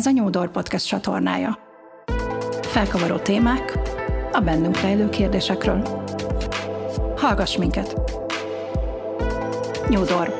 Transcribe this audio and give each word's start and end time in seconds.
Ez 0.00 0.06
a 0.06 0.10
New 0.10 0.30
Door 0.30 0.50
Podcast 0.50 0.86
csatornája. 0.86 1.58
Felkavaró 2.62 3.16
témák 3.16 3.78
a 4.32 4.40
bennünk 4.40 4.80
rejlő 4.80 5.08
kérdésekről. 5.08 6.06
Hallgass 7.16 7.56
minket! 7.56 7.94
New 9.88 10.04
Door. 10.04 10.34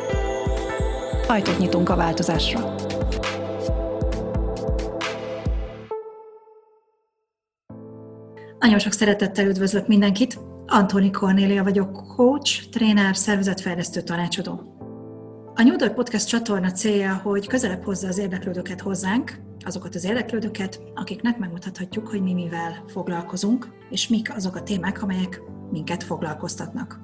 Ajtót 1.27 1.59
nyitunk 1.59 1.89
a 1.89 1.97
változásra. 1.97 2.75
Nagyon 8.59 8.79
sok 8.79 8.93
szeretettel 8.93 9.47
üdvözlök 9.47 9.87
mindenkit! 9.87 10.39
Antoni 10.67 11.11
Kornélia 11.11 11.63
vagyok, 11.63 12.15
coach, 12.17 12.69
tréner, 12.71 13.17
szervezetfejlesztő 13.17 14.01
tanácsadó. 14.01 14.80
A 15.61 15.63
New 15.63 15.77
Door 15.77 15.95
Podcast 15.95 16.29
csatorna 16.29 16.71
célja, 16.71 17.21
hogy 17.23 17.47
közelebb 17.47 17.85
hozza 17.85 18.09
az 18.09 18.19
érdeklődőket 18.19 18.81
hozzánk, 18.81 19.41
azokat 19.65 19.95
az 19.95 20.05
érdeklődőket, 20.05 20.81
akiknek 20.95 21.39
megmutathatjuk, 21.39 22.09
hogy 22.09 22.23
mi 22.23 22.33
mivel 22.33 22.85
foglalkozunk, 22.87 23.69
és 23.91 24.09
mik 24.09 24.35
azok 24.35 24.57
a 24.57 24.63
témák, 24.63 25.03
amelyek 25.03 25.43
minket 25.71 26.03
foglalkoztatnak. 26.03 27.01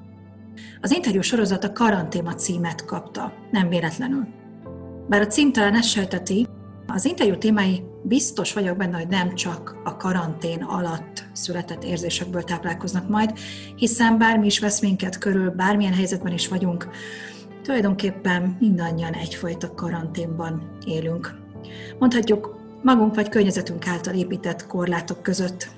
Az 0.80 0.92
interjú 0.92 1.20
sorozat 1.20 1.64
a 1.64 1.72
karantéma 1.72 2.34
címet 2.34 2.84
kapta, 2.84 3.32
nem 3.50 3.68
véletlenül. 3.68 4.26
Bár 5.08 5.20
a 5.20 5.26
cím 5.26 5.52
talán 5.52 5.74
ezt 5.74 5.88
sejteti, 5.88 6.46
az 6.86 7.04
interjú 7.04 7.38
témái 7.38 7.82
biztos 8.02 8.52
vagyok 8.52 8.76
benne, 8.76 8.96
hogy 8.96 9.08
nem 9.08 9.34
csak 9.34 9.76
a 9.84 9.96
karantén 9.96 10.62
alatt 10.62 11.24
született 11.32 11.84
érzésekből 11.84 12.42
táplálkoznak 12.42 13.08
majd, 13.08 13.38
hiszen 13.76 14.18
bármi 14.18 14.46
is 14.46 14.58
vesz 14.58 14.80
minket 14.80 15.18
körül, 15.18 15.50
bármilyen 15.50 15.94
helyzetben 15.94 16.32
is 16.32 16.48
vagyunk, 16.48 16.88
tulajdonképpen 17.66 18.56
mindannyian 18.60 19.12
egyfajta 19.12 19.74
karanténban 19.74 20.78
élünk. 20.84 21.34
Mondhatjuk, 21.98 22.58
magunk 22.82 23.14
vagy 23.14 23.28
környezetünk 23.28 23.86
által 23.86 24.14
épített 24.14 24.66
korlátok 24.66 25.22
között. 25.22 25.68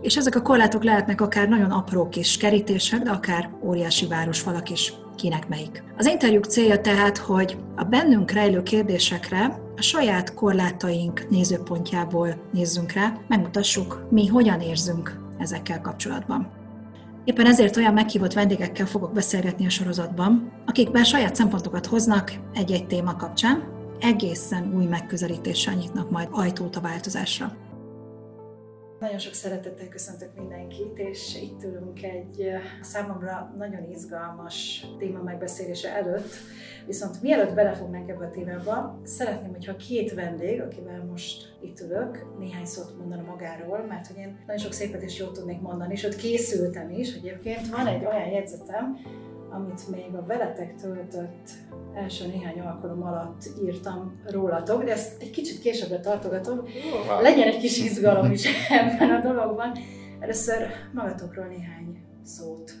És 0.00 0.16
ezek 0.16 0.34
a 0.34 0.42
korlátok 0.42 0.84
lehetnek 0.84 1.20
akár 1.20 1.48
nagyon 1.48 1.70
apró 1.70 2.08
kis 2.08 2.36
kerítések, 2.36 3.02
de 3.02 3.10
akár 3.10 3.50
óriási 3.62 4.06
városfalak 4.06 4.70
is, 4.70 4.92
kinek 5.16 5.48
melyik. 5.48 5.82
Az 5.96 6.06
interjúk 6.06 6.44
célja 6.44 6.80
tehát, 6.80 7.18
hogy 7.18 7.56
a 7.76 7.84
bennünk 7.84 8.30
rejlő 8.30 8.62
kérdésekre 8.62 9.60
a 9.76 9.82
saját 9.82 10.34
korlátaink 10.34 11.26
nézőpontjából 11.30 12.34
nézzünk 12.52 12.92
rá, 12.92 13.12
megmutassuk, 13.28 14.06
mi 14.10 14.26
hogyan 14.26 14.60
érzünk 14.60 15.20
ezekkel 15.38 15.80
kapcsolatban. 15.80 16.59
Éppen 17.24 17.46
ezért 17.46 17.76
olyan 17.76 17.92
meghívott 17.92 18.32
vendégekkel 18.32 18.86
fogok 18.86 19.12
beszélgetni 19.12 19.66
a 19.66 19.70
sorozatban, 19.70 20.52
akik 20.66 20.90
bár 20.90 21.04
saját 21.04 21.34
szempontokat 21.34 21.86
hoznak 21.86 22.32
egy-egy 22.54 22.86
téma 22.86 23.16
kapcsán, 23.16 23.64
egészen 24.00 24.72
új 24.74 24.84
megközelítéssel 24.84 25.74
nyitnak 25.74 26.10
majd 26.10 26.28
ajtót 26.30 26.76
a 26.76 26.80
változásra. 26.80 27.56
Nagyon 29.00 29.18
sok 29.18 29.34
szeretettel 29.34 29.88
köszöntök 29.88 30.34
mindenkit, 30.34 30.98
és 30.98 31.36
itt 31.42 31.62
ülünk 31.64 32.02
egy 32.02 32.50
számomra 32.80 33.54
nagyon 33.58 33.90
izgalmas 33.90 34.86
téma 34.98 35.22
megbeszélése 35.22 35.94
előtt. 35.94 36.34
Viszont 36.86 37.22
mielőtt 37.22 37.54
belefognánk 37.54 38.08
ebbe 38.08 38.24
a 38.24 38.30
témába, 38.30 39.00
szeretném, 39.04 39.50
hogyha 39.50 39.76
két 39.76 40.14
vendég, 40.14 40.60
akivel 40.60 41.04
most 41.04 41.56
itt 41.60 41.80
ülök, 41.80 42.26
néhány 42.38 42.64
szót 42.64 42.98
mondana 42.98 43.22
magáról, 43.22 43.84
mert 43.88 44.06
hogy 44.06 44.16
én 44.16 44.38
nagyon 44.46 44.62
sok 44.62 44.72
szépet 44.72 45.02
és 45.02 45.18
jót 45.18 45.32
tudnék 45.32 45.60
mondani, 45.60 45.92
és 45.92 46.04
ott 46.04 46.16
készültem 46.16 46.90
is. 46.90 47.14
Egyébként 47.14 47.68
van 47.68 47.86
egy 47.86 48.04
olyan 48.04 48.28
jegyzetem, 48.28 48.96
amit 49.50 49.88
még 49.90 50.14
a 50.14 50.24
veletek 50.26 50.74
töltött 50.74 51.50
első 51.94 52.26
néhány 52.26 52.60
alkalom 52.60 53.02
alatt 53.02 53.50
írtam 53.62 54.20
rólatok, 54.26 54.84
de 54.84 54.92
ezt 54.92 55.22
egy 55.22 55.30
kicsit 55.30 55.60
későbbre 55.60 56.00
tartogatom. 56.00 56.62
Legyen 57.20 57.48
egy 57.48 57.58
kis 57.58 57.78
izgalom 57.78 58.30
is 58.30 58.46
ebben 58.68 59.10
a 59.10 59.20
dologban. 59.20 59.72
Először 60.20 60.66
magatokról 60.92 61.46
néhány 61.46 62.02
szót. 62.22 62.72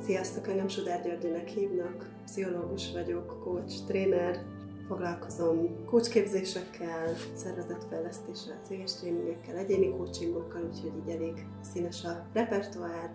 Sziasztok, 0.00 0.48
engem 0.48 0.68
Sudár 0.68 1.02
Györgyőnek 1.02 1.48
hívnak, 1.48 2.10
pszichológus 2.24 2.92
vagyok, 2.92 3.40
coach, 3.44 3.84
tréner, 3.86 4.36
foglalkozom 4.88 5.84
coachképzésekkel, 5.84 7.14
szervezetfejlesztéssel, 7.34 8.60
céges 8.62 8.94
tréningekkel, 8.94 9.56
egyéni 9.56 9.90
coachingokkal, 9.90 10.62
úgyhogy 10.72 10.92
így 11.02 11.14
elég 11.14 11.46
színes 11.60 12.04
a 12.04 12.26
repertoár. 12.32 13.10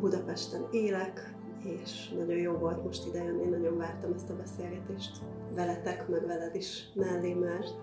Budapesten 0.00 0.66
élek, 0.70 1.34
és 1.64 2.08
nagyon 2.16 2.38
jó 2.38 2.52
volt 2.52 2.84
most 2.84 3.06
idejönni, 3.06 3.46
nagyon 3.46 3.76
vártam 3.76 4.12
ezt 4.12 4.30
a 4.30 4.36
beszélgetést 4.36 5.18
veletek, 5.54 6.08
meg 6.08 6.26
veled 6.26 6.54
is 6.54 6.88
mellé, 6.94 7.34
mert 7.34 7.74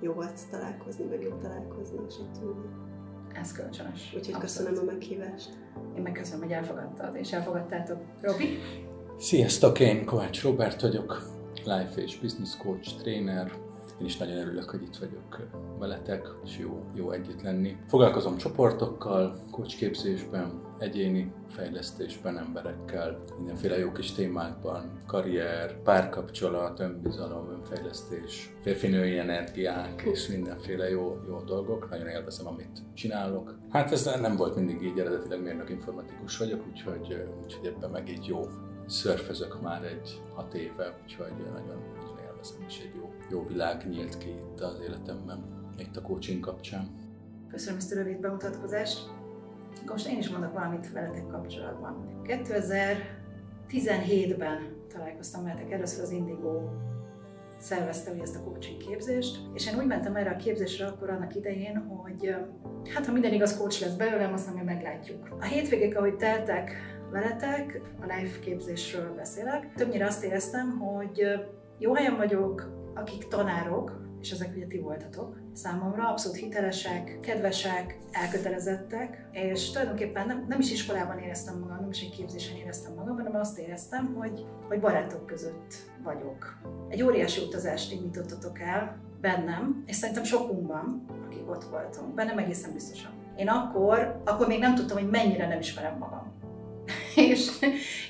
jó 0.00 0.12
volt 0.12 0.50
találkozni, 0.50 1.04
meg 1.04 1.22
jó 1.22 1.36
találkozni, 1.42 1.98
és 2.08 2.14
itt 2.18 2.42
ülni. 2.42 2.66
Ez 3.32 3.52
kölcsönös. 3.52 4.12
Úgyhogy 4.16 4.34
Abszolút. 4.34 4.40
köszönöm 4.40 4.78
a 4.78 4.92
meghívást. 4.92 5.50
Én 5.96 6.02
meg 6.02 6.12
köszönöm, 6.12 6.40
hogy 6.40 6.52
elfogadtad, 6.52 7.16
és 7.16 7.32
elfogadtátok. 7.32 7.98
Robi? 8.20 8.58
Sziasztok, 9.18 9.80
én 9.80 10.04
Kovács 10.04 10.42
Robert 10.42 10.80
vagyok, 10.80 11.22
life 11.64 12.02
és 12.02 12.18
business 12.18 12.56
coach, 12.56 12.96
tréner, 13.00 13.52
én 14.00 14.06
is 14.06 14.16
nagyon 14.16 14.36
örülök, 14.36 14.70
hogy 14.70 14.82
itt 14.82 14.96
vagyok 14.96 15.48
veletek, 15.78 16.28
és 16.44 16.58
jó, 16.58 16.84
jó 16.94 17.10
együtt 17.10 17.42
lenni. 17.42 17.76
Foglalkozom 17.88 18.36
csoportokkal, 18.36 19.36
coachképzésben, 19.50 20.62
egyéni 20.78 21.32
fejlesztésben, 21.48 22.38
emberekkel, 22.38 23.22
mindenféle 23.36 23.78
jó 23.78 23.92
kis 23.92 24.12
témákban, 24.12 25.02
karrier, 25.06 25.82
párkapcsolat, 25.82 26.80
önbizalom, 26.80 27.50
önfejlesztés, 27.50 28.54
férfinői 28.62 29.18
energiák 29.18 30.02
és 30.02 30.28
mindenféle 30.28 30.90
jó, 30.90 31.18
jó 31.28 31.40
dolgok. 31.40 31.90
Nagyon 31.90 32.06
élvezem, 32.06 32.46
amit 32.46 32.82
csinálok. 32.94 33.58
Hát 33.70 33.92
ez 33.92 34.04
nem 34.20 34.36
volt 34.36 34.56
mindig 34.56 34.82
így, 34.82 34.98
eredetileg 34.98 35.42
mérnök 35.42 35.70
informatikus 35.70 36.38
vagyok, 36.38 36.66
úgyhogy, 36.66 37.24
úgyhogy 37.42 37.66
ebben 37.66 37.90
meg 37.90 38.08
így 38.08 38.26
jó 38.26 38.40
szörfözök 38.86 39.60
már 39.62 39.84
egy 39.84 40.22
hat 40.34 40.54
éve, 40.54 40.98
úgyhogy 41.02 41.32
nagyon, 41.36 41.82
nagyon 41.96 42.18
élvezem, 42.24 42.64
és 42.66 42.78
egy 42.78 42.94
jó 42.96 43.12
jó 43.30 43.46
világ 43.46 43.88
nyílt 43.88 44.18
ki 44.18 44.28
itt 44.28 44.60
az 44.60 44.78
életemben, 44.82 45.44
itt 45.78 45.96
a 45.96 46.02
coaching 46.02 46.40
kapcsán. 46.40 46.88
Köszönöm 47.50 47.78
ezt 47.78 47.92
a 47.92 47.94
rövid 47.94 48.20
bemutatkozást. 48.20 49.10
Most 49.86 50.08
én 50.08 50.18
is 50.18 50.28
mondok 50.28 50.52
valamit 50.52 50.92
veletek 50.92 51.26
kapcsolatban. 51.26 52.22
2017-ben 52.24 54.76
találkoztam 54.92 55.44
veletek 55.44 55.72
először 55.72 56.02
az 56.02 56.10
Indigo 56.10 56.60
szervezte 57.58 58.10
ugye 58.10 58.22
ezt 58.22 58.36
a 58.36 58.42
coaching 58.42 58.76
képzést, 58.76 59.38
és 59.54 59.66
én 59.66 59.78
úgy 59.78 59.86
mentem 59.86 60.16
erre 60.16 60.30
a 60.30 60.36
képzésre 60.36 60.86
akkor 60.86 61.10
annak 61.10 61.34
idején, 61.34 61.76
hogy 61.76 62.34
hát 62.94 63.06
ha 63.06 63.12
minden 63.12 63.32
igaz 63.32 63.56
coach 63.56 63.80
lesz 63.80 63.94
belőlem, 63.94 64.32
azt 64.32 64.54
nem 64.54 64.64
meglátjuk. 64.64 65.36
A 65.40 65.44
hétvégék, 65.44 65.96
ahogy 65.96 66.16
teltek 66.16 66.72
veletek, 67.10 67.80
a 68.00 68.02
live 68.02 68.38
képzésről 68.40 69.14
beszélek, 69.14 69.72
többnyire 69.74 70.06
azt 70.06 70.24
éreztem, 70.24 70.78
hogy 70.78 71.22
jó 71.78 71.94
helyen 71.94 72.16
vagyok, 72.16 72.70
akik 72.94 73.28
tanárok, 73.28 74.02
és 74.24 74.30
ezek 74.30 74.56
ugye 74.56 74.66
ti 74.66 74.78
voltatok, 74.78 75.36
számomra 75.52 76.08
abszolút 76.08 76.38
hitelesek, 76.38 77.18
kedvesek, 77.20 77.98
elkötelezettek, 78.10 79.28
és 79.32 79.70
tulajdonképpen 79.70 80.26
nem, 80.26 80.44
nem 80.48 80.60
is 80.60 80.72
iskolában 80.72 81.18
éreztem 81.18 81.58
magam, 81.58 81.80
nem 81.80 81.90
is 81.90 82.02
egy 82.02 82.16
képzésen 82.16 82.56
éreztem 82.56 82.94
magam, 82.94 83.16
hanem 83.16 83.34
azt 83.34 83.58
éreztem, 83.58 84.14
hogy, 84.14 84.46
hogy 84.68 84.80
barátok 84.80 85.26
között 85.26 85.74
vagyok. 86.02 86.58
Egy 86.88 87.02
óriási 87.02 87.44
utazást 87.44 87.92
indítottatok 87.92 88.60
el 88.60 88.96
bennem, 89.20 89.82
és 89.86 89.96
szerintem 89.96 90.24
sokunkban, 90.24 91.04
akik 91.26 91.50
ott 91.50 91.64
voltunk, 91.64 92.14
bennem 92.14 92.38
egészen 92.38 92.72
biztosan. 92.72 93.10
Én 93.36 93.48
akkor, 93.48 94.20
akkor 94.24 94.46
még 94.46 94.58
nem 94.58 94.74
tudtam, 94.74 94.98
hogy 94.98 95.10
mennyire 95.10 95.46
nem 95.46 95.58
ismerem 95.58 95.98
magam. 95.98 96.32
és, 97.30 97.50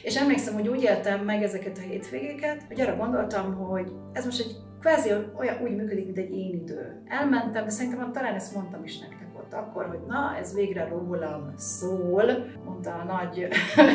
és 0.03 0.17
emlékszem, 0.17 0.55
hogy 0.55 0.69
úgy 0.69 0.83
éltem 0.83 1.25
meg 1.25 1.43
ezeket 1.43 1.79
a 1.79 1.81
hétvégéket, 1.81 2.63
hogy 2.69 2.81
arra 2.81 2.97
gondoltam, 2.97 3.55
hogy 3.55 3.93
ez 4.13 4.25
most 4.25 4.41
egy 4.41 4.57
kvázi 4.81 5.11
olyan 5.37 5.63
úgy 5.63 5.77
működik, 5.77 6.05
mint 6.05 6.19
egy 6.19 6.33
én 6.33 6.61
idő. 6.63 7.03
Elmentem, 7.07 7.65
de 7.65 7.71
szerintem 7.71 8.13
talán 8.13 8.35
ezt 8.35 8.55
mondtam 8.55 8.85
is 8.85 8.99
nektek 8.99 9.25
ott 9.39 9.53
akkor, 9.53 9.87
hogy 9.87 10.01
na, 10.07 10.37
ez 10.39 10.55
végre 10.55 10.89
rólam 10.89 11.53
szól, 11.57 12.25
mondta 12.65 12.95
a 12.95 13.05
nagy 13.05 13.49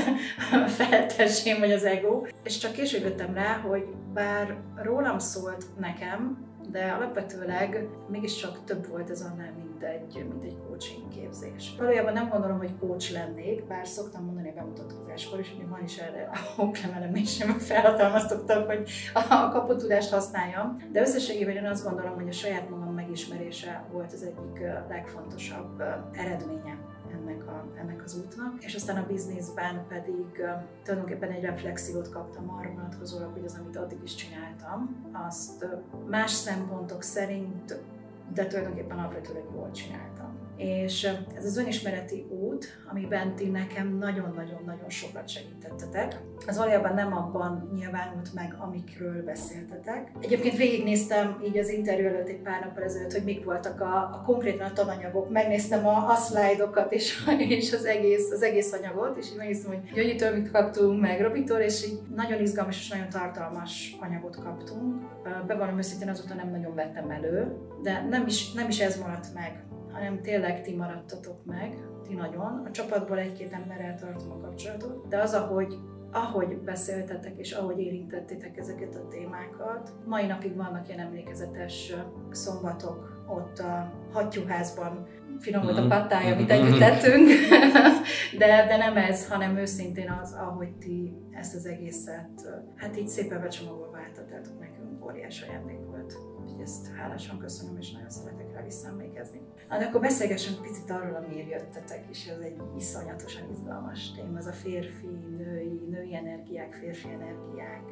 feltesém, 0.77 1.59
vagy 1.59 1.71
az 1.71 1.83
ego. 1.83 2.25
És 2.43 2.57
csak 2.57 2.71
később 2.71 3.03
jöttem 3.03 3.33
rá, 3.33 3.57
hogy 3.57 3.83
bár 4.13 4.57
rólam 4.75 5.19
szólt 5.19 5.65
nekem, 5.79 6.48
de 6.71 6.91
alapvetőleg 6.91 7.87
mégiscsak 8.07 8.63
több 8.63 8.87
volt 8.87 9.09
ez 9.09 9.21
annál, 9.21 9.53
mint 9.57 9.83
egy, 9.83 10.25
mint 10.29 10.43
egy 10.43 10.57
coaching 10.67 11.07
képzés. 11.07 11.75
Valójában 11.77 12.13
nem 12.13 12.29
gondolom, 12.29 12.57
hogy 12.57 12.77
coach 12.79 13.11
lennék, 13.11 13.67
bár 13.67 13.87
szoktam 13.87 14.23
mondani 14.23 14.49
a 14.49 14.53
bemutatkozáskor, 14.53 15.39
és 15.39 15.53
még 15.57 15.69
van 15.69 15.83
is 15.83 15.97
erre 15.97 16.29
a 16.33 16.61
oklemelem 16.61 17.15
is, 17.15 17.43
felhatalmaztottam, 17.57 18.65
hogy 18.65 18.89
a 19.13 19.49
kapotudást 19.51 20.11
használjam. 20.11 20.77
De 20.91 21.01
összességében 21.01 21.55
én 21.55 21.65
azt 21.65 21.83
gondolom, 21.83 22.15
hogy 22.15 22.27
a 22.27 22.31
saját 22.31 22.69
magam 22.69 22.93
megismerése 22.93 23.83
volt 23.91 24.13
az 24.13 24.23
egyik 24.23 24.59
legfontosabb 24.89 25.83
eredménye 26.11 26.78
ennek, 27.29 27.47
a, 27.47 27.65
ennek 27.79 28.03
az 28.03 28.17
útnak, 28.17 28.63
és 28.63 28.75
aztán 28.75 28.97
a 28.97 29.07
bizniszben 29.07 29.85
pedig 29.87 30.43
tulajdonképpen 30.83 31.31
egy 31.31 31.43
reflexiót 31.43 32.09
kaptam 32.09 32.49
arra 32.49 32.69
vonatkozólag, 32.69 33.33
hogy 33.33 33.45
az, 33.45 33.59
amit 33.61 33.77
addig 33.77 33.99
is 34.03 34.15
csináltam, 34.15 35.09
azt 35.29 35.65
más 36.07 36.31
szempontok 36.31 37.03
szerint 37.03 37.79
de 38.33 38.47
tulajdonképpen 38.47 38.97
alapvetően 38.97 39.43
jól 39.53 39.71
csináltam. 39.71 40.18
És 40.59 41.09
ez 41.35 41.45
az 41.45 41.57
önismereti 41.57 42.25
út, 42.29 42.79
amiben 42.91 43.35
ti 43.35 43.49
nekem 43.49 43.97
nagyon-nagyon-nagyon 43.97 44.89
sokat 44.89 45.27
segítettetek, 45.27 46.19
az 46.47 46.57
valójában 46.57 46.93
nem 46.93 47.13
abban 47.13 47.69
nyilvánult 47.73 48.33
meg, 48.33 48.55
amikről 48.57 49.23
beszéltetek. 49.23 50.11
Egyébként 50.21 50.57
végignéztem 50.57 51.41
így 51.45 51.57
az 51.57 51.69
interjú 51.69 52.07
előtt 52.07 52.27
egy 52.27 52.41
pár 52.41 52.61
nappal 52.63 52.83
ezelőtt, 52.83 53.11
hogy 53.11 53.23
mik 53.23 53.45
voltak 53.45 53.81
a, 53.81 53.95
a 53.95 54.23
konkrétan 54.25 54.67
a 54.67 54.73
tananyagok. 54.73 55.29
Megnéztem 55.29 55.87
a, 55.87 56.09
a 56.09 56.15
szlájdokat 56.15 56.91
és, 56.91 57.25
és 57.59 57.73
az, 57.73 57.85
egész, 57.85 58.31
az 58.31 58.41
egész 58.41 58.73
anyagot, 58.73 59.17
és 59.17 59.29
így 59.31 59.37
megnéztem, 59.37 59.71
hogy 59.71 59.91
Gyöngyitől 59.93 60.35
mit 60.35 60.51
kaptunk, 60.51 61.01
meg 61.01 61.21
Robitól, 61.21 61.59
és 61.59 61.85
így 61.85 61.99
nagyon 62.15 62.41
izgalmas 62.41 62.79
és 62.79 62.89
nagyon 62.89 63.09
tartalmas 63.09 63.97
anyagot 63.99 64.35
kaptunk. 64.43 65.01
Bevallom 65.47 65.77
őszintén 65.77 66.09
azóta 66.09 66.33
nem 66.33 66.49
nagyon 66.49 66.75
vettem 66.75 67.09
elő, 67.09 67.57
de 67.81 68.05
nem 68.09 68.25
is, 68.27 68.53
nem 68.53 68.67
is 68.67 68.79
ez 68.79 68.99
maradt 68.99 69.33
meg 69.33 69.68
hanem 69.99 70.21
tényleg 70.21 70.61
ti 70.61 70.75
maradtatok 70.75 71.45
meg, 71.45 71.77
ti 72.07 72.13
nagyon. 72.13 72.63
A 72.65 72.71
csapatból 72.71 73.17
egy-két 73.17 73.53
emberrel 73.53 73.95
tartom 73.95 74.31
a 74.31 74.39
kapcsolatot, 74.41 75.07
de 75.07 75.17
az, 75.17 75.33
ahogy 75.33 75.77
ahogy 76.11 76.57
beszéltetek 76.57 77.33
és 77.37 77.51
ahogy 77.51 77.79
érintettétek 77.79 78.57
ezeket 78.57 78.95
a 78.95 79.07
témákat. 79.07 79.93
Mai 80.05 80.25
napig 80.25 80.55
vannak 80.55 80.87
ilyen 80.87 80.99
emlékezetes 80.99 81.93
szombatok 82.31 83.23
ott 83.27 83.59
a 83.59 83.93
hattyúházban, 84.11 85.07
finom 85.39 85.63
volt 85.63 85.77
a 85.77 85.81
mhm. 85.81 85.89
pattája, 85.89 86.33
amit 86.33 86.51
együtt 86.51 86.69
mhm. 86.69 86.79
tettünk, 86.79 87.27
de, 88.39 88.65
de 88.67 88.77
nem 88.77 88.97
ez, 88.97 89.27
hanem 89.27 89.57
őszintén 89.57 90.11
az, 90.21 90.33
ahogy 90.33 90.75
ti 90.75 91.13
ezt 91.31 91.55
az 91.55 91.65
egészet, 91.65 92.63
hát 92.75 92.97
így 92.97 93.07
szépen 93.07 93.41
becsomagolva 93.41 93.97
átadtátok 93.97 94.59
nekünk, 94.59 95.05
óriás 95.05 95.41
ajándék. 95.41 95.88
Úgyhogy 96.59 96.75
ezt 96.75 96.95
hálásan 96.95 97.37
köszönöm, 97.37 97.77
és 97.77 97.91
nagyon 97.91 98.09
szeretek 98.09 98.53
rá 98.53 98.63
visszaemlékezni. 98.63 99.41
Hát 99.67 99.81
akkor 99.81 100.01
beszélgessünk 100.01 100.61
picit 100.61 100.89
arról, 100.89 101.15
amiért 101.15 101.49
jöttetek, 101.49 102.03
és 102.09 102.27
ez 102.27 102.39
egy 102.39 102.61
iszonyatosan 102.77 103.49
izgalmas 103.51 104.11
téma, 104.11 104.37
az 104.37 104.45
a 104.45 104.51
férfi, 104.51 105.07
női, 105.37 105.81
női 105.89 106.15
energiák, 106.15 106.73
férfi 106.73 107.07
energiák. 107.09 107.83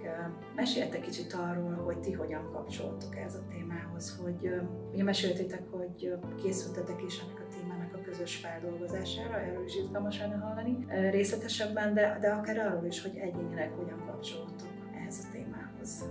Meséltek 0.55 1.01
kicsit 1.01 1.33
arról, 1.33 1.73
hogy 1.73 1.99
ti 1.99 2.11
hogyan 2.11 2.51
kapcsoltok 2.51 3.17
ez 3.17 3.35
a 3.35 3.47
témához, 3.49 4.19
hogy 4.23 4.51
ugye 4.93 5.03
meséltétek, 5.03 5.63
hogy 5.71 6.17
készültetek 6.41 7.03
is 7.03 7.19
ennek 7.19 7.39
a 7.39 7.53
témának 7.59 7.93
a 7.93 8.01
közös 8.01 8.35
feldolgozására, 8.35 9.39
erről 9.39 9.65
is 9.65 9.75
izgalmas 9.75 10.21
hallani 10.41 10.85
részletesebben, 11.09 11.93
de, 11.93 12.17
de 12.21 12.29
akár 12.29 12.57
arról 12.57 12.85
is, 12.85 13.01
hogy 13.01 13.17
egyénileg 13.17 13.71
hogyan 13.71 14.03
kapcsolódtok 14.05 14.69
ehhez 14.93 15.25
a 15.25 15.31
témához. 15.31 16.05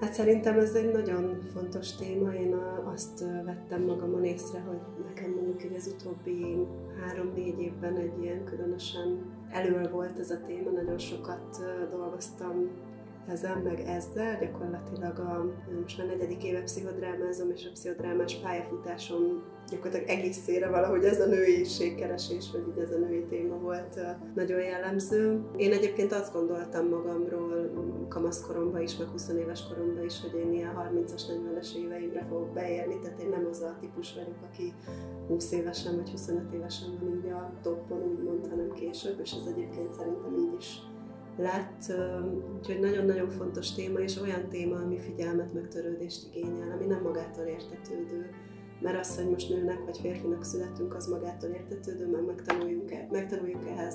Hát 0.00 0.12
szerintem 0.12 0.58
ez 0.58 0.74
egy 0.74 0.92
nagyon 0.92 1.40
fontos 1.52 1.96
téma. 1.96 2.34
Én 2.34 2.54
azt 2.94 3.20
vettem 3.44 3.82
magamon 3.82 4.24
észre, 4.24 4.60
hogy 4.60 4.78
nekem 5.06 5.30
mondjuk 5.30 5.64
így 5.64 5.74
az 5.76 5.94
utóbbi 5.98 6.66
három-négy 7.00 7.60
évben 7.60 7.96
egy 7.96 8.22
ilyen 8.22 8.44
különösen 8.44 9.18
elő 9.50 9.88
volt 9.90 10.18
ez 10.18 10.30
a 10.30 10.40
téma. 10.46 10.70
Nagyon 10.70 10.98
sokat 10.98 11.62
dolgoztam 11.90 12.68
ezen, 13.28 13.58
meg 13.58 13.80
ezzel. 13.80 14.38
Gyakorlatilag 14.40 15.18
a, 15.18 15.44
most 15.80 15.98
már 15.98 16.06
negyedik 16.06 16.44
éve 16.44 16.62
pszichodrámázom, 16.62 17.50
és 17.50 17.66
a 17.66 17.70
pszichodrámás 17.72 18.34
pályafutásom 18.34 19.42
gyakorlatilag 19.70 20.08
egészére 20.08 20.68
valahogy 20.68 21.04
ez 21.04 21.20
a 21.20 21.26
nőiségkeresés, 21.26 22.50
vagy 22.52 22.62
így 22.68 22.82
ez 22.82 22.92
a 22.92 22.98
női 22.98 23.24
téma 23.28 23.56
volt 23.56 24.00
nagyon 24.34 24.60
jellemző. 24.60 25.40
Én 25.56 25.72
egyébként 25.72 26.12
azt 26.12 26.32
gondoltam 26.32 26.88
magamról 26.88 27.70
kamaszkoromban 28.08 28.82
is, 28.82 28.96
meg 28.96 29.08
20 29.08 29.28
éves 29.28 29.68
koromban 29.68 30.04
is, 30.04 30.20
hogy 30.20 30.40
én 30.40 30.52
ilyen 30.52 30.74
30-as, 30.76 31.22
40-es 31.30 31.74
éveimre 31.76 32.26
fogok 32.28 32.52
beérni, 32.52 32.98
tehát 32.98 33.20
én 33.20 33.28
nem 33.28 33.46
az 33.50 33.60
a 33.60 33.76
típus 33.80 34.14
vagyok, 34.14 34.38
aki 34.52 34.72
20 35.26 35.52
évesen 35.52 35.96
vagy 35.96 36.10
25 36.10 36.52
évesen 36.54 36.98
van 37.00 37.16
így 37.16 37.30
a 37.30 37.52
toppon, 37.62 38.02
úgymond, 38.02 38.46
hanem 38.48 38.72
később, 38.72 39.20
és 39.20 39.32
ez 39.32 39.52
egyébként 39.52 39.92
szerintem 39.92 40.38
így 40.38 40.54
is 40.58 40.80
lett, 41.38 41.92
úgyhogy 42.56 42.80
nagyon-nagyon 42.80 43.30
fontos 43.30 43.74
téma, 43.74 43.98
és 43.98 44.20
olyan 44.20 44.48
téma, 44.48 44.76
ami 44.76 44.98
figyelmet, 44.98 45.54
meg 45.54 45.68
törődést 45.68 46.26
igényel, 46.34 46.70
ami 46.70 46.86
nem 46.86 47.02
magától 47.02 47.44
értetődő 47.44 48.30
mert 48.80 48.98
az, 48.98 49.16
hogy 49.16 49.30
most 49.30 49.48
nőnek 49.48 49.84
vagy 49.84 49.98
férfinak 49.98 50.44
születünk, 50.44 50.94
az 50.94 51.06
magától 51.06 51.50
értetődő, 51.50 52.10
meg 52.10 52.24
megtanuljuk, 52.24 52.92
e, 52.92 53.06
megtanuljuk 53.10 53.68
ehhez 53.68 53.94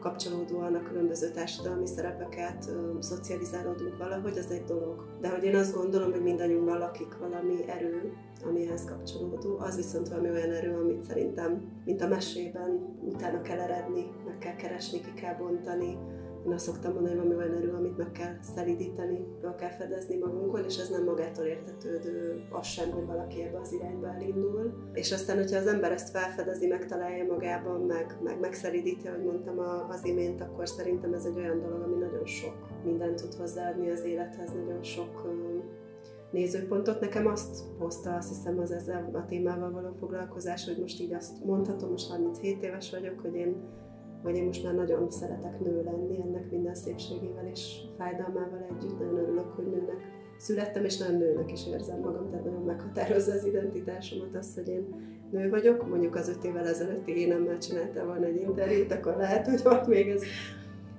kapcsolódóan 0.00 0.74
a 0.74 0.82
különböző 0.82 1.30
társadalmi 1.30 1.86
szerepeket, 1.86 2.70
szocializálódunk 2.98 3.96
valahogy, 3.96 4.38
az 4.38 4.50
egy 4.50 4.64
dolog. 4.64 5.04
De 5.20 5.28
hogy 5.28 5.44
én 5.44 5.54
azt 5.54 5.74
gondolom, 5.74 6.10
hogy 6.10 6.22
mindannyiunkban 6.22 6.78
lakik 6.78 7.18
valami 7.18 7.68
erő, 7.68 8.12
ami 8.44 8.66
ehhez 8.66 8.84
kapcsolódó, 8.84 9.58
az 9.58 9.76
viszont 9.76 10.08
valami 10.08 10.30
olyan 10.30 10.50
erő, 10.50 10.74
amit 10.74 11.04
szerintem, 11.04 11.72
mint 11.84 12.02
a 12.02 12.08
mesében, 12.08 12.96
utána 13.04 13.40
kell 13.40 13.58
eredni, 13.58 14.06
meg 14.26 14.38
kell 14.38 14.56
keresni, 14.56 15.00
ki 15.00 15.12
kell 15.14 15.34
bontani, 15.34 15.98
én 16.46 16.52
azt 16.52 16.64
szoktam 16.64 16.92
mondani, 16.92 17.18
hogy 17.18 17.34
olyan 17.34 17.54
erő, 17.56 17.72
amit 17.72 17.96
meg 17.96 18.12
kell 18.12 18.34
szelidíteni, 18.54 19.26
fel 19.40 19.54
kell 19.54 19.70
fedezni 19.70 20.16
magunkon, 20.16 20.64
és 20.64 20.78
ez 20.78 20.88
nem 20.88 21.04
magától 21.04 21.44
értetődő 21.44 22.46
az 22.50 22.66
sem, 22.66 22.90
hogy 22.90 23.06
valaki 23.06 23.42
ebbe 23.42 23.58
az 23.60 23.72
irányba 23.72 24.06
elindul. 24.06 24.72
És 24.92 25.12
aztán, 25.12 25.36
hogyha 25.36 25.58
az 25.58 25.66
ember 25.66 25.92
ezt 25.92 26.10
felfedezi, 26.10 26.66
megtalálja 26.66 27.24
magában, 27.24 27.80
meg, 27.80 28.18
meg 28.22 28.40
megszelidíti, 28.40 29.08
ahogy 29.08 29.24
mondtam 29.24 29.58
az 29.88 30.04
imént, 30.04 30.40
akkor 30.40 30.68
szerintem 30.68 31.12
ez 31.12 31.24
egy 31.24 31.36
olyan 31.36 31.60
dolog, 31.60 31.82
ami 31.82 31.96
nagyon 31.96 32.26
sok 32.26 32.54
mindent 32.84 33.20
tud 33.22 33.34
hozzáadni 33.34 33.90
az 33.90 34.04
élethez, 34.04 34.50
nagyon 34.52 34.82
sok 34.82 35.26
nézőpontot. 36.30 37.00
Nekem 37.00 37.26
azt 37.26 37.64
hozta, 37.78 38.14
azt 38.14 38.28
hiszem, 38.28 38.58
az 38.58 38.70
ezzel 38.70 39.10
a 39.12 39.24
témával 39.24 39.70
való 39.70 39.92
foglalkozás, 39.98 40.64
hogy 40.64 40.78
most 40.80 41.00
így 41.00 41.12
azt 41.12 41.44
mondhatom, 41.44 41.90
most 41.90 42.08
37 42.08 42.62
éves 42.62 42.90
vagyok, 42.90 43.20
hogy 43.20 43.34
én 43.34 43.56
hogy 44.26 44.36
én 44.36 44.44
most 44.44 44.64
már 44.64 44.74
nagyon 44.74 45.10
szeretek 45.10 45.60
nő 45.60 45.82
lenni, 45.82 46.20
ennek 46.20 46.50
minden 46.50 46.74
szépségével 46.74 47.46
és 47.46 47.76
fájdalmával 47.98 48.66
együtt. 48.70 48.98
Nagyon 48.98 49.18
örülök, 49.18 49.52
hogy 49.56 49.66
nőnek 49.66 50.00
születtem, 50.36 50.84
és 50.84 50.98
nagyon 50.98 51.16
nőnek 51.16 51.52
is 51.52 51.66
érzem 51.66 52.00
magam, 52.00 52.30
tehát 52.30 52.44
nagyon 52.44 52.62
meghatározza 52.62 53.32
az 53.32 53.44
identitásomat 53.44 54.36
az, 54.36 54.54
hogy 54.54 54.68
én 54.68 54.86
nő 55.30 55.50
vagyok. 55.50 55.88
Mondjuk 55.88 56.14
az 56.14 56.28
öt 56.28 56.44
évvel 56.44 56.66
ezelőtti 56.66 57.16
énemmel 57.16 57.58
csináltam 57.58 58.06
volna 58.06 58.26
egy 58.26 58.40
interjút, 58.40 58.92
akkor 58.92 59.16
lehet, 59.16 59.46
hogy 59.46 59.60
ott 59.64 59.86
még 59.86 60.08
ez 60.08 60.22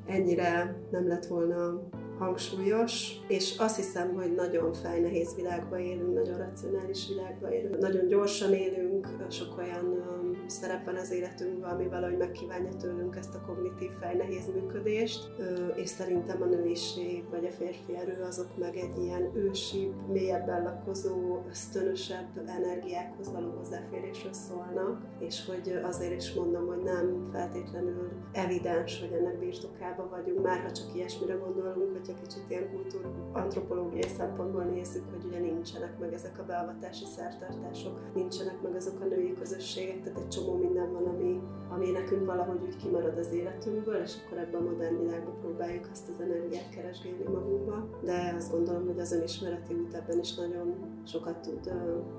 ennyire 0.05 0.75
nem 0.91 1.07
lett 1.07 1.25
volna 1.25 1.81
hangsúlyos, 2.19 3.11
és 3.27 3.57
azt 3.57 3.75
hiszem, 3.75 4.13
hogy 4.13 4.33
nagyon 4.33 4.73
fejnehéz 4.73 5.35
világban 5.35 5.79
élünk, 5.79 6.13
nagyon 6.13 6.37
racionális 6.37 7.07
világban 7.07 7.51
élünk, 7.51 7.77
nagyon 7.77 8.07
gyorsan 8.07 8.53
élünk, 8.53 9.07
sok 9.29 9.57
olyan 9.57 10.05
szerep 10.47 10.85
van 10.85 10.95
az 10.95 11.11
életünkben, 11.11 11.69
ami 11.69 11.87
valahogy 11.87 12.17
megkívánja 12.17 12.75
tőlünk 12.75 13.15
ezt 13.15 13.35
a 13.35 13.41
kognitív 13.45 13.89
fejnehéz 13.99 14.47
működést, 14.53 15.31
és 15.75 15.89
szerintem 15.89 16.41
a 16.41 16.45
nőiség 16.45 17.23
vagy 17.29 17.45
a 17.45 17.51
férfi 17.51 17.95
erő 17.95 18.23
azok 18.27 18.57
meg 18.57 18.75
egy 18.75 18.97
ilyen 18.97 19.31
ősi, 19.35 19.91
mélyebben 20.11 20.63
lakozó, 20.63 21.43
ösztönösebb 21.49 22.27
energiákhoz 22.45 23.31
való 23.31 23.49
hozzáférésről 23.57 24.33
szólnak, 24.33 25.01
és 25.19 25.45
hogy 25.45 25.79
azért 25.83 26.21
is 26.21 26.33
mondom, 26.33 26.67
hogy 26.67 26.83
nem 26.83 27.29
feltétlenül 27.31 28.11
evidens, 28.31 28.99
hogy 28.99 29.11
ennek 29.11 29.39
birtokában 29.39 30.09
vagyunk, 30.09 30.41
már 30.41 30.59
ha 30.59 30.71
csak 30.71 30.95
ilyesmire 30.95 31.33
gondolunk, 31.33 31.93
hogyha 32.07 32.21
kicsit 32.21 32.49
ilyen 32.49 32.69
kultúr 32.71 33.05
antropológiai 33.33 34.09
szempontból 34.17 34.63
nézzük, 34.63 35.03
hogy 35.09 35.25
ugye 35.25 35.39
nincsenek 35.39 35.99
meg 35.99 36.13
ezek 36.13 36.39
a 36.39 36.45
beavatási 36.45 37.05
szertartások, 37.05 37.99
nincsenek 38.13 38.61
meg 38.61 38.75
azok 38.75 39.01
a 39.01 39.05
női 39.05 39.33
közösségek, 39.33 40.03
tehát 40.03 40.19
egy 40.19 40.27
csomó 40.27 40.55
minden 40.55 40.91
van, 40.91 41.05
ami, 41.05 41.39
ami 41.69 41.91
nekünk 41.91 42.25
valahogy 42.25 42.61
úgy 42.61 42.75
kimarad 42.75 43.17
az 43.17 43.31
életünkből, 43.31 44.01
és 44.01 44.15
akkor 44.25 44.37
ebben 44.37 44.61
a 44.61 44.69
modern 44.69 44.99
világban 45.01 45.39
próbáljuk 45.39 45.87
azt 45.91 46.09
az 46.09 46.21
energiát 46.21 46.69
keresgélni 46.69 47.23
magunkba. 47.23 47.89
De 48.01 48.33
azt 48.37 48.51
gondolom, 48.51 48.85
hogy 48.85 48.99
az 48.99 49.11
önismereti 49.11 49.73
út 49.73 49.93
ebben 49.93 50.19
is 50.19 50.35
nagyon 50.35 50.75
sokat 51.05 51.39
tud 51.39 51.71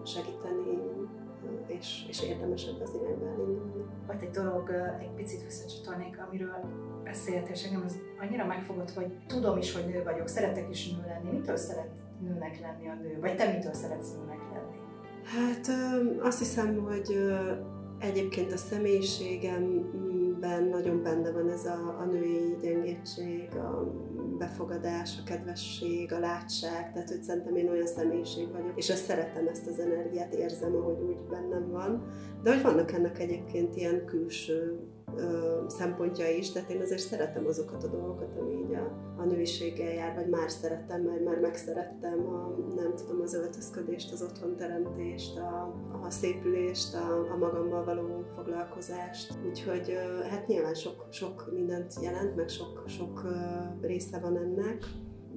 segíteni, 0.05 0.79
és, 1.67 2.07
és 2.09 2.23
érdemes 2.23 2.67
az 2.83 2.95
irányba 2.95 3.27
elindulni. 3.27 3.78
Volt 4.09 4.23
egy 4.23 4.31
dolog, 4.31 4.71
egy 5.01 5.11
picit 5.17 5.45
visszacsatolnék, 5.45 6.19
amiről 6.29 6.61
beszélt, 7.05 7.49
és 7.49 7.65
engem 7.65 7.83
az 7.85 7.99
annyira 8.21 8.47
megfogott, 8.47 8.91
hogy 8.91 9.13
tudom 9.27 9.57
is, 9.59 9.75
hogy 9.75 9.87
nő 9.87 10.03
vagyok, 10.03 10.29
szeretek 10.29 10.69
is 10.71 10.91
nő 10.91 11.05
lenni. 11.07 11.39
Mitől 11.39 11.57
szeret 11.57 11.91
nőnek 12.21 12.61
lenni 12.61 12.89
a 12.89 12.95
nő? 12.95 13.19
Vagy 13.21 13.37
te 13.37 13.53
mitől 13.53 13.73
szeretsz 13.73 14.13
nőnek 14.13 14.39
lenni? 14.53 14.77
Hát 15.25 15.67
azt 16.23 16.39
hiszem, 16.39 16.85
hogy 16.85 17.17
egyébként 17.99 18.53
a 18.53 18.57
személyiségemben 20.41 20.65
nagyon 20.65 21.03
benne 21.03 21.31
van 21.31 21.51
ez 21.51 21.65
a, 21.65 21.99
a 22.01 22.05
női 22.05 22.57
gyengétség, 22.61 23.49
a 23.57 23.95
befogadás, 24.39 25.19
a 25.21 25.25
kedvesség, 25.25 26.13
a 26.13 26.19
látság, 26.19 26.93
tehát 26.93 27.09
hogy 27.09 27.23
szerintem 27.23 27.57
én 27.57 27.69
olyan 27.69 27.87
személyiség 27.87 28.51
vagyok, 28.53 28.73
és 28.77 28.91
azt 28.91 29.05
szeretem 29.05 29.47
ezt 29.47 29.67
az 29.67 29.79
energiát, 29.79 30.35
érzem, 30.35 30.77
ahogy 30.77 31.01
úgy 31.01 31.21
bennem 31.31 31.71
van, 31.71 32.07
de 32.43 32.53
hogy 32.53 32.63
vannak 32.63 32.93
ennek 32.93 33.19
egyébként 33.19 33.77
ilyen 33.77 34.05
külső 34.05 34.79
ö, 35.19 35.65
szempontja 35.69 36.29
is, 36.29 36.53
tehát 36.53 36.71
én 36.71 36.81
azért 36.81 37.01
szeretem 37.01 37.47
azokat 37.47 37.85
a 37.85 37.89
dolgokat, 37.89 38.37
ami 38.39 38.53
így 38.55 38.75
a, 38.75 39.13
a 39.17 39.25
nőiséggel 39.25 39.93
jár, 39.93 40.15
vagy 40.15 40.29
már 40.29 40.51
szerettem, 40.51 41.03
mert 41.03 41.25
már 41.25 41.39
megszerettem 41.39 42.27
a, 42.27 42.55
nem 42.75 42.95
tudom, 42.95 43.21
az 43.21 43.35
öltözködést, 43.35 44.13
az 44.13 44.23
otthonteremtést, 44.23 45.39
a, 45.39 45.75
a 46.03 46.11
szépülést, 46.11 46.95
a, 46.95 47.33
a 47.33 47.37
magammal 47.37 47.85
való 47.85 48.25
foglalkozást. 48.37 49.35
Úgyhogy 49.49 49.91
ö, 49.91 50.23
hát 50.23 50.47
nyilván 50.47 50.75
sok, 50.75 51.07
sok 51.11 51.51
mindent 51.53 51.95
jelent, 52.03 52.37
meg 52.37 52.49
sok, 52.49 52.83
sok 52.87 53.23
ö, 53.25 53.87
része 53.87 54.19
van 54.19 54.37
ennek 54.37 54.85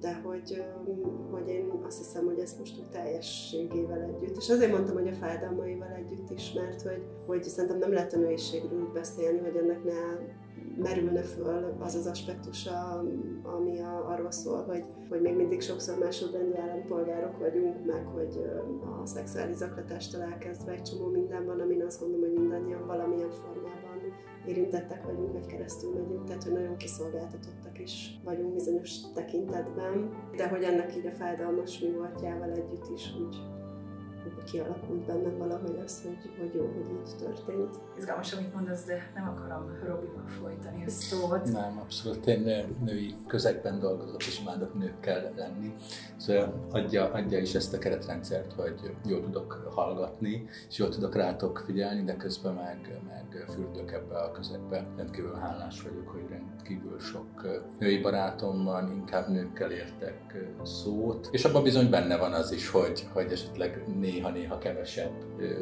de 0.01 0.21
hogy, 0.23 0.63
hogy 1.31 1.47
én 1.47 1.71
azt 1.85 1.97
hiszem, 1.97 2.25
hogy 2.25 2.39
ezt 2.39 2.59
most 2.59 2.79
úgy 2.79 2.89
teljességével 2.89 4.01
együtt, 4.01 4.37
és 4.37 4.49
azért 4.49 4.71
mondtam, 4.71 4.95
hogy 4.95 5.07
a 5.07 5.13
fájdalmaival 5.13 5.87
együtt 5.87 6.29
is, 6.29 6.53
mert 6.53 6.81
hogy, 6.81 7.03
hogy 7.25 7.43
szerintem 7.43 7.79
nem 7.79 7.93
lehet 7.93 8.13
a 8.13 8.17
nőiségről 8.17 8.81
úgy 8.81 8.91
beszélni, 8.93 9.39
hogy 9.39 9.55
ennek 9.55 9.83
ne 9.83 10.19
merülne 10.77 11.21
föl 11.21 11.75
az 11.79 11.95
az 11.95 12.07
aspektus, 12.07 12.69
ami 13.43 13.79
a, 13.79 14.09
arról 14.09 14.31
szól, 14.31 14.63
hogy, 14.63 14.83
hogy 15.09 15.21
még 15.21 15.35
mindig 15.35 15.61
sokszor 15.61 15.97
másodrendű 15.99 16.53
állampolgárok 16.55 17.39
vagyunk, 17.39 17.85
meg 17.85 18.05
hogy 18.05 18.45
a 19.01 19.05
szexuális 19.05 19.55
zaklatástól 19.55 20.21
elkezdve 20.21 20.71
egy 20.71 20.81
csomó 20.81 21.07
minden 21.07 21.45
van, 21.45 21.59
amin 21.59 21.81
azt 21.81 21.99
gondolom, 21.99 22.29
hogy 22.29 22.39
mindannyian 22.39 22.87
valamilyen 22.87 23.29
formában 23.29 23.80
érintettek 24.45 25.05
vagyunk, 25.05 25.31
vagy 25.31 25.45
keresztül 25.45 25.93
megyünk, 25.93 26.25
tehát 26.25 26.43
hogy 26.43 26.53
nagyon 26.53 26.77
kiszolgáltatottak 26.77 27.79
is 27.79 28.19
vagyunk 28.23 28.53
bizonyos 28.53 29.11
tekintetben, 29.13 30.09
de 30.35 30.47
hogy 30.47 30.63
ennek 30.63 30.95
így 30.95 31.05
a 31.05 31.11
fájdalmas 31.11 31.79
mi 31.79 31.91
voltjával 31.91 32.51
együtt 32.51 32.89
is 32.95 33.13
úgy 33.25 33.37
kialakult 34.43 35.05
bennem 35.05 35.37
valahogy 35.37 35.79
az, 35.85 36.01
hogy, 36.01 36.31
hogy 36.39 36.53
jó, 36.53 36.61
hogy 36.61 36.99
így 36.99 37.15
történt. 37.17 37.79
Izgalmas, 37.97 38.33
amit 38.33 38.53
mondasz, 38.53 38.85
de 38.85 39.11
nem 39.15 39.27
akarom 39.27 39.65
Robival 39.85 40.27
folytani 40.27 40.85
a 40.85 40.89
szót. 40.89 41.51
Nem, 41.51 41.79
abszolút. 41.79 42.25
Én 42.27 42.75
női 42.83 43.15
közegben 43.27 43.79
dolgozok, 43.79 44.25
és 44.25 44.39
imádok 44.39 44.73
nőkkel 44.73 45.33
lenni. 45.35 45.73
Szóval 46.17 46.67
adja, 46.71 47.11
adja 47.11 47.39
is 47.39 47.55
ezt 47.55 47.73
a 47.73 47.77
keretrendszert, 47.77 48.53
hogy 48.53 48.95
jól 49.05 49.21
tudok 49.21 49.69
hallgatni, 49.75 50.45
és 50.69 50.77
jól 50.77 50.89
tudok 50.89 51.15
rátok 51.15 51.63
figyelni, 51.65 52.03
de 52.03 52.15
közben 52.15 52.53
meg, 52.53 53.01
meg 53.07 53.45
fürdök 53.49 53.91
ebbe 53.91 54.17
a 54.17 54.31
közegbe. 54.31 54.87
Rendkívül 54.97 55.35
hálás 55.35 55.81
vagyok, 55.81 56.07
hogy 56.07 56.25
rendkívül 56.29 56.99
sok 56.99 57.47
női 57.79 58.01
barátom 58.01 58.63
van, 58.63 58.91
inkább 58.91 59.27
nőkkel 59.27 59.71
értek 59.71 60.49
szót, 60.63 61.29
és 61.31 61.45
abban 61.45 61.63
bizony 61.63 61.89
benne 61.89 62.17
van 62.17 62.33
az 62.33 62.51
is, 62.51 62.69
hogy, 62.69 63.07
hogy 63.13 63.31
esetleg 63.31 63.83
néha-néha 63.99 64.40
kevesebb 64.59 65.11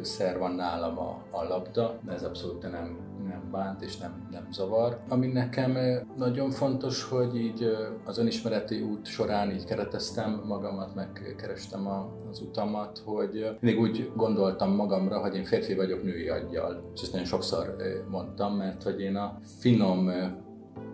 szer 0.02 0.38
van 0.38 0.52
nálam 0.52 0.98
a, 0.98 1.22
a 1.30 1.44
labda, 1.44 1.98
ez 2.08 2.22
abszolút 2.22 2.62
nem, 2.62 2.98
nem 3.28 3.48
bánt 3.50 3.82
és 3.82 3.96
nem, 3.96 4.28
nem 4.30 4.46
zavar. 4.52 4.98
Ami 5.08 5.26
nekem 5.26 5.76
nagyon 6.16 6.50
fontos, 6.50 7.02
hogy 7.02 7.36
így 7.36 7.76
az 8.04 8.18
önismereti 8.18 8.80
út 8.80 9.06
során 9.06 9.50
így 9.50 9.64
kereteztem 9.64 10.42
magamat, 10.46 10.94
megkerestem 10.94 11.86
az 12.30 12.40
utamat, 12.40 13.02
hogy 13.04 13.56
mindig 13.60 13.80
úgy 13.80 14.10
gondoltam 14.16 14.74
magamra, 14.74 15.18
hogy 15.18 15.34
én 15.34 15.44
férfi 15.44 15.74
vagyok 15.74 16.02
női 16.02 16.28
aggyal. 16.28 16.90
És 16.94 17.02
ezt 17.02 17.12
nagyon 17.12 17.26
sokszor 17.26 17.76
mondtam, 18.08 18.56
mert 18.56 18.82
hogy 18.82 19.00
én 19.00 19.16
a 19.16 19.38
finom 19.58 20.10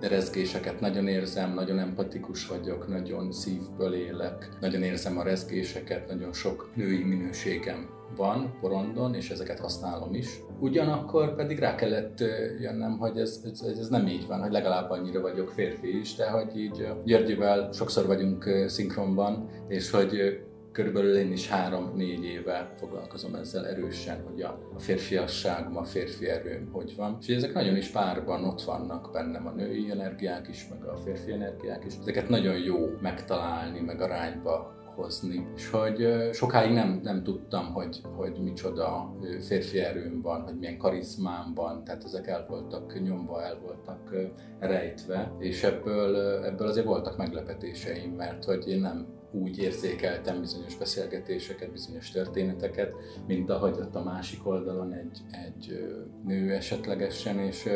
rezgéseket 0.00 0.80
nagyon 0.80 1.08
érzem, 1.08 1.54
nagyon 1.54 1.78
empatikus 1.78 2.46
vagyok, 2.46 2.88
nagyon 2.88 3.32
szívből 3.32 3.94
élek, 3.94 4.48
nagyon 4.60 4.82
érzem 4.82 5.18
a 5.18 5.22
rezgéseket, 5.22 6.08
nagyon 6.08 6.32
sok 6.32 6.70
női 6.74 7.04
minőségem 7.04 7.94
van 8.16 8.54
porondon, 8.60 9.14
és 9.14 9.30
ezeket 9.30 9.58
használom 9.58 10.14
is. 10.14 10.40
Ugyanakkor 10.60 11.34
pedig 11.34 11.58
rá 11.58 11.74
kellett 11.74 12.18
jönnem, 12.60 12.98
hogy 12.98 13.18
ez, 13.18 13.40
ez, 13.44 13.78
ez 13.78 13.88
nem 13.88 14.06
így 14.06 14.26
van, 14.26 14.40
hogy 14.40 14.52
legalább 14.52 14.90
annyira 14.90 15.20
vagyok 15.20 15.50
férfi 15.50 15.98
is, 15.98 16.14
de 16.14 16.30
hogy 16.30 16.58
így 16.58 16.88
Györgyűvel 17.04 17.72
sokszor 17.72 18.06
vagyunk 18.06 18.64
szinkronban, 18.66 19.48
és 19.68 19.90
hogy 19.90 20.40
körülbelül 20.76 21.16
én 21.16 21.33
is 21.33 21.49
három-négy 21.49 22.25
éve 22.25 22.75
foglalkozom 22.78 23.35
ezzel 23.35 23.66
erősen, 23.66 24.23
hogy 24.26 24.42
a, 24.42 24.59
a 24.75 24.78
férfiasságom, 24.78 25.76
a 25.76 25.85
férfi 25.85 26.28
erőm 26.28 26.68
hogy 26.73 26.95
van. 26.97 27.16
És 27.21 27.28
ezek 27.35 27.52
nagyon 27.52 27.76
is 27.76 27.88
párban 27.88 28.45
ott 28.45 28.62
vannak 28.62 29.12
bennem 29.12 29.47
a 29.47 29.50
női 29.50 29.90
energiák 29.90 30.49
is, 30.49 30.68
meg 30.68 30.88
a 30.88 30.97
férfi 30.97 31.33
energiák 31.33 31.85
is. 31.85 31.95
Ezeket 32.00 32.28
nagyon 32.28 32.56
jó 32.56 32.76
megtalálni, 33.00 33.80
meg 33.80 34.00
arányba 34.00 34.75
hozni. 34.95 35.47
És 35.54 35.71
hogy 35.71 36.28
sokáig 36.33 36.73
nem, 36.73 37.00
nem 37.02 37.23
tudtam, 37.23 37.73
hogy, 37.73 38.00
hogy 38.16 38.38
micsoda 38.42 39.16
férfi 39.40 39.78
erőm 39.78 40.21
van, 40.23 40.42
hogy 40.42 40.59
milyen 40.59 40.78
karizmám 40.78 41.52
van, 41.54 41.85
tehát 41.85 42.04
ezek 42.04 42.26
el 42.26 42.47
voltak 42.49 43.02
nyomva, 43.02 43.42
el 43.42 43.59
voltak 43.64 44.14
rejtve, 44.61 45.33
és 45.38 45.62
ebből, 45.62 46.16
ebből 46.45 46.66
azért 46.66 46.87
voltak 46.87 47.16
meglepetéseim, 47.16 48.12
mert 48.12 48.45
hogy 48.45 48.68
én 48.68 48.80
nem 48.80 49.06
úgy 49.37 49.59
érzékeltem 49.59 50.40
bizonyos 50.40 50.76
beszélgetéseket, 50.76 51.73
bizonyos 51.73 52.11
történeteket, 52.11 52.95
mint 53.26 53.50
ahogy 53.50 53.76
ott 53.81 53.95
a 53.95 54.02
másik 54.02 54.47
oldalon 54.47 54.93
egy, 54.93 55.21
egy 55.31 55.78
nő 56.25 56.52
esetlegesen, 56.52 57.38
és 57.38 57.69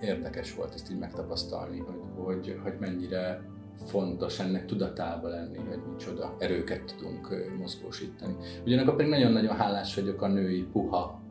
érdekes 0.00 0.54
volt 0.54 0.74
ezt 0.74 0.90
így 0.90 0.98
megtapasztalni, 0.98 1.78
hogy, 1.78 2.24
hogy, 2.24 2.58
hogy 2.62 2.74
mennyire 2.78 3.50
fontos 3.86 4.40
ennek 4.40 4.66
tudatába 4.66 5.28
lenni, 5.28 5.58
hogy 5.58 5.78
micsoda 5.92 6.36
erőket 6.38 6.94
tudunk 6.96 7.52
mozgósítani. 7.58 8.36
Ugyanakkor 8.64 8.96
pedig 8.96 9.10
nagyon-nagyon 9.10 9.56
hálás 9.56 9.94
vagyok 9.94 10.22
a 10.22 10.28
női 10.28 10.62
puha 10.72 11.21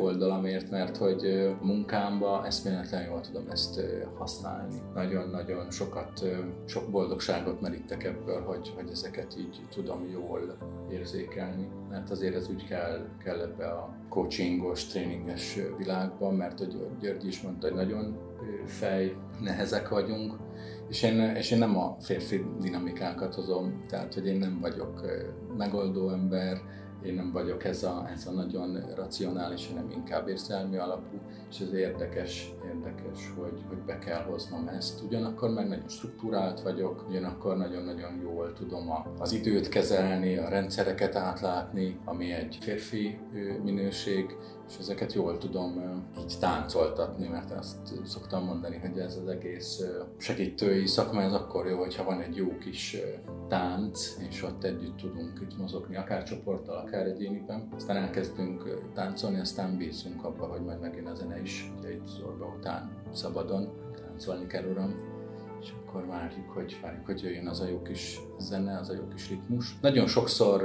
oldalamért, 0.00 0.70
mert 0.70 0.96
hogy 0.96 1.54
munkámba 1.62 2.46
eszméletlen 2.46 3.06
jól 3.06 3.20
tudom 3.20 3.46
ezt 3.50 3.80
használni. 4.14 4.74
Nagyon-nagyon 4.94 5.70
sokat, 5.70 6.24
sok 6.64 6.90
boldogságot 6.90 7.60
merítek 7.60 8.04
ebből, 8.04 8.42
hogy, 8.42 8.72
hogy 8.76 8.90
ezeket 8.90 9.34
így 9.38 9.60
tudom 9.70 10.08
jól 10.10 10.56
érzékelni. 10.90 11.68
Mert 11.90 12.10
azért 12.10 12.34
ez 12.34 12.48
úgy 12.48 12.66
kell, 12.66 13.06
kell 13.24 13.40
ebbe 13.40 13.66
a 13.66 13.94
coachingos, 14.08 14.86
tréninges 14.86 15.58
világban, 15.78 16.34
mert 16.34 16.58
hogy 16.58 16.88
György 17.00 17.26
is 17.26 17.42
mondta, 17.42 17.66
hogy 17.66 17.76
nagyon 17.76 18.18
fej, 18.66 19.16
nehezek 19.40 19.88
vagyunk, 19.88 20.36
és 20.88 21.02
én, 21.02 21.20
és 21.20 21.50
én 21.50 21.58
nem 21.58 21.78
a 21.78 21.96
férfi 22.00 22.44
dinamikákat 22.60 23.34
hozom, 23.34 23.84
tehát 23.88 24.14
hogy 24.14 24.26
én 24.26 24.38
nem 24.38 24.58
vagyok 24.60 25.00
megoldó 25.56 26.10
ember, 26.10 26.60
én 27.06 27.14
nem 27.14 27.32
vagyok 27.32 27.64
ez 27.64 27.82
a, 27.82 28.08
ez 28.12 28.26
a 28.26 28.30
nagyon 28.30 28.82
racionális, 28.94 29.68
hanem 29.68 29.90
inkább 29.90 30.28
érzelmi 30.28 30.76
alapú, 30.76 31.20
és 31.50 31.60
ez 31.60 31.72
érdekes, 31.72 32.52
érdekes, 32.66 33.32
hogy, 33.36 33.62
hogy 33.68 33.78
be 33.78 33.98
kell 33.98 34.22
hoznom 34.22 34.68
ezt. 34.68 35.02
Ugyanakkor 35.02 35.50
meg 35.50 35.68
nagyon 35.68 35.88
struktúrált 35.88 36.60
vagyok, 36.60 37.04
ugyanakkor 37.08 37.56
nagyon-nagyon 37.56 38.20
jól 38.22 38.52
tudom 38.52 38.90
a, 38.90 39.12
az 39.18 39.32
időt 39.32 39.68
kezelni, 39.68 40.36
a 40.36 40.48
rendszereket 40.48 41.16
átlátni, 41.16 41.98
ami 42.04 42.32
egy 42.32 42.58
férfi 42.60 43.18
minőség, 43.62 44.36
és 44.68 44.76
ezeket 44.78 45.12
jól 45.12 45.38
tudom 45.38 46.02
így 46.20 46.36
táncoltatni, 46.40 47.28
mert 47.28 47.52
azt 47.52 47.76
szoktam 48.04 48.44
mondani, 48.44 48.76
hogy 48.76 48.98
ez 48.98 49.16
az 49.22 49.28
egész 49.28 49.82
segítői 50.18 50.86
szakma, 50.86 51.22
ez 51.22 51.32
akkor 51.32 51.66
jó, 51.66 51.78
hogyha 51.78 52.04
van 52.04 52.20
egy 52.20 52.36
jó 52.36 52.58
kis 52.58 52.96
tánc, 53.48 54.16
és 54.28 54.42
ott 54.42 54.64
együtt 54.64 54.96
tudunk 54.96 55.40
itt 55.40 55.58
mozogni, 55.58 55.96
akár 55.96 56.22
csoporttal, 56.22 56.76
akár 56.76 57.06
egyéniben. 57.06 57.68
Aztán 57.74 57.96
elkezdünk 57.96 58.90
táncolni, 58.94 59.40
aztán 59.40 59.76
bízunk 59.76 60.24
abba, 60.24 60.46
hogy 60.46 60.60
majd 60.60 60.80
megint 60.80 61.08
a 61.08 61.14
zene 61.14 61.40
is, 61.40 61.72
ugye 61.78 61.92
itt 61.92 62.06
zorba 62.06 62.54
után 62.58 62.90
szabadon 63.12 63.68
táncolni 64.02 64.46
kell, 64.46 64.64
uram 64.64 65.15
és 65.66 65.72
akkor 65.86 66.06
várjuk, 66.06 66.50
hogy, 66.50 66.78
várjuk, 66.82 67.06
hogy 67.06 67.22
jöjjön 67.22 67.46
az 67.46 67.60
a 67.60 67.68
jó 67.68 67.82
kis 67.82 68.20
zene, 68.38 68.78
az 68.78 68.88
a 68.88 68.94
jó 68.94 69.08
kis 69.08 69.28
ritmus. 69.28 69.78
Nagyon 69.80 70.06
sokszor 70.06 70.62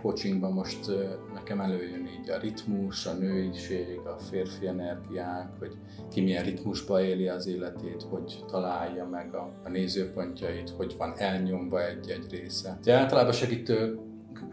coachingban 0.00 0.52
most 0.52 0.90
nekem 1.34 1.60
előjön 1.60 2.06
így 2.06 2.30
a 2.30 2.38
ritmus, 2.38 3.06
a 3.06 3.12
nőiség, 3.12 3.98
a 3.98 4.18
férfi 4.18 4.66
energiák, 4.66 5.48
hogy 5.58 5.76
ki 6.10 6.20
milyen 6.20 6.44
ritmusba 6.44 7.02
éli 7.02 7.28
az 7.28 7.46
életét, 7.46 8.02
hogy 8.02 8.44
találja 8.46 9.06
meg 9.06 9.34
a, 9.34 9.52
a 9.64 9.68
nézőpontjait, 9.68 10.70
hogy 10.70 10.94
van 10.98 11.12
elnyomva 11.16 11.86
egy-egy 11.86 12.26
része. 12.30 12.78
De 12.82 12.94
általában 12.94 13.32
segítő 13.32 13.98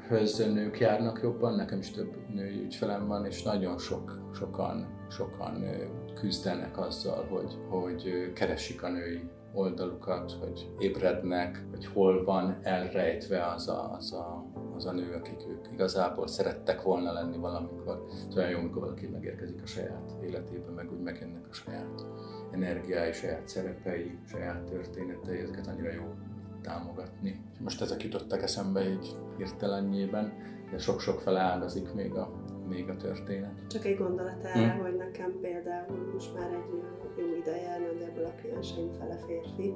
höz 0.07 0.37
nők 0.37 0.79
járnak 0.79 1.19
jobban, 1.23 1.55
nekem 1.55 1.79
is 1.79 1.91
több 1.91 2.15
női 2.33 2.61
ügyfelem 2.63 3.07
van, 3.07 3.25
és 3.25 3.43
nagyon 3.43 3.77
sok, 3.77 4.31
sokan, 4.33 4.87
sokan 5.09 5.65
küzdenek 6.13 6.77
azzal, 6.77 7.27
hogy, 7.29 7.57
hogy 7.69 8.31
keresik 8.33 8.83
a 8.83 8.89
női 8.89 9.23
oldalukat, 9.53 10.31
hogy 10.31 10.71
ébrednek, 10.79 11.65
hogy 11.69 11.85
hol 11.85 12.23
van 12.23 12.59
elrejtve 12.61 13.45
az 13.45 13.67
a, 13.67 13.95
az 13.97 14.13
a, 14.13 14.45
az 14.75 14.85
a 14.85 14.91
nő, 14.91 15.13
akik 15.13 15.47
ők 15.49 15.71
igazából 15.71 16.27
szerettek 16.27 16.81
volna 16.81 17.11
lenni 17.11 17.37
valamikor. 17.37 18.05
Ez 18.29 18.37
olyan 18.37 18.49
jó, 18.49 18.57
amikor 18.57 18.81
valaki 18.81 19.07
megérkezik 19.07 19.61
a 19.63 19.65
saját 19.65 20.11
életébe, 20.23 20.71
meg 20.75 20.91
úgy 20.91 21.01
megjönnek 21.01 21.47
a 21.49 21.53
saját 21.53 22.05
energiái, 22.51 23.11
saját 23.11 23.47
szerepei, 23.47 24.17
saját 24.25 24.63
történetei, 24.63 25.39
ezeket 25.39 25.67
annyira 25.67 25.91
jó 25.91 26.13
támogatni. 26.61 27.41
Most 27.59 27.81
ezek 27.81 28.03
jutottak 28.03 28.41
eszembe 28.41 28.89
így 28.89 29.15
hirtelenjében, 29.37 30.33
de 30.71 30.77
sok-sok 30.77 31.21
fele 31.21 31.39
ágazik 31.39 31.93
még 31.93 32.13
a 32.13 32.41
még 32.67 32.89
a 32.89 32.95
történet. 32.95 33.67
Csak 33.67 33.85
egy 33.85 33.97
gondolat 33.97 34.43
erre, 34.43 34.71
hmm. 34.71 34.81
hogy 34.81 34.95
nekem 34.95 35.39
például 35.41 36.11
most 36.13 36.33
már 36.33 36.51
egy 36.51 36.69
jó 37.17 37.35
ideje 37.35 37.79
nagyjából 37.79 38.25
a 38.25 38.33
klienseim 38.41 38.91
fele 38.99 39.17
férfi, 39.25 39.75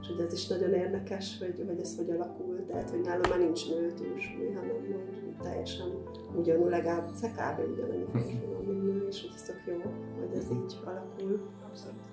és 0.00 0.06
hogy 0.06 0.20
ez 0.20 0.32
is 0.32 0.46
nagyon 0.46 0.72
érdekes, 0.72 1.38
hogy, 1.38 1.64
hogy 1.66 1.80
ez 1.80 1.96
hogy 1.96 2.10
alakul, 2.10 2.64
tehát 2.66 2.90
hogy 2.90 3.00
nálam 3.00 3.30
már 3.30 3.38
nincs 3.38 3.68
nő 3.70 3.92
túlsúly, 3.92 4.52
hanem 4.54 4.76
hogy 4.80 5.36
teljesen 5.42 5.86
ugyanúgy, 6.34 6.70
legalább 6.70 7.10
kb. 7.10 7.72
ugyanannyi 7.72 8.04
férfi 8.12 8.46
van, 8.52 8.64
nő, 8.64 9.06
és 9.08 9.20
hogy 9.20 9.30
ez 9.34 9.42
tök 9.42 9.62
jó, 9.66 9.80
hogy 10.18 10.36
ez 10.36 10.50
így 10.50 10.78
alakul. 10.84 11.48
Abszolút. 11.68 12.04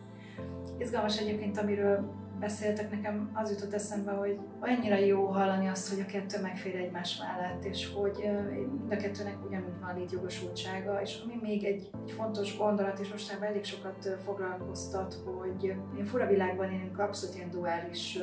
Izgalmas 0.77 1.19
egyébként, 1.19 1.57
amiről 1.57 2.21
beszéltek, 2.43 2.91
nekem 2.91 3.31
az 3.33 3.49
jutott 3.51 3.73
eszembe, 3.73 4.11
hogy 4.11 4.39
annyira 4.59 4.95
jó 4.95 5.25
hallani 5.25 5.67
azt, 5.67 5.89
hogy 5.89 5.99
a 5.99 6.11
kettő 6.11 6.41
megfér 6.41 6.75
egymás 6.75 7.17
mellett, 7.17 7.65
és 7.65 7.93
hogy 7.93 8.29
mind 8.77 8.91
a 8.91 8.95
kettőnek 8.95 9.45
ugyanúgy 9.47 9.79
van 9.81 9.95
létjogosultsága, 9.97 11.01
és 11.01 11.21
ami 11.23 11.39
még 11.41 11.63
egy, 11.63 11.89
egy 12.05 12.11
fontos 12.11 12.57
gondolat, 12.57 12.99
és 12.99 13.09
mostában 13.09 13.47
elég 13.47 13.63
sokat 13.63 14.17
foglalkoztat, 14.25 15.15
hogy 15.25 15.75
én 15.97 16.05
fura 16.05 16.27
világban 16.27 16.71
élünk, 16.71 16.99
abszolút 16.99 17.35
ilyen 17.35 17.49
duális 17.49 18.19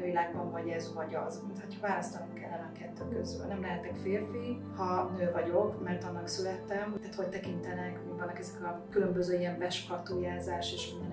világban 0.00 0.50
vagy 0.50 0.68
ez, 0.68 0.94
vagy 0.94 1.14
az. 1.14 1.42
Mint 1.46 1.58
ha 1.58 1.86
választanunk 1.86 2.34
kellene 2.34 2.70
a 2.74 2.78
kettő 2.78 3.08
közül. 3.08 3.46
Nem 3.46 3.60
lehetek 3.60 3.96
férfi, 3.96 4.58
ha 4.76 5.10
nő 5.16 5.30
vagyok, 5.32 5.82
mert 5.84 6.04
annak 6.04 6.26
születtem. 6.26 6.94
Tehát 6.98 7.14
hogy 7.14 7.28
tekintenek, 7.28 8.04
mi 8.04 8.10
vannak 8.18 8.38
ezek 8.38 8.62
a 8.64 8.86
különböző 8.90 9.38
ilyen 9.38 9.58
beskatujázás 9.58 10.72
és 10.72 10.92
minden 11.00 11.11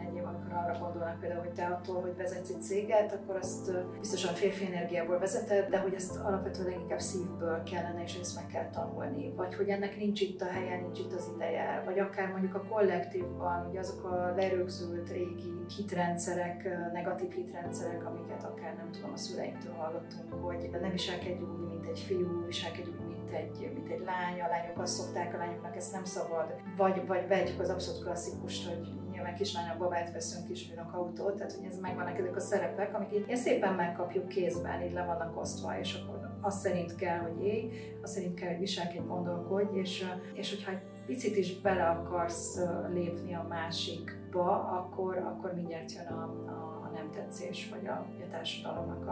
amikor 0.49 0.69
arra 0.69 0.79
gondolnak 0.79 1.19
például, 1.19 1.41
hogy 1.41 1.53
te 1.53 1.65
attól, 1.65 2.01
hogy 2.01 2.15
vezetsz 2.15 2.49
egy 2.49 2.61
céget, 2.61 3.13
akkor 3.13 3.35
azt 3.35 3.71
biztosan 3.99 4.33
férfi 4.33 4.65
energiából 4.65 5.19
vezeted, 5.19 5.69
de 5.69 5.79
hogy 5.79 5.93
ezt 5.93 6.17
alapvetően 6.17 6.69
leginkább 6.69 6.99
szívből 6.99 7.63
kellene, 7.63 8.03
és 8.03 8.15
ezt 8.19 8.35
meg 8.35 8.45
kell 8.47 8.69
tanulni. 8.69 9.33
Vagy 9.35 9.55
hogy 9.55 9.69
ennek 9.69 9.97
nincs 9.97 10.21
itt 10.21 10.41
a 10.41 10.45
helye, 10.45 10.79
nincs 10.81 10.99
itt 10.99 11.13
az 11.13 11.31
ideje. 11.35 11.81
Vagy 11.85 11.99
akár 11.99 12.31
mondjuk 12.31 12.55
a 12.55 12.63
kollektívban, 12.69 13.65
hogy 13.67 13.77
azok 13.77 14.03
a 14.03 14.33
lerögzült 14.35 15.09
régi 15.09 15.65
hitrendszerek, 15.77 16.63
negatív 16.93 17.31
hitrendszerek, 17.31 18.05
amiket 18.05 18.43
akár 18.43 18.75
nem 18.75 18.91
tudom, 18.91 19.11
a 19.13 19.17
szüleimtől 19.17 19.73
hallottunk, 19.73 20.43
hogy 20.43 20.69
nem 20.81 20.91
viselkedj 20.91 21.41
úgy, 21.41 21.69
mint 21.69 21.85
egy 21.85 21.99
fiú, 21.99 22.45
viselkedj 22.45 22.89
úgy, 22.89 23.07
mint 23.07 23.31
egy, 23.31 23.71
mint 23.73 23.89
egy 23.89 24.03
lány, 24.05 24.41
a 24.41 24.47
lányok 24.47 24.79
azt 24.79 24.95
szokták, 24.95 25.33
a 25.33 25.37
lányoknak 25.37 25.75
ezt 25.75 25.93
nem 25.93 26.05
szabad. 26.05 26.53
Vagy, 26.77 27.07
vagy 27.07 27.27
vegyük 27.27 27.59
az 27.59 27.69
abszolút 27.69 28.03
klasszikust, 28.03 28.67
hogy 28.67 28.87
nyilván 29.19 29.37
kislányok 29.37 29.77
babát 29.77 30.11
veszünk, 30.11 30.47
kisfiúnak 30.47 30.93
autót, 30.93 31.35
tehát 31.35 31.51
hogy 31.51 31.65
ez 31.65 31.79
megvannak 31.79 32.17
ezek 32.17 32.35
a 32.35 32.39
szerepek, 32.39 32.95
amik 32.95 33.13
így 33.13 33.35
szépen 33.35 33.73
megkapjuk 33.73 34.27
kézben, 34.27 34.81
így 34.81 34.93
le 34.93 35.03
vannak 35.03 35.39
osztva, 35.39 35.79
és 35.79 35.93
akkor 35.93 36.37
azt 36.41 36.59
szerint 36.59 36.95
kell, 36.95 37.17
hogy 37.17 37.45
élj, 37.45 37.71
azt 38.01 38.13
szerint 38.13 38.33
kell, 38.33 38.49
hogy 38.49 38.59
viselkedj, 38.59 39.07
gondolkodj, 39.07 39.79
és, 39.79 40.05
és 40.33 40.55
hogyha 40.55 40.79
picit 41.05 41.37
is 41.37 41.61
bele 41.61 41.85
akarsz 41.85 42.59
lépni 42.93 43.33
a 43.33 43.45
másikba, 43.49 44.69
akkor, 44.69 45.17
akkor 45.17 45.53
mindjárt 45.53 45.91
jön 45.91 46.07
a, 46.07 46.23
a, 46.47 46.81
a 46.83 46.89
nem 46.93 47.09
tetszés, 47.11 47.69
vagy 47.69 47.87
a, 47.87 47.91
a 47.91 48.29
társadalomnak 48.31 49.07
a, 49.07 49.11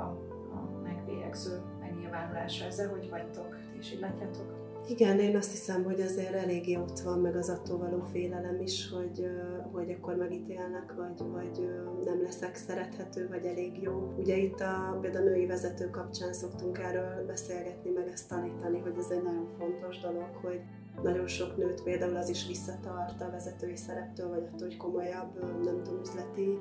a 0.53 0.81
megbélyegző 0.83 1.61
megnyilvánulása 1.79 2.65
ezzel, 2.65 2.89
hogy 2.89 3.09
vagytok, 3.09 3.57
ti 3.71 3.77
is 3.77 3.93
így 3.93 3.99
látjátok? 3.99 4.56
Igen, 4.89 5.19
én 5.19 5.35
azt 5.35 5.51
hiszem, 5.51 5.83
hogy 5.83 6.01
azért 6.01 6.33
eléggé 6.33 6.75
ott 6.75 6.99
van 6.99 7.19
meg 7.19 7.35
az 7.35 7.49
attól 7.49 7.77
való 7.77 8.03
félelem 8.11 8.61
is, 8.61 8.89
hogy, 8.89 9.27
hogy 9.71 9.91
akkor 9.91 10.15
megítélnek, 10.15 10.93
vagy, 10.95 11.23
vagy 11.33 11.69
nem 12.05 12.21
leszek 12.21 12.55
szerethető, 12.55 13.27
vagy 13.27 13.45
elég 13.45 13.81
jó. 13.81 14.13
Ugye 14.17 14.37
itt 14.37 14.59
a, 14.59 14.97
például 15.01 15.27
a 15.27 15.29
női 15.29 15.45
vezető 15.45 15.89
kapcsán 15.89 16.33
szoktunk 16.33 16.77
erről 16.77 17.25
beszélgetni, 17.25 17.89
meg 17.89 18.07
ezt 18.07 18.29
tanítani, 18.29 18.79
hogy 18.79 18.93
ez 18.97 19.09
egy 19.09 19.23
nagyon 19.23 19.47
fontos 19.57 19.99
dolog, 19.99 20.29
hogy 20.41 20.61
nagyon 21.03 21.27
sok 21.27 21.57
nőt 21.57 21.83
például 21.83 22.15
az 22.15 22.29
is 22.29 22.47
visszatart 22.47 23.21
a 23.21 23.29
vezetői 23.31 23.75
szereptől, 23.75 24.29
vagy 24.29 24.43
attól, 24.43 24.67
hogy 24.67 24.77
komolyabb, 24.77 25.63
nem 25.63 25.83
tudom, 25.83 25.99
üzleti 26.01 26.59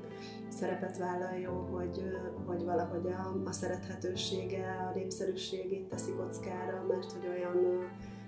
szerepet 0.48 0.98
vállaljon, 0.98 1.66
hogy, 1.70 2.02
hogy 2.46 2.64
valahogy 2.64 3.06
a, 3.06 3.48
a 3.48 3.52
szerethetősége, 3.52 4.90
a 4.90 4.94
népszerűségét 4.94 5.88
teszi 5.88 6.12
kockára, 6.12 6.84
mert 6.88 7.12
hogy 7.12 7.28
olyan 7.28 7.86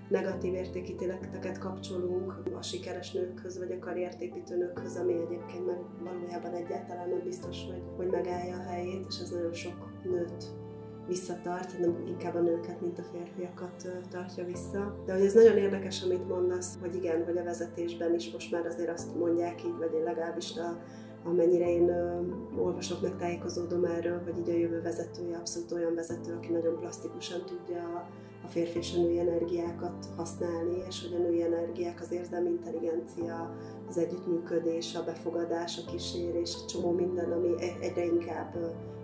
negatív 0.09 0.53
értékítéleteket 0.53 1.57
kapcsolunk 1.57 2.41
a 2.57 2.61
sikeres 2.61 3.11
nőkhöz, 3.11 3.57
vagy 3.57 3.71
a 3.71 3.79
karriertépítő 3.79 4.57
nőkhöz, 4.57 4.95
ami 4.95 5.13
egyébként 5.13 5.65
meg 5.65 5.79
valójában 6.03 6.53
egyáltalán 6.53 7.09
nem 7.09 7.21
biztos, 7.23 7.65
hogy, 7.65 7.83
hogy 7.95 8.07
megállja 8.07 8.55
a 8.55 8.69
helyét, 8.69 9.05
és 9.09 9.19
ez 9.19 9.29
nagyon 9.29 9.53
sok 9.53 9.91
nőt 10.03 10.43
visszatart, 11.07 11.79
nem 11.79 12.03
inkább 12.07 12.35
a 12.35 12.39
nőket, 12.39 12.81
mint 12.81 12.99
a 12.99 13.03
férfiakat 13.11 13.87
tartja 14.09 14.45
vissza. 14.45 14.95
De 15.05 15.13
hogy 15.13 15.25
ez 15.25 15.33
nagyon 15.33 15.57
érdekes, 15.57 16.03
amit 16.03 16.27
mondasz, 16.27 16.77
hogy 16.81 16.95
igen, 16.95 17.25
hogy 17.25 17.37
a 17.37 17.43
vezetésben 17.43 18.13
is 18.13 18.31
most 18.31 18.51
már 18.51 18.65
azért 18.65 18.89
azt 18.89 19.15
mondják 19.15 19.63
így, 19.63 19.77
vagy 19.77 19.93
én 19.93 20.03
legalábbis 20.03 20.57
a, 20.57 20.77
amennyire 21.23 21.69
én 21.69 21.89
ö, 21.89 22.21
olvasok, 22.57 23.01
meg 23.01 23.17
tájékozódom 23.17 23.85
erről, 23.85 24.21
hogy 24.23 24.37
így 24.37 24.49
a 24.49 24.57
jövő 24.57 24.81
vezetője 24.81 25.37
abszolút 25.37 25.71
olyan 25.71 25.95
vezető, 25.95 26.33
aki 26.33 26.51
nagyon 26.51 26.79
plastikusan 26.79 27.45
tudja 27.45 28.07
férfi 28.49 28.77
és 28.77 28.93
a 28.95 29.01
női 29.01 29.19
energiákat 29.19 30.05
használni, 30.17 30.83
és 30.87 31.01
hogy 31.01 31.19
a 31.19 31.23
női 31.23 31.41
energiák, 31.41 32.01
az 32.01 32.11
érzelmi 32.11 32.49
intelligencia, 32.49 33.55
az 33.87 33.97
együttműködés, 33.97 34.95
a 34.95 35.03
befogadás, 35.03 35.77
a 35.77 35.91
kísérés, 35.91 36.55
egy 36.55 36.65
csomó 36.65 36.91
minden, 36.91 37.31
ami 37.31 37.49
e-, 37.59 37.77
egyre 37.79 38.05
inkább 38.05 38.55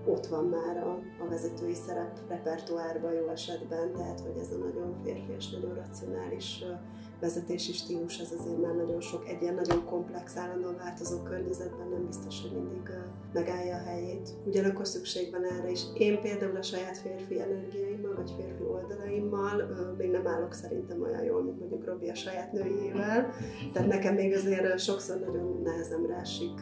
ott 0.08 0.26
van 0.26 0.46
már 0.46 0.78
a, 0.78 1.00
a 1.24 1.30
vezetői 1.30 1.74
szerep 1.74 2.20
repertoárban 2.28 3.14
jó 3.14 3.28
esetben, 3.28 3.94
tehát 3.94 4.20
hogy 4.20 4.38
ez 4.40 4.52
a 4.52 4.58
nagyon 4.58 4.96
férfi 5.04 5.32
és 5.38 5.50
nagyon 5.50 5.74
racionális 5.74 6.64
vezetési 7.20 7.74
stílus, 7.74 8.20
ez 8.20 8.32
azért 8.40 8.62
már 8.62 8.76
nagyon 8.76 9.02
sok, 9.02 9.28
egy 9.28 9.42
ilyen 9.42 9.54
nagyon 9.54 9.86
komplex, 9.86 10.38
állandóan 10.38 10.78
változó 10.78 11.18
környezetben 11.18 11.88
nem 11.88 12.06
biztos, 12.06 12.42
hogy 12.42 12.52
mindig 12.52 12.90
megállja 13.34 13.76
a 13.76 13.84
helyét. 13.84 14.30
Ugyanakkor 14.46 14.88
szükség 14.88 15.32
van 15.32 15.44
erre 15.44 15.72
is. 15.72 15.82
Én 15.98 16.22
például 16.22 16.56
a 16.56 16.62
saját 16.62 16.98
férfi 16.98 17.42
energiáimmal, 17.42 18.16
vagy 18.16 18.34
férfi 18.38 18.64
oldalaimmal 18.64 19.64
még 19.98 20.12
nem 20.12 20.28
állok 20.28 20.54
szerintem 20.54 21.02
olyan 21.02 21.24
jól, 21.24 21.44
mint 21.44 21.60
mondjuk 21.60 21.86
Robi 21.86 22.10
a 22.10 22.16
saját 22.16 22.52
nőjével. 22.52 23.30
Tehát 23.74 23.88
nekem 23.88 24.16
még 24.16 24.34
azért 24.34 24.80
sokszor 24.80 25.20
nagyon 25.20 25.62
nehezemre 25.64 26.16
esik. 26.16 26.62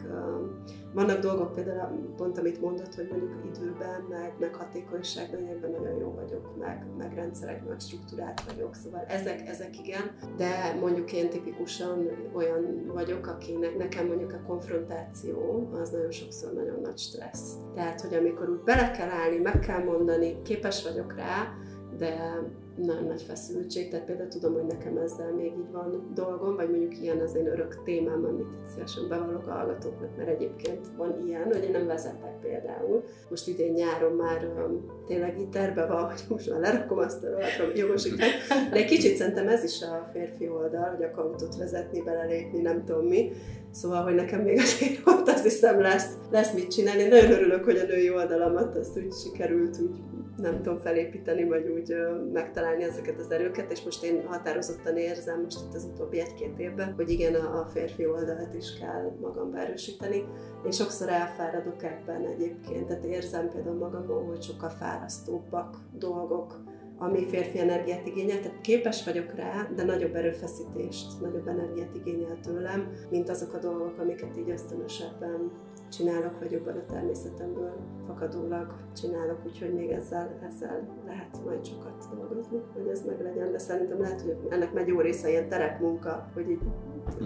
Vannak 0.94 1.20
dolgok, 1.20 1.52
például 1.52 2.14
pont 2.16 2.38
amit 2.38 2.60
mondott, 2.60 2.94
hogy 2.94 3.08
mondjuk 3.10 3.44
időben, 3.44 4.06
meg, 4.08 4.32
meg 4.38 4.54
hatékonyságban, 4.54 5.48
ebben 5.48 5.70
nagyon 5.70 5.98
jó 5.98 6.10
vagyok, 6.10 6.56
meg, 6.58 6.86
meg 6.98 7.14
rendszerek, 7.14 7.68
meg 7.68 7.80
struktúrát 7.80 8.52
vagyok, 8.52 8.74
szóval 8.74 9.04
ezek, 9.08 9.48
ezek 9.48 9.78
igen, 9.78 10.10
de 10.36 10.76
mondjuk 10.80 11.12
én 11.12 11.30
tipikusan 11.30 12.10
olyan 12.32 12.90
vagyok, 12.92 13.26
akinek 13.26 13.76
nekem 13.76 14.06
mondjuk 14.06 14.32
a 14.32 14.42
konfrontáció 14.46 15.68
az 15.72 15.90
nagyon 15.90 16.10
sokszor 16.10 16.52
nagyon 16.52 16.80
nagy 16.80 16.98
stressz. 16.98 17.52
Tehát, 17.74 18.00
hogy 18.00 18.14
amikor 18.14 18.48
úgy 18.48 18.62
bele 18.64 18.90
kell 18.90 19.08
állni, 19.08 19.36
meg 19.36 19.58
kell 19.58 19.84
mondani, 19.84 20.42
képes 20.42 20.82
vagyok 20.82 21.14
rá, 21.16 21.54
de 21.98 22.42
nagyon 22.76 23.04
nagy 23.04 23.22
feszültség, 23.22 23.88
tehát 23.88 24.06
például 24.06 24.28
tudom, 24.28 24.52
hogy 24.52 24.64
nekem 24.64 24.96
ezzel 24.96 25.32
még 25.32 25.52
így 25.58 25.70
van 25.72 26.10
dolgom, 26.14 26.56
vagy 26.56 26.70
mondjuk 26.70 27.00
ilyen 27.00 27.20
az 27.20 27.34
én 27.34 27.46
örök 27.46 27.82
témám, 27.82 28.24
amit 28.24 28.46
szívesen 28.72 29.08
bevallok 29.08 29.46
a 29.46 29.50
hallgatóknak, 29.50 30.16
mert 30.16 30.28
egyébként 30.28 30.86
van 30.96 31.22
ilyen, 31.26 31.44
hogy 31.44 31.64
én 31.64 31.70
nem 31.70 31.86
vezetek 31.86 32.40
például. 32.40 33.04
Most 33.30 33.48
idén 33.48 33.72
nyáron 33.72 34.12
már 34.12 34.44
um, 34.44 34.86
tényleg 35.06 35.38
így 35.38 35.48
terve 35.48 35.86
van, 35.86 36.04
hogy 36.04 36.24
most 36.28 36.50
már 36.50 36.60
lerakom 36.60 36.98
azt 36.98 37.24
a 37.24 37.28
rohatom 37.28 37.74
jogosítani, 37.74 38.30
de 38.72 38.84
kicsit 38.84 39.16
szerintem 39.16 39.48
ez 39.48 39.64
is 39.64 39.82
a 39.82 40.10
férfi 40.12 40.48
oldal, 40.48 40.94
hogy 40.96 41.04
a 41.04 41.20
autót 41.20 41.56
vezetni, 41.56 42.02
belelépni, 42.02 42.60
nem 42.60 42.84
tudom 42.84 43.06
mi. 43.06 43.30
Szóval, 43.70 44.02
hogy 44.02 44.14
nekem 44.14 44.40
még 44.40 44.58
azért 44.58 45.00
ott 45.04 45.28
azt 45.28 45.42
hiszem 45.42 45.80
lesz, 45.80 46.12
lesz 46.30 46.54
mit 46.54 46.70
csinálni. 46.70 47.02
Én 47.02 47.08
nagyon 47.08 47.30
örülök, 47.30 47.64
hogy 47.64 47.76
a 47.76 47.86
női 47.86 48.10
oldalamat 48.10 48.76
azt 48.76 48.96
úgy 48.96 49.12
sikerült 49.12 49.80
úgy 49.80 49.96
nem 50.36 50.62
tudom 50.62 50.78
felépíteni, 50.78 51.44
vagy 51.44 51.68
úgy 51.68 51.94
megtalálni 52.32 52.82
ezeket 52.82 53.18
az 53.18 53.30
erőket, 53.30 53.72
és 53.72 53.82
most 53.82 54.04
én 54.04 54.26
határozottan 54.26 54.96
érzem 54.96 55.40
most 55.40 55.58
itt 55.66 55.74
az 55.74 55.84
utóbbi 55.92 56.20
egy-két 56.20 56.58
évben, 56.58 56.92
hogy 56.92 57.10
igen, 57.10 57.34
a 57.34 57.66
férfi 57.66 58.06
oldalt 58.06 58.54
is 58.54 58.78
kell 58.78 59.16
magamba 59.20 59.58
erősíteni. 59.58 60.24
Én 60.64 60.70
sokszor 60.70 61.08
elfáradok 61.08 61.82
ebben 61.82 62.26
egyébként, 62.26 62.86
tehát 62.86 63.04
érzem 63.04 63.50
például 63.50 63.76
magamon, 63.76 64.26
hogy 64.26 64.42
sokkal 64.42 64.68
fárasztóbbak 64.70 65.76
dolgok, 65.98 66.62
ami 66.98 67.26
férfi 67.26 67.58
energiát 67.58 68.06
igényel, 68.06 68.40
tehát 68.40 68.60
képes 68.60 69.04
vagyok 69.04 69.34
rá, 69.34 69.68
de 69.76 69.84
nagyobb 69.84 70.14
erőfeszítést, 70.14 71.20
nagyobb 71.20 71.48
energiát 71.48 71.94
igényel 71.94 72.38
tőlem, 72.42 72.92
mint 73.10 73.28
azok 73.28 73.54
a 73.54 73.58
dolgok, 73.58 73.98
amiket 73.98 74.36
így 74.38 74.50
ösztönösebben 74.50 75.50
csinálok, 75.96 76.38
vagy 76.38 76.50
jobban 76.50 76.76
a 76.76 76.92
természetemből 76.92 77.72
fakadólag 78.06 78.74
csinálok, 78.96 79.38
úgyhogy 79.46 79.74
még 79.74 79.90
ezzel, 79.90 80.38
ezzel 80.48 80.88
lehet 81.06 81.44
majd 81.44 81.64
sokat 81.64 82.08
dolgozni, 82.14 82.58
hogy 82.74 82.88
ez 82.88 83.06
meg 83.06 83.20
legyen, 83.20 83.52
de 83.52 83.58
szerintem 83.58 84.00
lehet, 84.00 84.20
hogy 84.20 84.36
ennek 84.48 84.72
megy 84.72 84.86
jó 84.86 85.00
része 85.00 85.30
ilyen 85.30 85.48
terepmunka, 85.48 86.28
hogy 86.34 86.50
így 86.50 86.60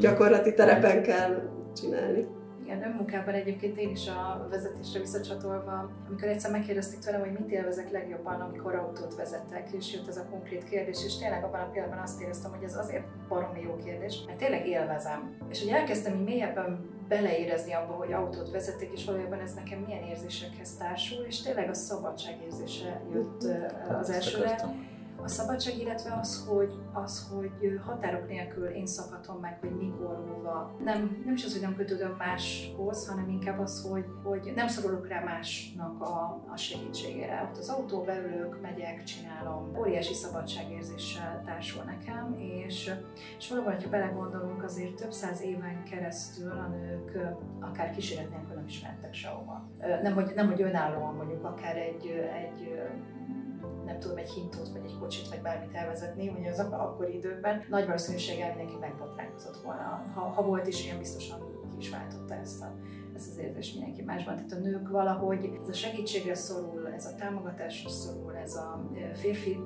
gyakorlati 0.00 0.54
terepen 0.54 1.02
kell 1.02 1.50
csinálni. 1.76 2.26
Igen, 2.64 2.82
önmunkában 2.82 3.34
egyébként 3.34 3.78
én 3.78 3.90
is 3.90 4.08
a 4.08 4.46
vezetésre 4.50 5.00
visszacsatolva, 5.00 5.90
amikor 6.08 6.28
egyszer 6.28 6.50
megkérdezték 6.50 6.98
tőlem, 6.98 7.20
hogy 7.20 7.38
mit 7.38 7.50
élvezek 7.50 7.90
legjobban, 7.90 8.40
amikor 8.40 8.74
autót 8.74 9.14
vezetek, 9.14 9.72
és 9.72 9.94
jött 9.94 10.08
ez 10.08 10.16
a 10.16 10.26
konkrét 10.30 10.64
kérdés, 10.64 11.04
és 11.04 11.18
tényleg 11.18 11.44
abban 11.44 11.60
a 11.60 11.70
pillanatban 11.70 12.02
azt 12.02 12.22
éreztem, 12.22 12.50
hogy 12.50 12.62
ez 12.62 12.76
azért 12.76 13.04
baromi 13.28 13.60
jó 13.60 13.76
kérdés, 13.84 14.22
mert 14.26 14.38
tényleg 14.38 14.66
élvezem. 14.66 15.36
És 15.48 15.62
hogy 15.62 15.72
elkezdtem 15.72 16.14
így 16.14 16.24
mélyebben 16.24 16.97
beleérezni 17.08 17.72
abba, 17.72 17.92
hogy 17.92 18.12
autót 18.12 18.50
vezetek, 18.50 18.92
és 18.92 19.04
valójában 19.04 19.40
ez 19.40 19.54
nekem 19.54 19.78
milyen 19.78 20.02
érzésekhez 20.02 20.76
társul, 20.76 21.24
és 21.24 21.42
tényleg 21.42 21.68
a 21.68 21.74
szabadság 21.74 22.36
érzése 22.44 23.00
jött 23.12 23.44
Hát 23.88 24.00
az 24.00 24.10
elsőre. 24.10 24.44
akartam. 24.44 24.87
A 25.22 25.28
szabadság, 25.28 25.78
illetve 25.78 26.16
az, 26.20 26.46
hogy, 26.48 26.72
az, 26.92 27.30
hogy 27.32 27.80
határok 27.86 28.28
nélkül 28.28 28.66
én 28.66 28.86
szabhatom 28.86 29.36
meg, 29.40 29.58
hogy 29.60 29.70
mikor, 29.70 30.24
hova. 30.28 30.76
Nem, 30.84 31.22
nem 31.24 31.34
is 31.34 31.44
az, 31.44 31.52
hogy 31.52 31.62
nem 31.62 31.76
kötődöm 31.76 32.14
máshoz, 32.18 33.08
hanem 33.08 33.28
inkább 33.28 33.58
az, 33.58 33.88
hogy, 33.90 34.04
hogy 34.22 34.52
nem 34.56 34.68
szorulok 34.68 35.08
rá 35.08 35.24
másnak 35.24 36.00
a, 36.00 36.44
a 36.52 36.56
segítségére. 36.56 37.48
Ott 37.50 37.58
az 37.58 37.68
autó 37.68 38.02
beülök, 38.02 38.60
megyek, 38.60 39.02
csinálom. 39.02 39.76
Óriási 39.78 40.14
szabadságérzéssel 40.14 41.42
társul 41.46 41.84
nekem, 41.84 42.34
és, 42.36 42.90
és 43.38 43.48
valóban, 43.48 43.72
hogyha 43.72 43.90
belegondolunk, 43.90 44.62
azért 44.62 44.94
több 44.94 45.12
száz 45.12 45.42
éven 45.42 45.84
keresztül 45.84 46.50
a 46.50 46.68
nők 46.68 47.18
akár 47.60 47.90
kísérlet 47.90 48.30
nélkül 48.30 48.54
nem 48.54 48.66
is 48.66 48.82
mentek 48.82 49.14
sehova. 49.14 49.68
Nem, 50.02 50.14
hogy, 50.14 50.32
nem, 50.34 50.46
hogy 50.46 50.62
önállóan 50.62 51.14
mondjuk 51.14 51.44
akár 51.44 51.76
egy, 51.76 52.06
egy 52.46 52.80
nem 53.88 53.98
tudom, 53.98 54.16
egy 54.16 54.30
hintót, 54.30 54.68
vagy 54.68 54.84
egy 54.84 54.98
kocsit, 54.98 55.28
vagy 55.28 55.40
bármit 55.40 55.74
elvezetni, 55.74 56.28
ugye 56.28 56.50
az 56.50 56.58
ak- 56.58 56.72
akkori 56.72 57.14
időkben 57.16 57.64
nagy 57.68 57.86
valószínűséggel 57.86 58.48
mindenki 58.48 58.76
megbotránkozott 58.80 59.56
volna. 59.56 60.04
Ha, 60.14 60.20
ha 60.20 60.42
volt 60.42 60.66
is 60.66 60.84
ilyen, 60.84 60.98
biztosan 60.98 61.38
ki 61.70 61.76
is 61.78 61.90
váltotta 61.90 62.34
ezt, 62.34 62.62
a, 62.62 62.74
ezt 63.14 63.30
az 63.30 63.38
érzést 63.38 63.74
mindenki 63.74 64.02
másban. 64.02 64.34
Tehát 64.34 64.52
a 64.52 64.58
nők 64.58 64.88
valahogy 64.88 65.58
ez 65.62 65.68
a 65.68 65.72
segítségre 65.72 66.34
szorul, 66.34 66.88
ez 66.88 67.06
a 67.06 67.14
támogatásra 67.14 67.88
szorul, 67.88 68.36
ez 68.36 68.54
a 68.54 68.90
férfi 69.14 69.58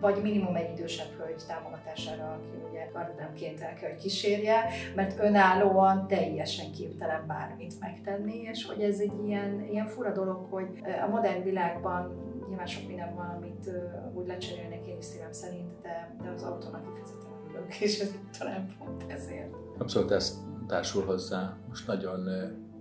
vagy 0.00 0.22
minimum 0.22 0.56
egy 0.56 0.78
idősebb 0.78 1.08
hölgy 1.18 1.42
támogatására, 1.46 2.32
aki 2.32 2.65
ugye 2.76 2.90
kardemként 2.92 3.60
el 3.60 3.74
kell, 3.74 3.90
hogy 3.90 4.00
kísérje, 4.00 4.64
mert 4.94 5.20
önállóan 5.20 6.06
teljesen 6.06 6.72
képtelen 6.72 7.26
bármit 7.26 7.80
megtenni, 7.80 8.34
és 8.34 8.66
hogy 8.66 8.82
ez 8.82 8.98
egy 8.98 9.24
ilyen, 9.26 9.66
ilyen 9.70 9.86
fura 9.86 10.12
dolog, 10.12 10.46
hogy 10.50 10.68
a 11.06 11.08
modern 11.08 11.42
világban 11.42 12.24
nyilván 12.48 12.66
sok 12.66 12.86
minden 12.86 13.14
van, 13.14 13.26
amit 13.36 13.70
úgy 14.14 14.26
lecserélnek 14.26 14.86
én 14.86 14.96
is 14.98 15.04
szívem 15.04 15.32
szerint, 15.32 15.80
de, 15.82 16.16
de 16.22 16.28
az 16.28 16.42
autónak 16.42 16.84
kifejezetten 16.84 17.30
örülök, 17.48 17.80
és 17.80 18.00
ez 18.00 18.10
talán 18.38 18.66
pont 18.78 19.04
ezért. 19.08 19.54
Abszolút 19.78 20.10
ez 20.10 20.38
társul 20.66 21.04
hozzá. 21.04 21.56
Most 21.68 21.86
nagyon 21.86 22.28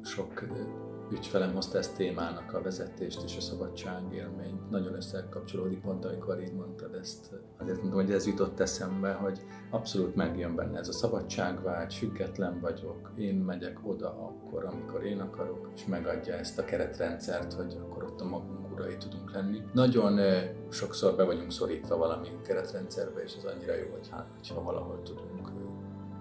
sok 0.04 0.48
ügyfelem 1.12 1.54
hozta 1.54 1.78
ezt 1.78 1.96
témának 1.96 2.54
a 2.54 2.62
vezetést 2.62 3.24
és 3.24 3.38
a 3.38 3.42
szabadságélményt. 3.42 4.70
Nagyon 4.70 4.94
összekapcsolódik 4.94 5.82
pont, 5.82 6.06
amikor 6.06 6.42
így 6.42 6.54
mondtad 6.54 6.94
ezt. 6.94 7.32
Azért 7.58 7.82
mondom, 7.82 8.00
hogy 8.00 8.12
ez 8.12 8.28
jutott 8.28 8.60
eszembe, 8.60 9.12
hogy 9.12 9.42
abszolút 9.70 10.16
megjön 10.16 10.56
benne 10.56 10.80
ez 10.80 10.88
a 10.88 10.94
szabadságvágy, 10.94 11.94
független 11.94 12.60
vagyok, 12.60 13.12
én 13.16 13.36
megyek 13.36 13.80
oda 13.84 14.08
akkor, 14.10 14.66
amikor 14.66 15.06
én 15.06 15.20
akarok, 15.20 15.70
és 15.76 15.86
megadja 15.86 16.34
ezt 16.34 16.60
a 16.60 16.66
keretrendszert, 16.66 17.54
hogy 17.54 17.78
akkor 17.82 18.04
ott 18.04 18.22
a 18.22 18.26
magunk 18.26 18.72
urai 18.72 18.98
tudunk 18.98 19.34
lenni. 19.34 19.62
Nagyon 19.74 20.20
sokszor 20.70 21.16
be 21.16 21.24
vagyunk 21.24 21.52
szorítva 21.52 21.98
valami 21.98 22.28
keretrendszerbe, 22.44 23.22
és 23.24 23.36
ez 23.38 23.44
annyira 23.44 23.76
jó, 23.76 23.92
hogy 23.92 24.10
hát, 24.12 24.28
ha 24.54 24.64
valahol 24.64 25.02
tudunk 25.02 25.65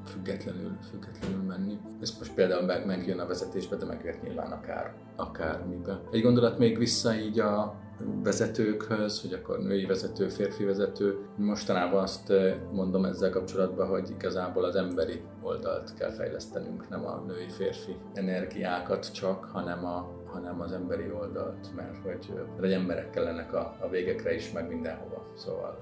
függetlenül, 0.07 0.79
függetlenül 0.91 1.43
menni. 1.43 1.79
Ez 2.01 2.19
most 2.19 2.35
például 2.35 2.63
meg, 2.67 2.87
megjön 2.87 3.19
a 3.19 3.27
vezetésbe, 3.27 3.77
de 3.77 3.85
megjöhet 3.85 4.23
nyilván 4.23 4.53
akár, 4.53 4.95
akármibe. 5.17 6.01
Egy 6.11 6.23
gondolat 6.23 6.59
még 6.59 6.79
vissza 6.79 7.15
így 7.15 7.39
a 7.41 7.83
vezetőkhöz, 8.23 9.21
hogy 9.21 9.33
akkor 9.33 9.59
női 9.59 9.87
vezető, 9.87 10.29
férfi 10.29 10.65
vezető. 10.65 11.19
Mostanában 11.37 12.03
azt 12.03 12.31
eh, 12.31 12.57
mondom 12.73 13.05
ezzel 13.05 13.31
kapcsolatban, 13.31 13.89
hogy 13.89 14.11
igazából 14.11 14.65
az 14.65 14.77
emberi 14.77 15.21
oldalt 15.43 15.95
kell 15.95 16.11
fejlesztenünk, 16.11 16.89
nem 16.89 17.07
a 17.07 17.23
női-férfi 17.27 17.97
energiákat 18.15 19.13
csak, 19.13 19.45
hanem 19.45 19.85
a 19.85 20.23
hanem 20.27 20.61
az 20.61 20.73
emberi 20.73 21.11
oldalt, 21.13 21.75
mert 21.77 21.97
hogy, 22.03 22.33
eh, 22.37 22.43
hogy 22.59 22.73
emberek 22.73 23.11
kellenek 23.11 23.53
a, 23.53 23.77
a 23.81 23.89
végekre 23.89 24.35
is, 24.35 24.53
meg 24.53 24.69
mindenhova. 24.69 25.27
Szóval 25.37 25.79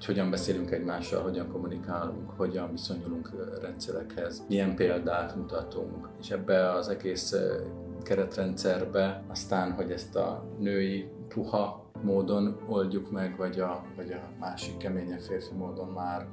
hogy 0.00 0.08
hogyan 0.08 0.30
beszélünk 0.30 0.70
egymással, 0.70 1.22
hogyan 1.22 1.48
kommunikálunk, 1.48 2.30
hogyan 2.30 2.70
viszonyulunk 2.70 3.30
rendszerekhez, 3.62 4.44
milyen 4.48 4.74
példát 4.74 5.36
mutatunk, 5.36 6.08
és 6.20 6.30
ebbe 6.30 6.72
az 6.72 6.88
egész 6.88 7.34
keretrendszerbe 8.02 9.22
aztán, 9.28 9.72
hogy 9.72 9.90
ezt 9.90 10.16
a 10.16 10.44
női 10.58 11.08
puha 11.28 11.90
módon 12.02 12.60
oldjuk 12.68 13.10
meg, 13.10 13.36
vagy 13.36 13.60
a, 13.60 13.84
vagy 13.96 14.10
a 14.10 14.38
másik 14.38 14.76
keményen 14.76 15.18
férfi 15.18 15.54
módon 15.54 15.88
már 15.88 16.26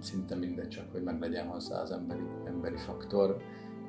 szinte 0.00 0.34
mindegy, 0.34 0.68
csak 0.68 0.84
hogy 0.92 1.02
meg 1.02 1.20
legyen 1.20 1.46
hozzá 1.46 1.80
az 1.80 1.90
emberi, 1.90 2.26
emberi 2.46 2.76
faktor. 2.76 3.36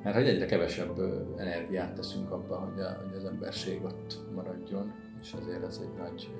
Mert 0.02 0.16
hogy 0.16 0.28
egyre 0.28 0.46
kevesebb 0.46 0.98
energiát 1.36 1.94
teszünk 1.94 2.30
abba, 2.30 2.56
hogy, 2.56 2.80
a, 2.80 2.96
hogy 3.04 3.16
az 3.16 3.24
emberség 3.24 3.84
ott 3.84 4.20
maradjon, 4.34 4.92
és 5.20 5.34
ezért 5.40 5.64
ez 5.64 5.80
egy 5.82 6.02
nagy 6.02 6.30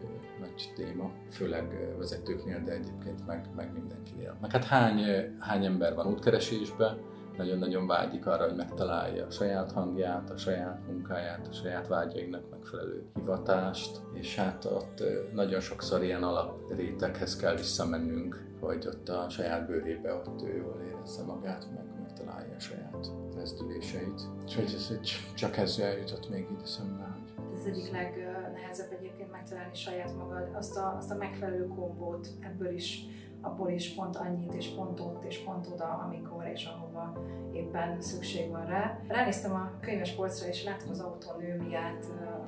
nagy 0.57 0.73
téma, 0.75 1.11
főleg 1.31 1.95
vezetőknél, 1.99 2.63
de 2.65 2.73
egyébként 2.73 3.27
meg, 3.27 3.49
meg 3.57 3.73
mindenkinél. 3.73 4.37
Meg 4.41 4.51
hát 4.51 4.65
hány, 4.65 5.03
hány 5.39 5.65
ember 5.65 5.95
van 5.95 6.07
útkeresésben, 6.07 6.99
nagyon-nagyon 7.37 7.87
vágyik 7.87 8.27
arra, 8.27 8.45
hogy 8.45 8.57
megtalálja 8.57 9.27
a 9.27 9.31
saját 9.31 9.73
hangját, 9.73 10.31
a 10.31 10.37
saját 10.37 10.87
munkáját, 10.87 11.47
a 11.47 11.53
saját 11.53 11.89
vágyainak 11.89 12.51
megfelelő 12.51 13.05
hivatást, 13.15 14.01
és 14.13 14.37
hát 14.37 14.65
ott 14.65 15.03
nagyon 15.33 15.61
sokszor 15.61 16.03
ilyen 16.03 16.23
alapréteghez 16.23 17.37
kell 17.37 17.57
visszamennünk, 17.57 18.45
hogy 18.61 18.87
ott 18.87 19.09
a 19.09 19.29
saját 19.29 19.67
bőrébe 19.67 20.15
ott 20.15 20.43
ő 20.43 20.57
jól 20.57 20.81
érezze 20.87 21.23
magát, 21.23 21.67
meg 21.75 21.85
megtalálja 22.01 22.55
a 22.57 22.61
saját 22.61 23.11
rezdüléseit. 23.35 24.21
Úgyhogy 24.43 24.73
ez 24.75 24.89
egy, 24.91 25.11
csak 25.35 25.57
ez 25.57 25.79
eljutott 25.79 26.31
még 26.31 26.47
így 26.53 26.63
eszembe, 26.63 27.15
hogy... 27.15 27.59
Ez 27.59 27.65
egyik 27.65 27.91
legnehezebb 27.93 28.93
egyébként 28.93 29.06
megtalálni 29.47 29.75
saját 29.75 30.17
magad, 30.17 30.49
azt 30.55 30.77
a, 30.77 30.97
azt 30.97 31.11
a 31.11 31.15
megfelelő 31.15 31.67
kombót 31.67 32.29
ebből 32.41 32.75
is 32.75 33.05
abból 33.41 33.71
is 33.71 33.95
pont 33.95 34.17
annyit, 34.17 34.55
és 34.55 34.67
pont 34.69 35.01
ott, 35.01 35.25
és 35.25 35.39
pont 35.39 35.67
oda, 35.67 35.85
amikor 35.85 36.47
és 36.47 36.65
ahova 36.65 37.23
éppen 37.53 38.01
szükség 38.01 38.51
van 38.51 38.67
rá. 38.67 39.01
Ránéztem 39.09 39.53
a 39.55 39.73
könyves 39.81 40.11
polcra, 40.11 40.49
és 40.49 40.65
láttam 40.65 40.91
az 40.91 41.01
autónőmiát, 41.01 42.07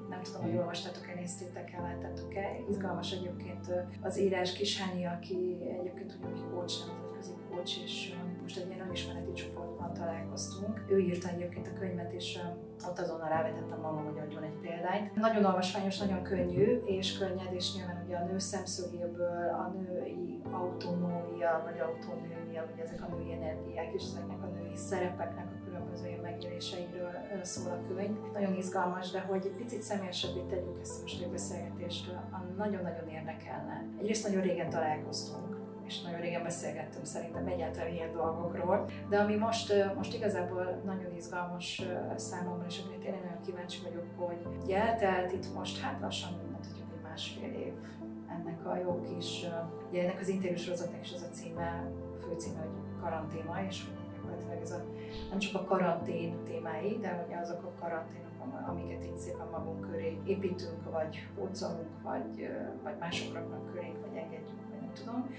nem 0.09 0.23
tudom, 0.23 0.43
hogy 0.43 0.57
olvastátok-e, 0.57 1.15
néztétek-e, 1.15 1.81
láttátok-e. 1.81 2.57
Izgalmas 2.69 3.13
egyébként 3.13 3.73
az 4.03 4.19
írás 4.19 4.53
Kisányi, 4.53 5.05
aki 5.05 5.57
egyébként 5.79 6.19
ugyanúgy 6.19 6.51
coach, 6.51 6.87
nemzetközi 6.87 7.33
coach, 7.51 7.83
és 7.83 8.15
most 8.43 8.59
egy 8.59 8.67
ilyen 8.67 8.87
önismereti 8.87 9.33
csoportban 9.33 9.93
találkoztunk. 9.93 10.85
Ő 10.89 10.99
írta 10.99 11.29
egyébként 11.29 11.67
a 11.67 11.79
könyvet, 11.79 12.13
és 12.13 12.39
ott 12.87 12.99
azonnal 12.99 13.29
rávetettem 13.29 13.81
magam, 13.81 14.05
hogy 14.05 14.19
adjon 14.19 14.43
egy 14.43 14.59
példányt. 14.61 15.15
Nagyon 15.15 15.45
olvasmányos, 15.45 15.99
nagyon 15.99 16.23
könnyű 16.23 16.81
és 16.85 17.19
könnyed, 17.19 17.53
és 17.53 17.75
nyilván 17.75 18.03
ugye 18.07 18.17
a 18.17 18.25
nő 18.25 18.39
szemszögéből 18.39 19.49
a 19.49 19.73
női 19.79 20.41
autonómia, 20.51 21.63
vagy 21.65 21.79
autonómia, 21.81 22.67
vagy 22.71 22.81
ezek 22.85 23.03
a 23.03 23.15
női 23.15 23.33
energiák, 23.33 23.93
és 23.95 24.03
ezeknek 24.03 24.43
a 24.43 24.47
női 24.47 24.77
szerepeknek 24.77 25.47
a 25.47 25.65
különböző 25.65 26.21
megéléseiről 26.23 27.13
szól 27.43 27.73
a 27.73 27.95
könyv. 27.95 28.17
Nagyon 28.33 28.55
izgalmas, 28.55 29.11
de 29.11 29.21
hogy 29.21 29.47
egy 29.47 29.57
picit 29.57 29.83
személyesebbé 29.83 30.41
tegyük 30.41 30.79
ezt 30.81 30.99
a 30.99 31.01
most 31.03 31.31
beszélgetést, 31.31 32.13
nagyon-nagyon 32.57 33.09
érdekelne. 33.09 33.85
Egyrészt 34.01 34.27
nagyon 34.27 34.43
régen 34.43 34.71
találkoztunk, 34.71 35.58
és 35.89 36.01
nagyon 36.01 36.21
régen 36.21 36.43
beszélgettünk 36.43 37.07
szerintem 37.07 37.47
egyáltalán 37.47 37.93
ilyen 37.93 38.13
dolgokról, 38.13 38.91
de 39.09 39.19
ami 39.19 39.37
most, 39.37 39.75
most 39.97 40.15
igazából 40.15 40.81
nagyon 40.85 41.17
izgalmas 41.17 41.83
számomra, 42.17 42.67
és 42.67 42.81
amire 42.85 42.99
tényleg 42.99 43.23
nagyon 43.25 43.43
kíváncsi 43.43 43.81
vagyok, 43.83 44.05
hogy 44.17 44.61
ugye 44.63 44.83
eltelt 44.83 45.33
itt 45.33 45.55
most, 45.55 45.81
hát 45.81 46.01
lassan 46.01 46.31
mondhatjuk, 46.33 46.89
hogy 46.91 47.01
másfél 47.03 47.53
év 47.53 47.73
ennek 48.29 48.67
a 48.67 48.77
jó 48.77 49.01
kis, 49.01 49.47
ugye 49.89 50.03
ennek 50.03 50.21
az 50.21 50.29
interjúsorozatnak 50.29 51.01
is 51.05 51.13
az 51.13 51.27
a 51.31 51.35
címe, 51.35 51.91
a 52.17 52.23
főcíme, 52.23 52.61
hogy 52.61 53.01
karantéma, 53.01 53.63
és 53.69 53.85
hogy 53.85 53.99
gyakorlatilag 54.15 54.61
ez 54.63 54.71
a, 54.71 54.85
nem 55.31 55.39
csak 55.39 55.55
a 55.63 55.65
karantén 55.65 56.45
témái, 56.45 56.99
de 57.01 57.25
ugye 57.27 57.37
azok 57.37 57.63
a 57.63 57.81
karanténok, 57.81 58.29
amiket 58.69 59.05
itt 59.05 59.17
szépen 59.17 59.47
magunk 59.51 59.91
köré 59.91 60.19
építünk, 60.25 60.91
vagy 60.91 61.29
hurcolunk, 61.37 62.03
vagy, 62.03 62.49
vagy 62.83 62.99
mások 62.99 63.35
raknak 63.35 63.73
körénk, 63.73 64.01
vagy 64.07 64.17
engedjünk, 64.17 64.61
vagy 64.71 64.81
nem 64.81 64.93
tudom 64.93 65.31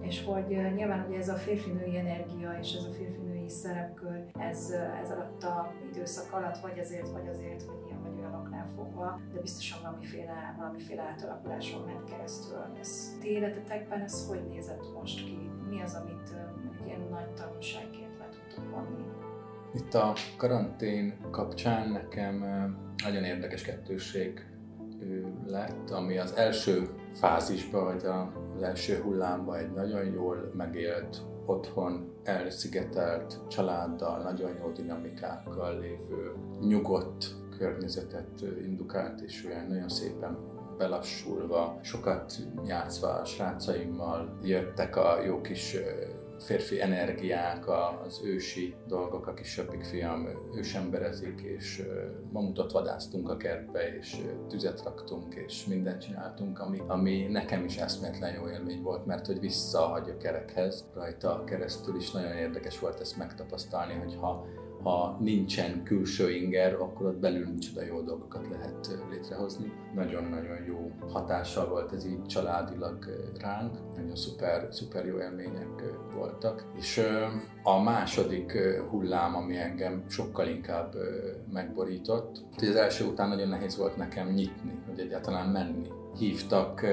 és 0.00 0.24
hogy 0.24 0.46
nyilván 0.74 1.06
ugye 1.08 1.18
ez 1.18 1.28
a 1.28 1.34
férfi-női 1.34 1.96
energia 1.96 2.58
és 2.60 2.74
ez 2.74 2.84
a 2.84 2.92
férfi-női 2.92 3.48
szerepkör, 3.48 4.24
ez, 4.38 4.70
ez 5.02 5.10
alatt 5.10 5.42
a 5.42 5.72
időszak 5.90 6.32
alatt, 6.32 6.58
vagy 6.58 6.78
azért, 6.78 7.08
vagy 7.08 7.28
azért, 7.28 7.62
hogy 7.62 7.78
ilyen 7.86 8.02
vagy 8.02 8.18
olyanoknál 8.18 8.66
fogva, 8.76 9.20
de 9.34 9.40
biztosan 9.40 9.78
valamiféle, 9.82 10.54
valamiféle 10.58 11.02
átalakuláson 11.02 11.82
ment 11.84 12.10
keresztül. 12.10 12.58
Ez 12.80 13.16
ti 13.20 13.28
életetekben 13.28 14.00
ez 14.00 14.28
hogy 14.28 14.48
nézett 14.48 14.92
most 14.94 15.24
ki? 15.24 15.50
Mi 15.68 15.80
az, 15.80 15.94
amit 15.94 16.34
ilyen 16.86 17.06
nagy 17.10 17.32
tanulságként 17.34 18.18
le 18.18 18.28
tudtok 18.28 18.70
vonni? 18.70 19.04
Itt 19.74 19.94
a 19.94 20.12
karantén 20.36 21.16
kapcsán 21.30 21.90
nekem 21.90 22.38
nagyon 23.04 23.24
érdekes 23.24 23.62
kettőség 23.62 24.46
lett, 25.46 25.90
ami 25.90 26.18
az 26.18 26.32
első 26.32 26.88
fázisban, 27.14 27.84
vagy 27.84 28.04
az 28.04 28.62
első 28.62 29.00
hullámban 29.02 29.58
egy 29.58 29.72
nagyon 29.72 30.04
jól 30.04 30.52
megélt, 30.56 31.22
otthon 31.46 32.12
elszigetelt 32.22 33.40
családdal, 33.48 34.22
nagyon 34.22 34.50
jó 34.60 34.70
dinamikákkal 34.70 35.78
lévő, 35.78 36.34
nyugodt 36.60 37.26
környezetet 37.58 38.44
indukált, 38.64 39.20
és 39.20 39.44
olyan 39.44 39.66
nagyon 39.66 39.88
szépen 39.88 40.38
belassulva, 40.78 41.78
sokat 41.82 42.32
játszva 42.64 43.08
a 43.08 43.24
srácaimmal 43.24 44.38
jöttek 44.42 44.96
a 44.96 45.22
jó 45.24 45.40
kis 45.40 45.76
férfi 46.40 46.80
energiák, 46.80 47.68
az 48.04 48.20
ősi 48.24 48.74
dolgok, 48.86 49.26
a 49.26 49.34
kisebbik 49.34 49.84
fiam 49.84 50.28
ősemberezik, 50.54 51.40
és 51.40 51.82
mamutot 52.32 52.72
vadáztunk 52.72 53.30
a 53.30 53.36
kertbe, 53.36 53.96
és 53.96 54.16
tüzet 54.48 54.82
raktunk, 54.82 55.34
és 55.34 55.64
mindent 55.66 56.00
csináltunk, 56.00 56.58
ami, 56.58 56.82
ami 56.86 57.26
nekem 57.26 57.64
is 57.64 57.76
eszméletlen 57.76 58.34
jó 58.34 58.48
élmény 58.48 58.82
volt, 58.82 59.06
mert 59.06 59.26
hogy 59.26 59.40
visszahagy 59.40 60.10
a 60.10 60.16
kerekhez, 60.16 60.84
rajta 60.94 61.44
keresztül 61.44 61.96
is 61.96 62.10
nagyon 62.10 62.36
érdekes 62.36 62.78
volt 62.78 63.00
ezt 63.00 63.16
megtapasztalni, 63.16 63.94
hogy 63.94 64.16
ha 64.82 65.16
nincsen 65.20 65.82
külső 65.82 66.30
inger, 66.30 66.74
akkor 66.74 67.06
ott 67.06 67.18
belül 67.18 67.48
micsoda 67.48 67.84
jó 67.84 68.00
dolgokat 68.00 68.48
lehet 68.50 68.98
létrehozni. 69.10 69.72
Nagyon-nagyon 69.94 70.64
jó 70.66 70.90
hatással 71.12 71.68
volt 71.68 71.92
ez 71.92 72.06
így 72.06 72.26
családilag 72.26 72.98
ránk, 73.40 73.78
nagyon 73.96 74.16
szuper, 74.16 74.68
szuper 74.70 75.06
jó 75.06 75.18
élmények 75.18 75.82
voltak. 76.14 76.64
És 76.78 77.00
a 77.62 77.82
második 77.82 78.58
hullám, 78.90 79.34
ami 79.34 79.56
engem 79.56 80.04
sokkal 80.08 80.48
inkább 80.48 80.94
megborított, 81.52 82.44
hogy 82.58 82.68
az 82.68 82.76
első 82.76 83.04
után 83.04 83.28
nagyon 83.28 83.48
nehéz 83.48 83.76
volt 83.76 83.96
nekem 83.96 84.28
nyitni, 84.28 84.82
hogy 84.88 84.98
egyáltalán 84.98 85.48
menni 85.48 85.88
hívtak 86.18 86.86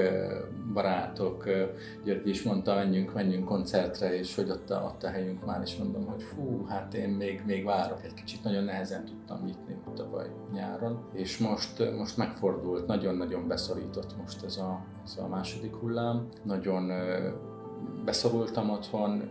barátok, 0.74 1.44
György 2.04 2.28
is 2.28 2.44
mondta, 2.44 2.76
menjünk, 2.76 3.14
menjünk 3.14 3.46
koncertre, 3.46 4.18
és 4.18 4.36
hogy 4.36 4.50
ott 4.50 4.70
a, 4.70 4.84
ott 4.94 5.04
a 5.04 5.10
helyünk 5.10 5.46
már, 5.46 5.62
és 5.62 5.78
mondom, 5.78 6.06
hogy 6.06 6.24
fú, 6.24 6.66
hát 6.66 6.94
én 6.94 7.10
még, 7.10 7.44
még 7.46 7.64
várok 7.64 8.04
egy 8.04 8.14
kicsit, 8.14 8.44
nagyon 8.44 8.64
nehezen 8.64 9.06
tudtam 9.06 9.44
nyitni 9.46 9.78
tavaly 9.98 10.28
nyáron, 10.54 11.00
és 11.14 11.38
most, 11.38 11.96
most 11.98 12.18
megfordult, 12.18 12.88
nagyon-nagyon 12.88 13.48
beszorított 13.48 14.18
most 14.18 14.44
ez 14.44 14.58
a, 14.58 14.86
ez 15.06 15.18
a 15.18 15.28
második 15.28 15.76
hullám, 15.76 16.28
nagyon 16.44 16.92
beszorultam 18.06 18.70
otthon, 18.70 19.30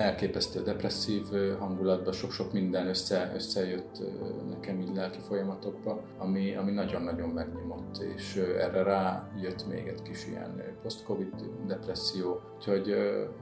elképesztő 0.00 0.62
depresszív 0.62 1.22
hangulatban, 1.58 2.12
sok-sok 2.12 2.52
minden 2.52 2.86
össze, 2.86 3.32
összejött 3.34 4.02
nekem 4.48 4.80
így 4.80 4.94
lelki 4.94 5.18
folyamatokba, 5.18 6.02
ami, 6.18 6.54
ami 6.54 6.70
nagyon-nagyon 6.70 7.28
megnyomott, 7.28 7.98
és 8.16 8.36
erre 8.36 8.82
rá 8.82 9.30
jött 9.42 9.68
még 9.68 9.86
egy 9.86 10.02
kis 10.02 10.26
ilyen 10.26 10.62
post-covid 10.82 11.34
depresszió, 11.66 12.40
úgyhogy 12.56 12.94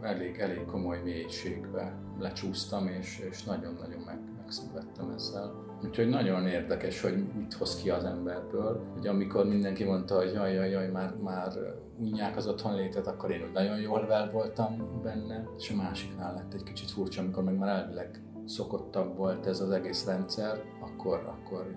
elég, 0.03 0.39
elég 0.39 0.65
komoly 0.65 1.01
mélységbe 1.05 1.99
lecsúsztam, 2.21 2.89
és, 2.89 3.27
és 3.31 3.45
nagyon-nagyon 3.45 4.01
meg, 4.01 4.19
megszenvedtem 4.39 5.11
ezzel. 5.11 5.67
Úgyhogy 5.85 6.09
nagyon 6.09 6.47
érdekes, 6.47 7.01
hogy 7.01 7.25
mit 7.37 7.55
hoz 7.55 7.83
ki 7.83 7.91
az 7.91 8.05
emberből, 8.05 8.85
hogy 8.95 9.07
amikor 9.07 9.47
mindenki 9.47 9.85
mondta, 9.85 10.17
hogy 10.17 10.33
jaj, 10.33 10.53
jaj, 10.53 10.71
jaj, 10.71 10.91
már, 10.91 11.15
már 11.23 11.53
unják 12.01 12.37
az 12.37 12.47
otthonlétet, 12.47 13.07
akkor 13.07 13.31
én 13.31 13.43
úgy 13.43 13.53
nagyon 13.53 13.81
jól 13.81 14.07
vel 14.07 14.31
voltam 14.31 15.01
benne, 15.03 15.49
és 15.59 15.71
a 15.71 15.77
másiknál 15.77 16.35
lett 16.35 16.55
egy 16.55 16.63
kicsit 16.63 16.91
furcsa, 16.91 17.21
amikor 17.21 17.43
meg 17.43 17.59
már 17.59 17.69
elvileg 17.69 18.23
szokottabb 18.45 19.17
volt 19.17 19.47
ez 19.47 19.61
az 19.61 19.71
egész 19.71 20.07
rendszer, 20.07 20.63
akkor, 20.81 21.23
akkor 21.27 21.75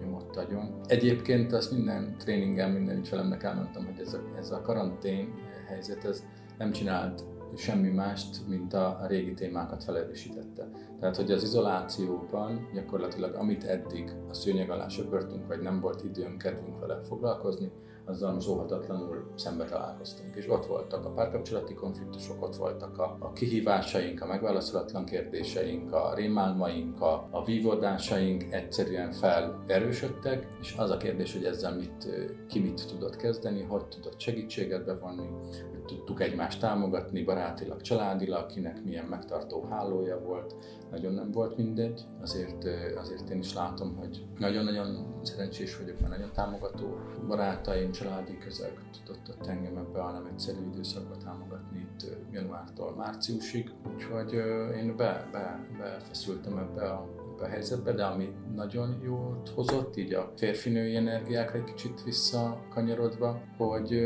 nyomott 0.00 0.36
agyon. 0.36 0.80
Egyébként 0.86 1.52
azt 1.52 1.72
minden 1.72 2.16
tréningen, 2.18 2.70
minden 2.70 2.96
ügyfelemnek 2.96 3.42
elmondtam, 3.42 3.84
hogy 3.84 4.00
ez 4.00 4.14
a, 4.14 4.20
ez 4.38 4.50
a 4.50 4.60
karantén 4.60 5.34
helyzet, 5.68 6.04
ez 6.04 6.24
nem 6.58 6.72
csinált 6.72 7.24
semmi 7.56 7.88
mást, 7.88 8.48
mint 8.48 8.74
a, 8.74 9.04
régi 9.08 9.34
témákat 9.34 9.84
felerősítette. 9.84 10.68
Tehát, 11.00 11.16
hogy 11.16 11.30
az 11.30 11.42
izolációban 11.42 12.68
gyakorlatilag 12.74 13.34
amit 13.34 13.64
eddig 13.64 14.12
a 14.28 14.34
szőnyeg 14.34 14.70
alá 14.70 14.88
söpörtünk, 14.88 15.46
vagy 15.46 15.60
nem 15.60 15.80
volt 15.80 16.04
időnk, 16.04 16.38
kedvünk 16.38 16.80
vele 16.80 17.00
foglalkozni, 17.02 17.70
azzal 18.04 18.32
most 18.32 18.48
óhatatlanul 18.48 19.32
szembe 19.34 19.64
találkoztunk. 19.64 20.36
És 20.36 20.48
ott 20.48 20.66
voltak 20.66 21.04
a 21.04 21.10
párkapcsolati 21.10 21.74
konfliktusok, 21.74 22.42
ott 22.42 22.56
voltak 22.56 22.98
a, 22.98 23.16
a 23.20 23.32
kihívásaink, 23.32 24.22
a 24.22 24.26
megválaszolatlan 24.26 25.04
kérdéseink, 25.04 25.92
a 25.92 26.14
rémálmaink, 26.14 27.00
a, 27.00 27.28
a 27.30 27.44
vívódásaink 27.44 28.52
egyszerűen 28.52 29.12
felerősödtek, 29.12 30.46
és 30.60 30.74
az 30.76 30.90
a 30.90 30.96
kérdés, 30.96 31.32
hogy 31.32 31.44
ezzel 31.44 31.76
mit, 31.76 32.08
ki 32.48 32.60
mit 32.60 32.86
tudott 32.88 33.16
kezdeni, 33.16 33.62
hogy 33.62 33.86
tudott 33.86 34.20
segítséget 34.20 34.84
bevonni, 34.84 35.26
hogy 35.70 35.79
tudtuk 35.94 36.20
egymást 36.20 36.60
támogatni 36.60 37.22
barátilag, 37.22 37.80
családilag, 37.80 38.46
kinek 38.46 38.84
milyen 38.84 39.04
megtartó 39.04 39.66
hálója 39.70 40.20
volt, 40.20 40.54
nagyon 40.90 41.12
nem 41.12 41.30
volt 41.30 41.56
mindegy, 41.56 42.00
azért, 42.20 42.64
azért 42.96 43.30
én 43.30 43.38
is 43.38 43.54
látom, 43.54 43.96
hogy 43.96 44.26
nagyon-nagyon 44.38 45.18
szerencsés 45.22 45.76
vagyok, 45.76 46.00
mert 46.00 46.12
nagyon 46.12 46.32
támogató 46.32 46.96
barátaim, 47.28 47.92
családi 47.92 48.38
közeg 48.38 48.72
tudott 49.04 49.28
ott 49.28 49.46
engem 49.46 49.76
ebbe 49.76 50.00
a 50.02 50.12
nem 50.12 50.26
egyszerű 50.32 50.58
időszakba 50.72 51.16
támogatni 51.16 51.78
itt 51.78 52.16
januártól 52.32 52.94
márciusig, 52.96 53.70
úgyhogy 53.94 54.32
én 54.76 54.96
be, 54.96 55.28
be, 55.32 55.66
befeszültem 55.78 56.58
ebbe 56.58 56.90
a 56.90 57.20
a 57.42 57.46
helyzetbe, 57.46 57.92
de 57.92 58.04
ami 58.04 58.28
nagyon 58.54 59.00
jót 59.04 59.48
hozott, 59.48 59.96
így 59.96 60.14
a 60.14 60.32
férfinői 60.36 60.96
energiákra 60.96 61.58
egy 61.58 61.64
kicsit 61.64 62.02
visszakanyarodva, 62.04 63.42
hogy 63.56 64.02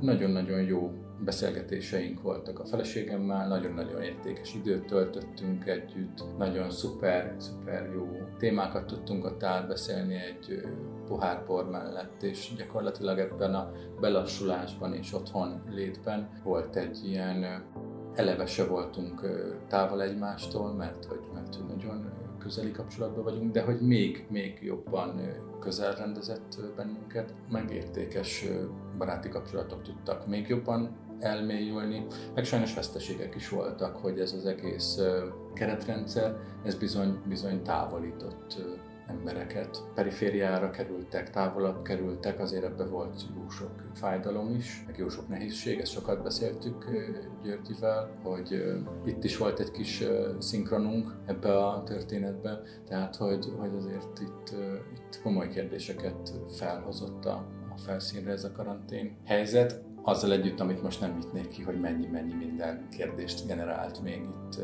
nagyon-nagyon 0.00 0.60
jó 0.60 0.92
beszélgetéseink 1.24 2.22
voltak 2.22 2.58
a 2.58 2.64
feleségemmel, 2.64 3.48
nagyon-nagyon 3.48 4.02
értékes 4.02 4.54
időt 4.54 4.86
töltöttünk 4.86 5.66
együtt, 5.66 6.24
nagyon 6.38 6.70
szuper, 6.70 7.34
szuper 7.38 7.90
jó 7.94 8.08
témákat 8.38 8.86
tudtunk 8.86 9.24
ott 9.24 9.42
átbeszélni 9.42 10.14
egy 10.14 10.62
pohár 11.06 11.44
mellett, 11.70 12.22
és 12.22 12.52
gyakorlatilag 12.56 13.18
ebben 13.18 13.54
a 13.54 13.72
belassulásban 14.00 14.94
és 14.94 15.12
otthon 15.12 15.62
létben 15.70 16.28
volt 16.42 16.76
egy 16.76 17.00
ilyen 17.04 17.64
eleve 18.14 18.46
se 18.46 18.66
voltunk 18.66 19.20
távol 19.68 20.02
egymástól, 20.02 20.72
mert 20.72 21.04
hogy, 21.04 21.20
mert 21.34 21.58
nagyon 21.68 22.12
közeli 22.38 22.70
kapcsolatban 22.70 23.24
vagyunk, 23.24 23.52
de 23.52 23.62
hogy 23.62 23.80
még, 23.80 24.26
még 24.30 24.58
jobban 24.62 25.20
közel 25.60 25.94
rendezett 25.94 26.60
bennünket, 26.76 27.34
megértékes 27.50 28.44
baráti 28.98 29.28
kapcsolatok 29.28 29.82
tudtak 29.82 30.26
még 30.26 30.48
jobban 30.48 30.96
elmélyülni, 31.20 32.06
meg 32.34 32.44
sajnos 32.44 32.74
veszteségek 32.74 33.34
is 33.34 33.48
voltak, 33.48 33.96
hogy 33.96 34.20
ez 34.20 34.32
az 34.32 34.46
egész 34.46 34.98
keretrendszer, 35.54 36.36
ez 36.64 36.74
bizony, 36.74 37.18
bizony 37.28 37.62
távolított 37.62 38.56
embereket. 39.08 39.82
Perifériára 39.94 40.70
kerültek, 40.70 41.30
távolabb 41.30 41.82
kerültek, 41.82 42.40
azért 42.40 42.64
ebbe 42.64 42.84
volt 42.84 43.22
jó 43.36 43.48
sok 43.48 43.70
fájdalom 43.94 44.54
is, 44.54 44.84
meg 44.86 44.96
jó 44.96 45.08
sok 45.08 45.28
nehézség, 45.28 45.80
ezt 45.80 45.92
sokat 45.92 46.22
beszéltük 46.22 46.84
Györgyivel, 47.42 48.18
hogy 48.22 48.74
itt 49.04 49.24
is 49.24 49.36
volt 49.36 49.60
egy 49.60 49.70
kis 49.70 50.04
szinkronunk 50.38 51.14
ebbe 51.26 51.58
a 51.58 51.82
történetbe, 51.82 52.60
tehát 52.88 53.16
hogy, 53.16 53.52
hogy 53.58 53.74
azért 53.76 54.20
itt, 54.20 54.54
itt 54.94 55.20
komoly 55.22 55.48
kérdéseket 55.48 56.32
felhozott 56.48 57.24
a, 57.24 57.46
a 57.74 57.78
felszínre 57.78 58.30
ez 58.30 58.44
a 58.44 58.52
karantén 58.52 59.16
helyzet 59.24 59.84
azzal 60.08 60.32
együtt, 60.32 60.60
amit 60.60 60.82
most 60.82 61.00
nem 61.00 61.16
nyitnék 61.18 61.48
ki, 61.48 61.62
hogy 61.62 61.80
mennyi-mennyi 61.80 62.34
minden 62.34 62.88
kérdést 62.90 63.46
generált 63.46 64.02
még 64.02 64.20
itt, 64.22 64.60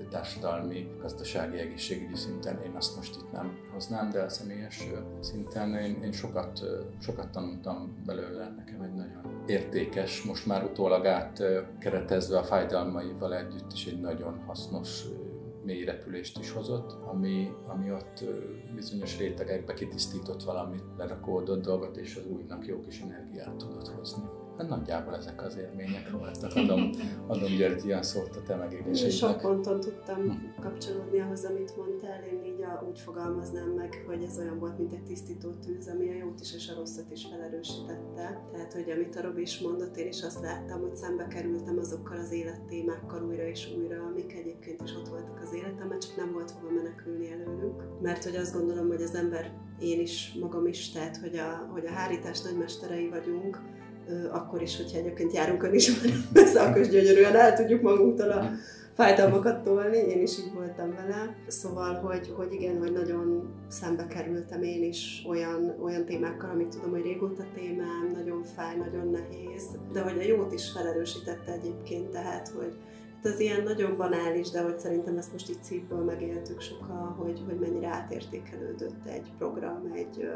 itt 0.00 0.08
társadalmi, 0.10 0.88
gazdasági, 1.00 1.58
egészségügyi 1.58 2.14
szinten, 2.14 2.62
én 2.62 2.72
azt 2.76 2.96
most 2.96 3.16
itt 3.16 3.32
nem 3.32 3.58
hoznám, 3.72 4.10
de 4.10 4.22
a 4.22 4.28
személyes 4.28 4.82
szinten 5.20 5.74
én, 5.74 6.02
én 6.02 6.12
sokat, 6.12 6.60
sokat 6.98 7.30
tanultam 7.30 8.02
belőle, 8.06 8.54
nekem 8.56 8.80
egy 8.80 8.94
nagyon 8.94 9.44
értékes, 9.46 10.22
most 10.22 10.46
már 10.46 10.64
utólag 10.64 11.06
átkeretezve 11.06 12.38
a 12.38 12.44
fájdalmaival 12.44 13.36
együtt 13.36 13.72
is 13.72 13.86
egy 13.86 14.00
nagyon 14.00 14.42
hasznos 14.46 15.04
mély 15.64 15.84
repülést 15.84 16.38
is 16.38 16.50
hozott, 16.50 16.92
ami, 17.04 17.52
ami 17.66 17.92
ott 17.92 18.24
bizonyos 18.74 19.18
rétegekbe 19.18 19.74
kitisztított 19.74 20.42
valamit, 20.42 20.84
lerakódott 20.96 21.62
dolgot, 21.62 21.96
és 21.96 22.16
az 22.16 22.26
újnak 22.26 22.66
jó 22.66 22.80
kis 22.80 23.00
energiát 23.00 23.56
tudott 23.56 23.88
hozni. 23.88 24.22
Hát 24.58 24.68
nagyjából 24.68 25.14
ezek 25.14 25.42
az 25.42 25.56
élmények 25.56 26.10
voltak. 26.10 26.54
Adom, 26.54 26.90
adom 27.26 27.56
György 27.56 27.84
ilyen 27.84 28.02
szót 28.02 28.36
a 28.36 28.42
te 28.42 28.56
megéléseidnek. 28.56 29.10
Sok 29.10 29.40
ponton 29.40 29.80
tudtam 29.80 30.22
hm. 30.22 30.60
kapcsolódni 30.60 31.20
ahhoz, 31.20 31.44
amit 31.44 31.76
mondtál. 31.76 32.24
Én 32.24 32.44
így 32.44 32.62
a, 32.62 32.84
úgy 32.88 32.98
fogalmaznám 32.98 33.68
meg, 33.68 34.04
hogy 34.06 34.22
ez 34.22 34.38
olyan 34.38 34.58
volt, 34.58 34.78
mint 34.78 34.92
egy 34.92 35.02
tisztító 35.02 35.50
tűz, 35.50 35.88
ami 35.88 36.08
a 36.08 36.14
jót 36.14 36.40
is 36.40 36.54
és 36.54 36.68
a 36.68 36.74
rosszat 36.74 37.10
is 37.10 37.26
felerősítette. 37.30 38.40
Tehát, 38.52 38.72
hogy 38.72 38.90
amit 38.90 39.16
a 39.16 39.22
Robi 39.22 39.40
is 39.40 39.60
mondott, 39.60 39.96
én 39.96 40.06
is 40.06 40.22
azt 40.22 40.40
láttam, 40.40 40.80
hogy 40.80 40.96
szembe 40.96 41.26
kerültem 41.26 41.78
azokkal 41.78 42.18
az 42.18 42.32
élettémákkal 42.32 43.22
újra 43.22 43.46
és 43.46 43.72
újra, 43.78 44.02
amik 44.02 44.32
egyébként 44.32 44.82
is 44.82 44.94
ott 44.94 45.08
voltak 45.08 45.40
az 45.42 45.54
életemben, 45.54 45.98
csak 45.98 46.16
nem 46.16 46.32
volt 46.32 46.50
hova 46.50 46.72
menekülni 46.72 47.30
előlük. 47.30 48.00
Mert 48.00 48.24
hogy 48.24 48.36
azt 48.36 48.54
gondolom, 48.54 48.86
hogy 48.88 49.02
az 49.02 49.14
ember, 49.14 49.52
én 49.78 50.00
is, 50.00 50.36
magam 50.40 50.66
is, 50.66 50.90
tehát, 50.90 51.16
hogy 51.16 51.36
a, 51.36 51.68
hogy 51.72 51.86
a 51.86 51.90
hárítás 51.90 52.42
nagymesterei 52.42 53.08
vagyunk, 53.08 53.60
akkor 54.30 54.62
is, 54.62 54.76
hogyha 54.76 54.98
egyébként 54.98 55.32
járunk 55.32 55.62
önismeretbe, 55.62 56.44
szakos 56.54 56.88
gyönyörűen 56.88 57.36
el 57.36 57.54
tudjuk 57.56 57.82
magunktól 57.82 58.30
a 58.30 58.50
fájdalmakat 58.96 59.62
tolni, 59.62 59.96
én 59.96 60.22
is 60.22 60.38
így 60.38 60.52
voltam 60.54 60.94
vele. 60.94 61.36
Szóval, 61.46 61.94
hogy, 61.94 62.32
hogy 62.36 62.52
igen, 62.52 62.78
hogy 62.78 62.92
nagyon 62.92 63.54
szembe 63.68 64.06
kerültem 64.06 64.62
én 64.62 64.82
is 64.82 65.24
olyan, 65.28 65.74
olyan 65.82 66.04
témákkal, 66.04 66.50
amit 66.50 66.68
tudom, 66.68 66.90
hogy 66.90 67.02
régóta 67.02 67.44
témám, 67.54 68.10
nagyon 68.14 68.42
fáj, 68.42 68.76
nagyon 68.76 69.10
nehéz, 69.10 69.64
de 69.92 70.00
hogy 70.00 70.18
a 70.18 70.22
jót 70.22 70.52
is 70.52 70.70
felerősítette 70.70 71.52
egyébként, 71.52 72.10
tehát, 72.10 72.48
hogy 72.48 72.76
ez 73.22 73.40
ilyen 73.40 73.62
nagyon 73.62 73.96
banális, 73.96 74.50
de 74.50 74.62
hogy 74.62 74.78
szerintem 74.78 75.18
ezt 75.18 75.32
most 75.32 75.50
így 75.50 75.62
szívből 75.62 76.04
megéltük 76.04 76.60
sokan, 76.60 77.14
hogy, 77.18 77.42
hogy 77.46 77.58
mennyire 77.58 77.88
átértékelődött 77.88 79.06
egy 79.06 79.32
program, 79.38 79.90
egy, 79.94 80.28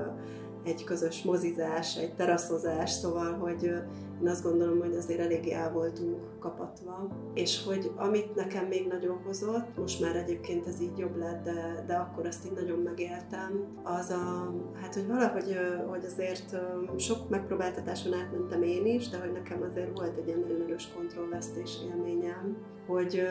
egy 0.64 0.84
közös 0.84 1.22
mozizás, 1.22 1.96
egy 1.96 2.14
teraszozás, 2.14 2.90
szóval, 2.90 3.32
hogy 3.32 3.72
én 4.20 4.28
azt 4.28 4.42
gondolom, 4.42 4.78
hogy 4.78 4.96
azért 4.96 5.20
eléggé 5.20 5.52
el 5.52 5.72
voltunk 5.72 6.38
kapatva, 6.38 7.09
és 7.35 7.64
hogy 7.64 7.90
amit 7.96 8.35
nekem 8.35 8.66
még 8.66 8.87
nagyon 8.87 9.20
hozott, 9.24 9.76
most 9.76 10.00
már 10.00 10.16
egyébként 10.16 10.66
ez 10.66 10.80
így 10.80 10.98
jobb 10.98 11.16
lett, 11.16 11.44
de, 11.44 11.85
de 11.87 11.94
akkor 11.94 12.26
azt 12.26 12.46
így 12.46 12.52
nagyon 12.52 12.78
megéltem, 12.78 13.80
az 13.83 14.11
a, 14.11 14.54
hát 14.80 14.94
hogy 14.94 15.06
valahogy 15.06 15.56
hogy 15.88 16.04
azért 16.04 16.56
sok 16.96 17.28
megpróbáltatáson 17.28 18.12
átmentem 18.12 18.62
én 18.62 18.87
is, 18.87 19.09
de 19.09 19.18
hogy 19.18 19.33
nekem 19.33 19.62
azért 19.62 19.98
volt 19.98 20.18
egy 20.18 20.26
ilyen 20.26 20.40
nagyon 20.40 20.62
erős 20.62 20.88
kontrollvesztés 20.94 21.78
élményem, 21.88 22.56
hogy, 22.87 23.22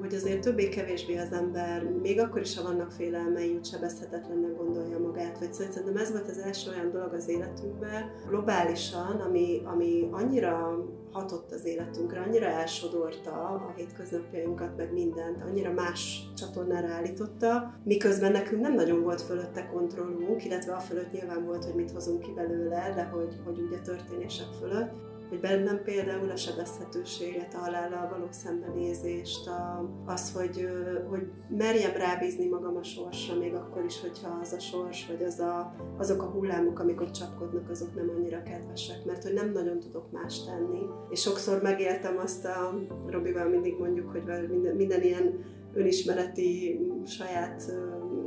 hogy 0.00 0.14
azért 0.14 0.40
többé-kevésbé 0.40 1.16
az 1.16 1.32
ember, 1.32 1.82
még 2.02 2.20
akkor 2.20 2.40
is, 2.40 2.56
ha 2.58 2.62
vannak 2.62 2.90
félelmei, 2.90 3.54
úgy 3.54 3.64
sebezhetetlennek 3.66 4.56
gondolja 4.56 4.98
magát, 4.98 5.38
vagy 5.38 5.52
szóval 5.52 5.72
szerintem 5.72 6.02
ez 6.02 6.10
volt 6.10 6.28
az 6.28 6.38
első 6.38 6.70
olyan 6.70 6.90
dolog 6.90 7.12
az 7.12 7.28
életünkben, 7.28 8.10
globálisan, 8.28 9.20
ami, 9.20 9.62
ami 9.64 10.08
annyira 10.34 10.84
hatott 11.12 11.52
az 11.52 11.64
életünkre, 11.64 12.20
annyira 12.20 12.46
elsodorta 12.46 13.30
a 13.30 13.72
hétköznapjainkat, 13.76 14.76
meg 14.76 14.92
mindent, 14.92 15.42
annyira 15.42 15.72
más 15.72 16.30
csatornára 16.36 16.88
állította, 16.88 17.74
miközben 17.84 18.32
nekünk 18.32 18.60
nem 18.60 18.74
nagyon 18.74 19.02
volt 19.02 19.22
fölötte 19.22 19.66
kontrollunk, 19.66 20.44
illetve 20.44 20.72
a 20.72 20.78
fölött 20.78 21.12
nyilván 21.12 21.44
volt, 21.44 21.64
hogy 21.64 21.74
mit 21.74 21.90
hozunk 21.90 22.20
ki 22.20 22.32
belőle, 22.34 22.92
de 22.94 23.04
hogy, 23.04 23.40
hogy 23.44 23.58
ugye 23.58 23.78
történések 23.78 24.46
fölött 24.60 24.92
hogy 25.34 25.42
bennem 25.42 25.82
például 25.82 26.30
a 26.30 26.36
sebezhetőséget, 26.36 27.54
a 27.54 27.58
halállal 27.58 28.08
való 28.08 28.26
szembenézést, 28.30 29.46
a, 29.46 29.90
az, 30.06 30.32
hogy, 30.32 30.68
hogy 31.08 31.30
merjem 31.48 31.92
rábízni 31.92 32.48
magam 32.48 32.76
a 32.76 32.82
sorsra, 32.82 33.38
még 33.38 33.54
akkor 33.54 33.84
is, 33.84 34.00
hogyha 34.00 34.38
az 34.42 34.52
a 34.52 34.58
sors, 34.58 35.06
vagy 35.06 35.22
az 35.22 35.38
a, 35.38 35.74
azok 35.98 36.22
a 36.22 36.26
hullámok, 36.26 36.78
amikor 36.78 37.10
csapkodnak, 37.10 37.70
azok 37.70 37.94
nem 37.94 38.12
annyira 38.16 38.42
kedvesek, 38.42 39.04
mert 39.04 39.22
hogy 39.22 39.32
nem 39.32 39.52
nagyon 39.52 39.80
tudok 39.80 40.12
más 40.12 40.44
tenni. 40.44 40.82
És 41.10 41.20
sokszor 41.20 41.62
megéltem 41.62 42.18
azt 42.18 42.44
a, 42.44 42.78
Robival 43.06 43.48
mindig 43.48 43.78
mondjuk, 43.78 44.10
hogy 44.10 44.48
minden, 44.48 44.76
minden 44.76 45.02
ilyen 45.02 45.44
önismereti 45.72 46.80
saját 47.06 47.72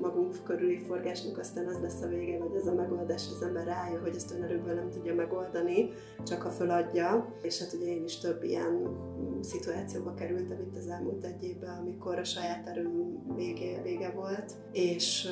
magunk 0.07 0.43
körüli 0.43 0.79
forgásnak 0.87 1.37
aztán 1.37 1.67
az 1.67 1.79
lesz 1.81 2.01
a 2.01 2.07
vége, 2.07 2.37
vagy 2.37 2.55
az 2.55 2.67
a 2.67 2.73
megoldás, 2.73 3.23
az 3.35 3.41
ember 3.41 3.65
rájön, 3.65 4.01
hogy 4.01 4.15
ezt 4.15 4.33
önerőből 4.33 4.73
nem 4.73 4.89
tudja 4.89 5.15
megoldani, 5.15 5.89
csak 6.25 6.41
ha 6.41 6.49
föladja. 6.49 7.35
És 7.41 7.59
hát 7.59 7.73
ugye 7.73 7.85
én 7.85 8.03
is 8.03 8.17
több 8.17 8.43
ilyen 8.43 8.97
szituációba 9.41 10.13
kerültem 10.13 10.59
itt 10.59 10.77
az 10.77 10.87
elmúlt 10.87 11.25
egy 11.25 11.43
évben, 11.43 11.77
amikor 11.79 12.19
a 12.19 12.23
saját 12.23 12.67
erőm 12.67 13.23
vége, 13.35 13.81
vége 13.81 14.09
volt, 14.09 14.51
és, 14.71 15.27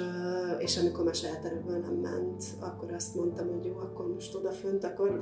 és 0.58 0.78
amikor 0.78 1.04
már 1.04 1.16
saját 1.16 1.46
erőből 1.46 1.78
nem 1.78 1.94
ment, 1.94 2.44
akkor 2.60 2.94
azt 2.94 3.16
mondtam, 3.16 3.48
hogy 3.48 3.66
jó, 3.66 3.78
akkor 3.78 4.14
most 4.14 4.36
odafönt, 4.36 4.84
akkor 4.84 5.20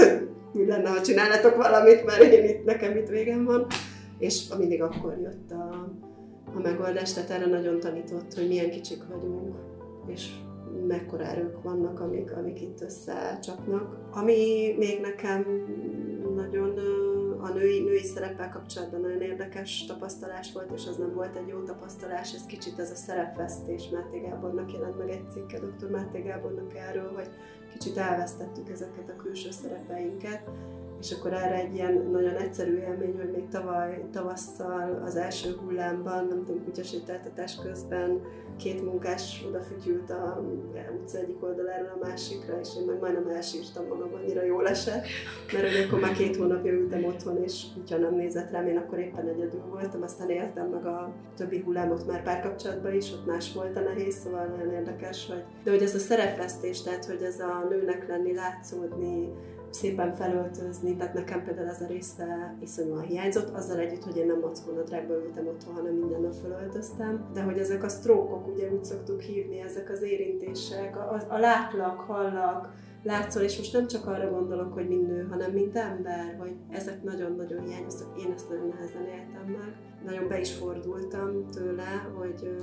mi 0.52 0.66
lenne, 0.66 0.88
ha 0.88 1.00
csinálnátok 1.00 1.56
valamit, 1.56 2.04
mert 2.04 2.22
én 2.22 2.44
itt, 2.44 2.64
nekem 2.64 2.96
itt 2.96 3.08
végem 3.08 3.44
van. 3.44 3.66
És 4.18 4.54
mindig 4.58 4.82
akkor 4.82 5.18
jött 5.18 5.50
a, 5.50 5.92
a 6.54 6.58
megoldás, 6.58 7.12
tehát 7.12 7.30
erre 7.30 7.46
nagyon 7.46 7.80
tanított, 7.80 8.34
hogy 8.34 8.48
milyen 8.48 8.70
kicsik 8.70 9.02
vagyunk, 9.08 9.56
és 10.06 10.30
mekkora 10.86 11.24
erők 11.24 11.62
vannak, 11.62 12.00
amik, 12.00 12.36
amik 12.36 12.60
itt 12.60 12.80
összecsapnak. 12.80 13.98
Ami 14.10 14.74
még 14.78 15.00
nekem 15.00 15.46
nagyon 16.34 16.78
a 17.40 17.48
női, 17.52 17.80
női 17.82 18.02
szereppel 18.02 18.48
kapcsolatban 18.48 19.00
nagyon 19.00 19.20
érdekes 19.20 19.84
tapasztalás 19.86 20.52
volt, 20.52 20.70
és 20.74 20.86
az 20.86 20.96
nem 20.96 21.14
volt 21.14 21.36
egy 21.36 21.48
jó 21.48 21.62
tapasztalás, 21.62 22.34
ez 22.34 22.46
kicsit 22.46 22.78
ez 22.78 22.90
a 22.90 22.94
szerepvesztés 22.94 23.88
Máté 23.88 24.18
Gábornak 24.18 24.72
jelent 24.72 24.98
meg 24.98 25.10
egy 25.10 25.30
cikke 25.30 25.58
dr. 25.58 25.90
Máté 25.90 26.20
Gábornak 26.20 26.74
erről, 26.74 27.12
hogy 27.14 27.28
kicsit 27.72 27.96
elvesztettük 27.96 28.70
ezeket 28.70 29.08
a 29.08 29.22
külső 29.22 29.50
szerepeinket, 29.50 30.42
és 31.02 31.12
akkor 31.12 31.32
erre 31.32 31.54
egy 31.54 31.74
ilyen 31.74 32.08
nagyon 32.12 32.36
egyszerű 32.36 32.76
élmény, 32.76 33.16
hogy 33.16 33.30
még 33.30 33.48
tavaly 33.48 34.04
tavasszal 34.12 35.02
az 35.04 35.16
első 35.16 35.56
hullámban, 35.64 36.26
nem 36.26 36.44
tudom, 36.44 36.64
kutyasétáltatás 36.64 37.56
közben 37.62 38.20
két 38.56 38.84
munkás 38.84 39.44
odafütyült 39.48 40.10
a 40.10 40.44
utca 41.00 41.18
egyik 41.18 41.42
oldaláról 41.42 41.98
a 42.00 42.06
másikra, 42.06 42.60
és 42.60 42.68
én 42.78 42.86
meg 42.86 42.98
majdnem 43.00 43.28
elsírtam 43.28 43.86
magam, 43.86 44.14
annyira 44.14 44.42
jól 44.44 44.68
esett, 44.68 45.04
mert 45.52 45.72
hogy 45.72 45.84
akkor 45.86 46.00
már 46.00 46.12
két 46.12 46.36
hónapja 46.36 46.72
ültem 46.72 47.04
otthon, 47.04 47.42
és 47.42 47.64
kutya 47.74 47.98
nem 47.98 48.14
nézett 48.14 48.50
rám, 48.50 48.66
én 48.66 48.76
akkor 48.76 48.98
éppen 48.98 49.28
egyedül 49.28 49.62
voltam, 49.70 50.02
aztán 50.02 50.30
éltem 50.30 50.68
meg 50.68 50.86
a 50.86 51.12
többi 51.36 51.60
hullámot 51.60 52.06
már 52.06 52.22
párkapcsolatban 52.22 52.94
is, 52.94 53.12
ott 53.12 53.26
más 53.26 53.52
volt 53.52 53.76
a 53.76 53.80
nehéz, 53.80 54.14
szóval 54.14 54.46
nagyon 54.46 54.72
érdekes, 54.72 55.26
hogy... 55.26 55.44
De 55.64 55.70
hogy 55.70 55.82
ez 55.82 55.94
a 55.94 55.98
szerepvesztés, 55.98 56.82
tehát 56.82 57.04
hogy 57.04 57.22
ez 57.22 57.40
a 57.40 57.66
nőnek 57.70 58.08
lenni, 58.08 58.34
látszódni, 58.34 59.32
szépen 59.72 60.14
felöltözni, 60.14 60.96
tehát 60.96 61.14
nekem 61.14 61.44
például 61.44 61.68
ez 61.68 61.80
a 61.80 61.86
része 61.86 62.56
iszonyúan 62.60 63.02
hiányzott, 63.02 63.54
azzal 63.54 63.78
együtt, 63.78 64.04
hogy 64.04 64.16
én 64.16 64.26
nem 64.26 64.38
mackónadrágba 64.40 65.14
ültem 65.14 65.46
otthon, 65.46 65.74
hanem 65.74 65.94
minden 65.94 66.20
nap 66.20 66.34
felöltöztem, 66.42 67.30
de 67.32 67.42
hogy 67.42 67.58
ezek 67.58 67.84
a 67.84 67.88
sztrókok, 67.88 68.48
ugye 68.48 68.72
úgy 68.72 68.84
szoktuk 68.84 69.20
hívni, 69.20 69.60
ezek 69.60 69.90
az 69.90 70.02
érintések, 70.02 70.96
a, 70.96 71.24
a 71.28 71.38
látlak, 71.38 72.00
hallak, 72.00 72.72
látszol, 73.02 73.42
és 73.42 73.58
most 73.58 73.72
nem 73.72 73.86
csak 73.86 74.06
arra 74.06 74.30
gondolok, 74.30 74.72
hogy 74.72 74.88
mind 74.88 75.06
nő, 75.06 75.26
hanem 75.30 75.50
mint 75.50 75.76
ember, 75.76 76.36
hogy 76.38 76.54
ezek 76.70 77.02
nagyon-nagyon 77.02 77.64
hiányoztak, 77.66 78.20
én 78.20 78.32
ezt 78.32 78.48
nagyon 78.48 78.68
nehezen 78.68 79.06
éltem 79.06 79.46
meg. 79.46 79.76
Nagyon 80.04 80.28
be 80.28 80.40
is 80.40 80.52
fordultam 80.52 81.46
tőle, 81.50 82.10
hogy 82.14 82.56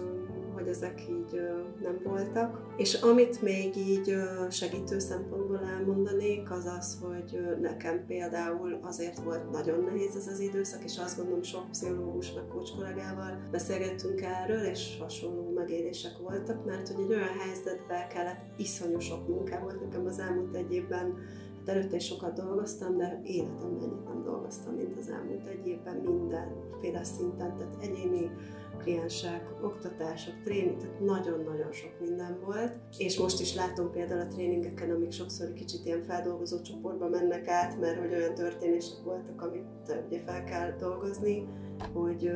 hogy 0.60 0.68
ezek 0.68 1.02
így 1.10 1.42
nem 1.82 2.00
voltak. 2.04 2.62
És 2.78 2.94
amit 2.94 3.42
még 3.42 3.76
így 3.76 4.16
segítő 4.50 5.00
szempontból 5.00 5.60
elmondanék, 5.78 6.52
az 6.52 6.66
az, 6.80 6.98
hogy 7.02 7.58
nekem 7.62 8.06
például 8.06 8.80
azért 8.82 9.24
volt 9.24 9.52
nagyon 9.52 9.84
nehéz 9.84 10.16
ez 10.16 10.28
az 10.28 10.40
időszak, 10.40 10.84
és 10.84 10.98
azt 10.98 11.18
gondolom 11.18 11.44
sok 11.44 11.70
pszichológus 11.70 12.34
meg 12.34 12.44
coach 12.48 12.76
kollégával 12.76 13.48
beszélgettünk 13.52 14.22
erről, 14.22 14.64
és 14.64 14.98
hasonló 15.00 15.52
megélések 15.56 16.18
voltak, 16.18 16.66
mert 16.66 16.88
hogy 16.88 17.04
egy 17.04 17.10
olyan 17.10 17.38
helyzetbe 17.40 18.08
kellett, 18.14 18.40
iszonyú 18.58 19.00
sok 19.00 19.28
munkám 19.28 19.62
volt 19.62 19.82
nekem 19.82 20.06
az 20.06 20.20
elmúlt 20.20 20.56
egy 20.56 20.74
évben, 20.74 21.16
hát 21.60 21.76
előtte 21.76 21.96
is 21.96 22.06
sokat 22.06 22.34
dolgoztam, 22.34 22.98
de 22.98 23.22
életemben 23.24 23.82
ennyit 23.82 24.08
nem 24.08 24.24
dolgoztam, 24.24 24.74
mint 24.74 24.98
az 24.98 25.10
elmúlt 25.10 25.48
egy 25.48 25.68
évben 25.68 25.96
mindenféle 25.96 27.04
szinten, 27.04 27.58
tehát 27.58 27.78
egyéni 27.82 28.32
kliensek, 28.80 29.50
oktatások, 29.62 30.34
tréning, 30.44 30.78
tehát 30.78 31.00
nagyon-nagyon 31.00 31.72
sok 31.72 32.00
minden 32.00 32.40
volt. 32.46 32.74
És 32.98 33.20
most 33.20 33.40
is 33.40 33.56
látom 33.56 33.92
például 33.92 34.22
a 34.22 34.28
tréningeken, 34.28 34.92
amik 34.92 35.12
sokszor 35.12 35.54
kicsit 35.54 35.86
ilyen 35.86 36.02
feldolgozó 36.02 36.62
csoportba 36.62 37.10
mennek 37.10 37.48
át, 37.48 37.80
mert 37.80 38.00
hogy 38.00 38.14
olyan 38.14 38.34
történések 38.34 39.04
voltak, 39.04 39.42
amit 39.42 40.06
ugye 40.08 40.20
fel 40.26 40.44
kell 40.44 40.72
dolgozni, 40.78 41.48
hogy 41.94 42.32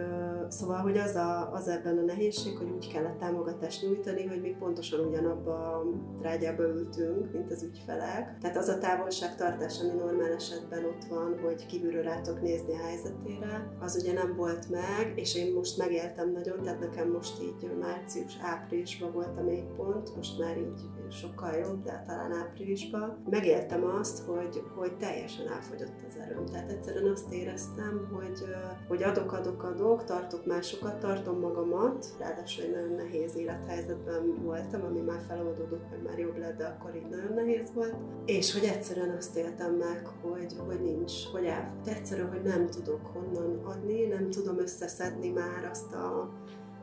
szóval, 0.47 0.77
hogy 0.77 0.97
az, 0.97 1.15
a, 1.15 1.51
az 1.53 1.67
ebben 1.67 1.97
a 1.97 2.01
nehézség, 2.01 2.57
hogy 2.57 2.69
úgy 2.69 2.91
kellett 2.91 3.19
támogatást 3.19 3.81
nyújtani, 3.81 4.25
hogy 4.25 4.41
mi 4.41 4.55
pontosan 4.59 4.99
ugyanabba 4.99 5.53
a 5.53 5.83
trágyába 6.19 6.63
ültünk, 6.63 7.31
mint 7.31 7.51
az 7.51 7.63
ügyfelek. 7.63 8.37
Tehát 8.41 8.57
az 8.57 8.67
a 8.67 8.77
távolságtartás, 8.77 9.79
ami 9.81 9.99
normál 9.99 10.33
esetben 10.33 10.85
ott 10.85 11.03
van, 11.09 11.39
hogy 11.41 11.65
kívülről 11.65 12.03
rátok 12.03 12.41
nézni 12.41 12.73
a 12.73 12.85
helyzetére, 12.85 13.77
az 13.79 13.97
ugye 14.01 14.13
nem 14.13 14.35
volt 14.35 14.69
meg, 14.69 15.13
és 15.15 15.35
én 15.35 15.53
most 15.53 15.77
megéltem 15.77 16.01
éltem 16.03 16.31
nagyon, 16.31 16.63
tehát 16.63 16.79
nekem 16.79 17.11
most 17.11 17.41
így 17.41 17.71
március-áprilisban 17.79 19.11
volt 19.11 19.37
a 19.37 19.41
mélypont, 19.41 20.15
most 20.15 20.39
már 20.39 20.57
így 20.57 20.81
sokkal 21.13 21.53
jobb, 21.53 21.83
de 21.83 22.03
talán 22.07 22.31
áprilisban. 22.31 23.23
Megéltem 23.29 23.83
azt, 23.85 24.25
hogy, 24.25 24.63
hogy 24.75 24.97
teljesen 24.97 25.47
elfogyott 25.47 26.01
az 26.09 26.17
erőm. 26.19 26.45
Tehát 26.45 26.71
egyszerűen 26.71 27.11
azt 27.11 27.33
éreztem, 27.33 28.09
hogy, 28.13 28.45
hogy 28.87 29.03
adok, 29.03 29.31
adok, 29.31 29.63
adok, 29.63 30.03
tartok 30.03 30.45
másokat, 30.45 30.99
tartom 30.99 31.39
magamat, 31.39 32.05
ráadásul 32.19 32.63
egy 32.63 32.71
nagyon 32.71 32.95
nehéz 32.95 33.35
élethelyzetben 33.35 34.43
voltam, 34.43 34.83
ami 34.83 34.99
már 34.99 35.21
feloldódott, 35.27 35.89
meg 35.89 36.03
már 36.03 36.19
jobb 36.19 36.37
lett, 36.37 36.57
de 36.57 36.65
akkor 36.65 36.95
így 36.95 37.09
nagyon 37.09 37.33
nehéz 37.33 37.73
volt. 37.73 37.95
És 38.25 38.53
hogy 38.53 38.63
egyszerűen 38.63 39.15
azt 39.17 39.37
éltem 39.37 39.73
meg, 39.73 40.07
hogy, 40.21 40.55
hogy 40.67 40.81
nincs, 40.81 41.11
hogy 41.31 41.45
el, 41.45 41.73
egyszerűen, 41.85 42.29
hogy 42.29 42.41
nem 42.41 42.69
tudok 42.69 43.05
honnan 43.05 43.61
adni, 43.65 44.05
nem 44.05 44.29
tudom 44.29 44.59
összeszedni 44.59 45.29
már 45.29 45.69
azt 45.71 45.93
a 45.93 46.29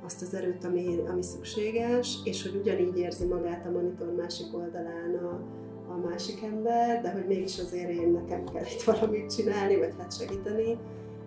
azt 0.04 0.22
az 0.22 0.34
erőt, 0.34 0.64
ami, 0.64 0.98
ami 1.08 1.22
szükséges, 1.22 2.18
és 2.24 2.42
hogy 2.42 2.60
ugyanígy 2.60 2.98
érzi 2.98 3.24
magát 3.24 3.66
a 3.66 3.70
monitor 3.70 4.14
másik 4.14 4.46
oldalán 4.56 5.14
a, 5.14 5.40
a 5.92 5.96
másik 6.08 6.42
ember, 6.42 7.02
de 7.02 7.10
hogy 7.10 7.26
mégis 7.26 7.58
azért 7.58 7.90
én 7.90 8.10
nekem 8.10 8.44
kell 8.44 8.64
itt 8.74 8.82
valamit 8.82 9.34
csinálni, 9.34 9.76
vagy 9.76 9.94
hát 9.98 10.16
segíteni, 10.18 10.78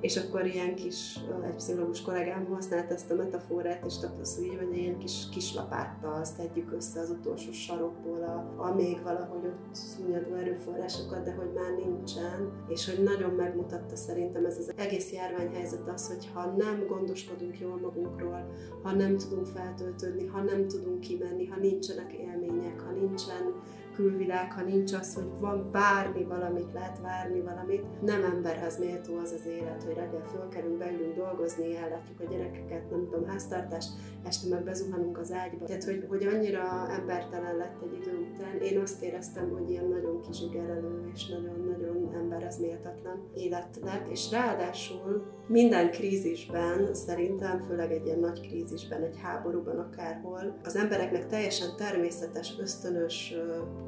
és 0.04 0.18
akkor 0.18 0.46
ilyen 0.46 0.76
kis, 0.76 1.20
egy 1.46 1.56
pszichológus 1.56 2.02
kollégám 2.02 2.46
használt 2.46 2.92
ezt 2.92 3.12
a 3.12 3.16
metaforát, 3.16 3.86
és 3.86 3.98
tapasztal 3.98 4.44
így, 4.44 4.58
hogy 4.58 4.78
ilyen 4.78 4.98
kis 4.98 5.30
kislapáttal 5.32 6.24
szedjük 6.24 6.72
össze 6.72 7.00
az 7.00 7.10
utolsó 7.10 7.52
sarokból 7.52 8.24
a, 8.24 8.64
a 8.64 8.74
még 8.74 9.02
valahogy 9.04 9.46
ott 9.46 9.76
szúnyadó 9.76 10.34
erőforrásokat, 10.34 11.24
de 11.24 11.34
hogy 11.34 11.52
már 11.54 11.86
nincsen, 11.86 12.52
és 12.68 12.90
hogy 12.90 13.04
nagyon 13.04 13.32
megmutatta 13.32 13.96
szerintem 13.96 14.46
ez 14.46 14.58
az 14.58 14.74
egész 14.76 15.12
járványhelyzet 15.12 15.90
az, 15.94 16.08
hogy 16.08 16.30
ha 16.34 16.54
nem 16.58 16.86
gondoskodunk 16.88 17.60
jól 17.60 17.80
magunkról, 17.80 18.52
ha 18.82 18.92
nem 18.92 19.18
tudunk 19.18 19.46
feltöltődni, 19.46 20.26
ha 20.26 20.42
nem 20.42 20.68
tudunk 20.68 21.00
kimenni, 21.00 21.46
ha 21.46 21.60
nincsenek 21.60 22.14
élmények, 22.14 22.80
ha 22.80 22.92
nincsen 22.92 23.54
külvilág, 23.96 24.52
ha 24.52 24.62
nincs 24.62 24.94
az, 24.94 25.14
hogy 25.14 25.30
van 25.40 25.70
bármi 25.72 26.24
valamit, 26.24 26.74
lehet 26.74 27.00
várni 27.02 27.42
valamit. 27.42 28.02
Nem 28.02 28.24
emberhez 28.24 28.80
méltó 28.80 29.18
az 29.18 29.32
az 29.32 29.46
élet, 29.46 29.84
hogy 29.84 29.94
reggel 29.94 30.26
fölkerünk, 30.32 30.78
beülünk 30.78 31.16
dolgozni, 31.16 31.76
ellátjuk 31.76 32.20
a 32.20 32.32
gyerekeket, 32.32 32.90
nem 32.90 33.08
tudom, 33.10 33.28
háztartást, 33.28 33.90
este 34.24 34.50
meg 34.50 34.64
bezuhanunk 34.64 35.18
az 35.18 35.32
ágyba. 35.32 35.66
Tehát, 35.66 35.84
hogy, 35.84 36.06
hogy 36.10 36.24
annyira 36.24 36.90
embertelen 37.00 37.56
lett 37.58 37.82
egy 37.84 37.94
idő 38.02 38.18
után, 38.34 38.58
én 38.62 38.80
azt 38.80 39.04
éreztem, 39.04 39.50
hogy 39.52 39.70
ilyen 39.70 39.88
nagyon 39.88 40.22
kizsigerelő 40.22 41.12
és 41.14 41.28
nagyon-nagyon 41.28 42.14
emberhez 42.14 42.60
méltatlan 42.60 43.30
élet 43.34 43.80
lett, 43.82 44.08
és 44.12 44.32
ráadásul 44.32 45.24
minden 45.48 45.92
krízisben, 45.92 46.94
szerintem, 46.94 47.60
főleg 47.68 47.92
egy 47.92 48.06
ilyen 48.06 48.20
nagy 48.20 48.48
krízisben, 48.48 49.02
egy 49.02 49.20
háborúban 49.22 49.80
akárhol, 49.80 50.60
az 50.64 50.76
embereknek 50.76 51.28
teljesen 51.28 51.76
természetes, 51.76 52.56
ösztönös 52.60 53.34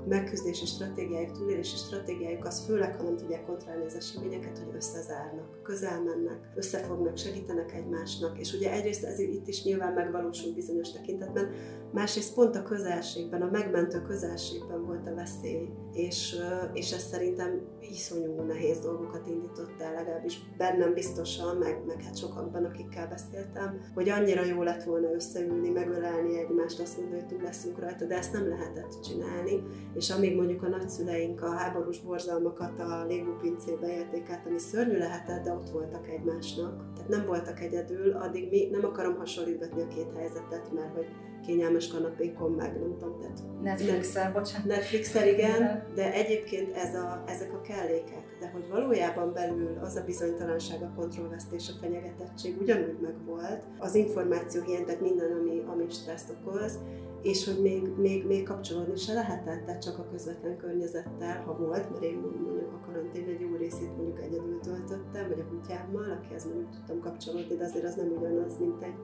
megküzdési 0.07 0.65
stratégiájuk, 0.65 1.31
túlélési 1.31 1.75
stratégiájuk 1.75 2.45
az 2.45 2.65
főleg, 2.65 2.95
ha 2.95 3.03
nem 3.03 3.17
tudják 3.17 3.45
kontrollálni 3.45 3.85
az 3.85 3.95
eseményeket, 3.95 4.57
hogy 4.57 4.75
összezárnak, 4.75 5.61
közel 5.63 6.03
mennek, 6.03 6.51
összefognak, 6.55 7.17
segítenek 7.17 7.73
egymásnak, 7.73 8.39
és 8.39 8.53
ugye 8.53 8.71
egyrészt 8.71 9.03
ez 9.03 9.19
itt 9.19 9.47
is 9.47 9.63
nyilván 9.63 9.93
megvalósul 9.93 10.53
bizonyos 10.53 10.91
tekintetben, 10.91 11.49
másrészt 11.91 12.33
pont 12.33 12.55
a 12.55 12.63
közelségben, 12.63 13.41
a 13.41 13.49
megmentő 13.51 14.01
közelségben 14.01 14.85
volt 14.85 15.07
a 15.07 15.15
veszély, 15.15 15.69
és, 15.93 16.35
és 16.73 16.91
ez 16.91 17.03
szerintem 17.03 17.61
iszonyú 17.91 18.41
nehéz 18.41 18.79
dolgokat 18.79 19.27
indított 19.27 19.81
el, 19.81 19.93
legalábbis 19.93 20.39
bennem 20.57 20.93
biztosan, 20.93 21.57
meg, 21.57 21.83
meg 21.85 22.03
hát 22.03 22.17
sokakban, 22.17 22.65
akikkel 22.65 23.07
beszéltem, 23.07 23.91
hogy 23.93 24.09
annyira 24.09 24.43
jó 24.43 24.61
lett 24.61 24.83
volna 24.83 25.13
összeülni, 25.13 25.69
megölelni 25.69 26.39
egymást, 26.39 26.79
azt 26.79 26.97
mondani, 26.97 27.19
hogy 27.19 27.29
túl 27.29 27.41
leszünk 27.41 27.79
rajta, 27.79 28.05
de 28.05 28.17
ezt 28.17 28.33
nem 28.33 28.49
lehetett 28.49 28.99
csinálni, 29.01 29.63
és 29.93 30.09
amíg 30.09 30.35
mondjuk 30.35 30.63
a 30.63 30.67
nagyszüleink 30.67 31.41
a 31.41 31.49
háborús 31.49 32.01
borzalmakat 32.01 32.79
a 32.79 33.05
légópincébe 33.05 33.93
élték 33.93 34.29
át, 34.29 34.45
ami 34.47 34.59
szörnyű 34.59 34.97
lehetett, 34.97 35.43
de 35.43 35.53
ott 35.53 35.69
voltak 35.69 36.07
egymásnak, 36.07 36.93
tehát 36.93 37.09
nem 37.09 37.25
voltak 37.25 37.59
egyedül, 37.59 38.11
addig 38.11 38.49
mi 38.49 38.67
nem 38.71 38.85
akarom 38.85 39.15
hasonlítani 39.15 39.81
a 39.81 39.87
két 39.87 40.17
helyzetet, 40.17 40.71
mert 40.73 40.95
hogy 40.95 41.07
kényelmes 41.45 41.87
kanapékon, 41.87 42.51
meg 42.51 42.79
nem 42.79 42.97
tudom, 42.99 43.19
tehát... 43.19 43.41
Netflix-el, 43.61 44.31
bocsánat. 44.31 44.65
Netflix-el, 44.67 45.27
igen, 45.27 45.83
de 45.95 46.13
egyébként 46.13 46.75
ez 46.75 46.95
a, 46.95 47.23
ezek 47.27 47.53
a 47.53 47.61
kellékek, 47.61 48.37
de 48.39 48.49
hogy 48.49 48.67
valójában 48.69 49.33
belül 49.33 49.79
az 49.81 49.95
a 49.95 50.03
bizonytalanság, 50.05 50.81
a 50.81 50.93
kontrollvesztés, 50.95 51.69
a 51.69 51.77
fenyegetettség 51.81 52.61
ugyanúgy 52.61 52.99
megvolt, 53.01 53.63
az 53.77 53.95
információ 53.95 54.61
hiány, 54.61 54.85
tehát 54.85 55.01
minden, 55.01 55.31
ami, 55.31 55.63
ami 55.67 55.89
stresszt 55.89 56.35
okoz, 56.39 56.79
és 57.21 57.45
hogy 57.45 57.61
még, 57.61 57.81
még, 57.97 58.25
még 58.25 58.43
kapcsolódni 58.43 58.95
se 58.95 59.13
lehetett, 59.13 59.65
tehát 59.65 59.83
csak 59.83 59.97
a 59.97 60.07
közvetlen 60.11 60.57
környezettel, 60.57 61.43
ha 61.45 61.57
volt, 61.57 61.89
mert 61.89 62.03
én 62.03 62.17
mondjuk 62.21 62.73
a 62.73 62.85
karantén 62.85 63.27
egy 63.27 63.39
jó 63.39 63.55
részét 63.55 63.97
mondjuk 63.97 64.21
egyedül 64.21 64.59
töltöttem, 64.59 65.27
vagy 65.27 65.39
a 65.39 65.47
kutyámmal, 65.47 66.11
akihez 66.11 66.45
mondjuk 66.45 66.69
tudtam 66.69 66.99
kapcsolódni, 66.99 67.55
de 67.55 67.63
azért 67.63 67.85
az 67.85 67.95
nem 67.95 68.11
ugyanaz, 68.17 68.59
mint 68.59 68.83
egy 68.83 68.95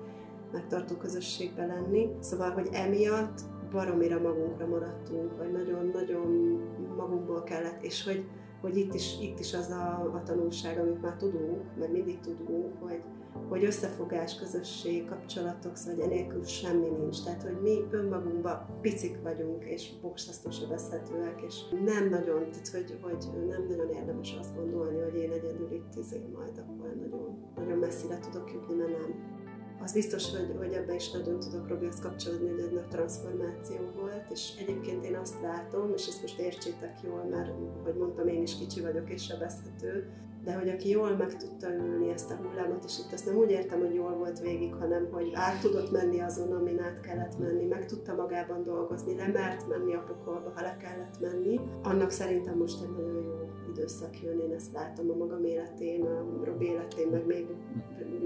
megtartó 0.51 0.95
közösségbe 0.95 1.65
lenni. 1.65 2.09
Szóval, 2.19 2.51
hogy 2.51 2.69
emiatt 2.71 3.39
baromira 3.71 4.19
magunkra 4.19 4.67
maradtunk, 4.67 5.37
vagy 5.37 5.51
nagyon-nagyon 5.51 6.59
magunkból 6.97 7.43
kellett, 7.43 7.83
és 7.83 8.03
hogy, 8.03 8.25
hogy 8.61 8.77
itt, 8.77 8.93
is, 8.93 9.17
itt 9.21 9.39
is 9.39 9.53
az 9.53 9.69
a, 9.69 10.11
a 10.13 10.21
tanulság, 10.25 10.79
amit 10.79 11.01
már 11.01 11.15
tudunk, 11.15 11.61
meg 11.79 11.91
mindig 11.91 12.19
tudunk, 12.19 12.73
hogy, 12.79 13.01
hogy 13.49 13.63
összefogás, 13.63 14.35
közösség, 14.35 15.05
kapcsolatok, 15.05 15.75
szóval 15.75 16.03
enélkül 16.03 16.43
semmi 16.43 16.87
nincs. 16.87 17.23
Tehát, 17.23 17.43
hogy 17.43 17.61
mi 17.61 17.77
önmagunkban 17.91 18.65
picik 18.81 19.21
vagyunk, 19.23 19.63
és 19.63 19.91
bokszasztó 20.01 20.49
sebezhetőek, 20.49 21.41
és 21.47 21.55
nem 21.85 22.09
nagyon, 22.09 22.51
tehát, 22.51 22.67
hogy, 22.67 22.99
hogy 23.01 23.47
nem 23.47 23.65
nagyon 23.67 23.89
érdemes 23.89 24.35
azt 24.39 24.55
gondolni, 24.55 25.01
hogy 25.01 25.15
én 25.15 25.31
egyedül 25.31 25.71
itt 25.71 25.95
izé 25.97 26.21
majd 26.33 26.57
akkor 26.57 26.95
nagyon, 26.95 27.53
nagyon 27.55 27.77
messzire 27.77 28.19
tudok 28.19 28.51
jutni, 28.51 28.75
mert 28.75 28.99
nem 28.99 29.39
az 29.83 29.93
biztos, 29.93 30.29
hogy, 30.29 30.55
hogy 30.57 30.73
ebbe 30.73 30.95
is 30.95 31.11
nagyon 31.11 31.39
tudok 31.39 31.67
Robihoz 31.67 31.99
kapcsolódni, 31.99 32.49
hogy 32.49 32.59
egy 32.59 32.73
nagy 32.73 32.87
transformáció 32.87 33.77
volt, 33.95 34.25
és 34.31 34.53
egyébként 34.59 35.05
én 35.05 35.15
azt 35.15 35.41
látom, 35.41 35.93
és 35.95 36.07
ezt 36.07 36.21
most 36.21 36.39
értsétek 36.39 36.99
jól, 37.03 37.23
mert, 37.23 37.51
hogy 37.83 37.95
mondtam, 37.95 38.27
én 38.27 38.41
is 38.41 38.57
kicsi 38.57 38.81
vagyok 38.81 39.09
és 39.09 39.23
sebezhető, 39.23 40.11
de 40.43 40.53
hogy 40.53 40.69
aki 40.69 40.89
jól 40.89 41.15
meg 41.15 41.37
tudta 41.37 41.73
ülni 41.73 42.09
ezt 42.09 42.31
a 42.31 42.35
hullámot, 42.35 42.83
és 42.83 42.99
itt 42.99 43.13
azt 43.13 43.25
nem 43.25 43.35
úgy 43.35 43.51
értem, 43.51 43.79
hogy 43.79 43.93
jól 43.93 44.13
volt 44.13 44.39
végig, 44.39 44.73
hanem 44.73 45.07
hogy 45.11 45.31
át 45.33 45.61
tudott 45.61 45.91
menni 45.91 46.19
azon, 46.19 46.51
amin 46.51 46.79
át 46.79 46.99
kellett 46.99 47.39
menni, 47.39 47.65
meg 47.65 47.85
tudta 47.85 48.15
magában 48.15 48.63
dolgozni, 48.63 49.13
mert 49.33 49.67
menni 49.67 49.93
a 49.93 50.03
pokolba, 50.07 50.51
ha 50.55 50.61
le 50.61 50.77
kellett 50.77 51.19
menni, 51.19 51.59
annak 51.83 52.09
szerintem 52.09 52.57
most 52.57 52.81
egy 52.81 52.89
nagyon 52.89 53.23
jó 53.23 53.49
időszak 53.69 54.21
jön, 54.21 54.39
én 54.39 54.53
ezt 54.53 54.73
látom 54.73 55.11
a 55.11 55.15
magam 55.15 55.43
életén, 55.43 56.05
a 56.05 56.43
Robi 56.43 56.65
életén, 56.65 57.07
meg 57.07 57.25
még 57.25 57.47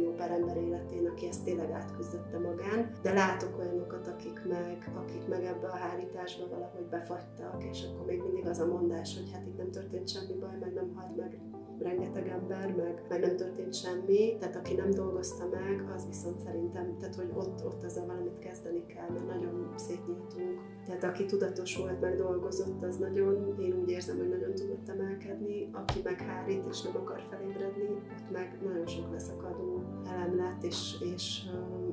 jó 0.03 0.11
pár 0.11 0.32
ember 0.32 0.57
életén, 0.57 1.07
aki 1.07 1.28
ezt 1.28 1.43
tényleg 1.43 1.72
átküzdötte 1.72 2.39
magán, 2.39 2.91
de 3.01 3.13
látok 3.13 3.57
olyanokat, 3.59 4.07
akik 4.07 4.41
meg, 4.47 4.91
akik 5.03 5.28
meg 5.28 5.43
ebbe 5.43 5.68
a 5.68 5.76
hárításba 5.76 6.47
valahogy 6.49 6.86
befagytak, 6.89 7.63
és 7.72 7.84
akkor 7.84 8.05
még 8.05 8.22
mindig 8.22 8.47
az 8.47 8.59
a 8.59 8.66
mondás, 8.66 9.18
hogy 9.18 9.32
hát 9.32 9.47
itt 9.47 9.57
nem 9.57 9.72
történt 9.72 10.09
semmi 10.09 10.34
baj, 10.39 10.57
meg 10.59 10.74
nem 10.74 10.93
halt 10.95 11.16
meg 11.16 11.39
rengeteg 11.80 12.28
ember, 12.28 12.76
meg, 12.76 13.05
meg 13.09 13.19
nem 13.19 13.36
történt 13.36 13.73
semmi, 13.73 14.38
tehát 14.39 14.55
aki 14.55 14.73
nem 14.73 14.91
dolgozta 14.91 15.47
meg, 15.47 15.91
az 15.95 16.07
viszont 16.07 16.39
szerintem, 16.39 16.97
tehát 16.99 17.15
hogy 17.15 17.32
ott, 17.34 17.65
ott 17.65 17.84
ezzel 17.84 18.05
valamit 18.05 18.39
kezdeni 18.39 18.86
kell, 18.86 19.09
mert 19.09 19.28
nagyon 19.28 19.73
szétnyíltunk. 19.76 20.61
Tehát 20.86 21.03
aki 21.03 21.26
tudatos 21.26 21.78
volt, 21.78 22.01
meg 22.01 22.17
dolgozott, 22.17 22.84
az 22.84 22.97
nagyon, 22.97 23.55
én 23.59 23.73
úgy 23.82 23.89
érzem, 23.89 24.17
hogy 24.17 24.30
nagyon 24.30 24.53
tudott 24.53 24.89
emelkedni, 24.89 25.69
aki 25.71 25.99
meg 26.03 26.19
hárít 26.19 26.65
és 26.69 26.82
nem 26.82 26.95
akar 26.95 27.21
felébredni, 27.30 27.88
ott 27.89 28.32
meg 28.32 28.59
nagyon 28.63 28.88
sok 28.88 29.11
leszakadó 29.11 29.84
elem 30.05 30.36
lett, 30.36 30.63
és, 30.63 30.95
és, 31.13 31.41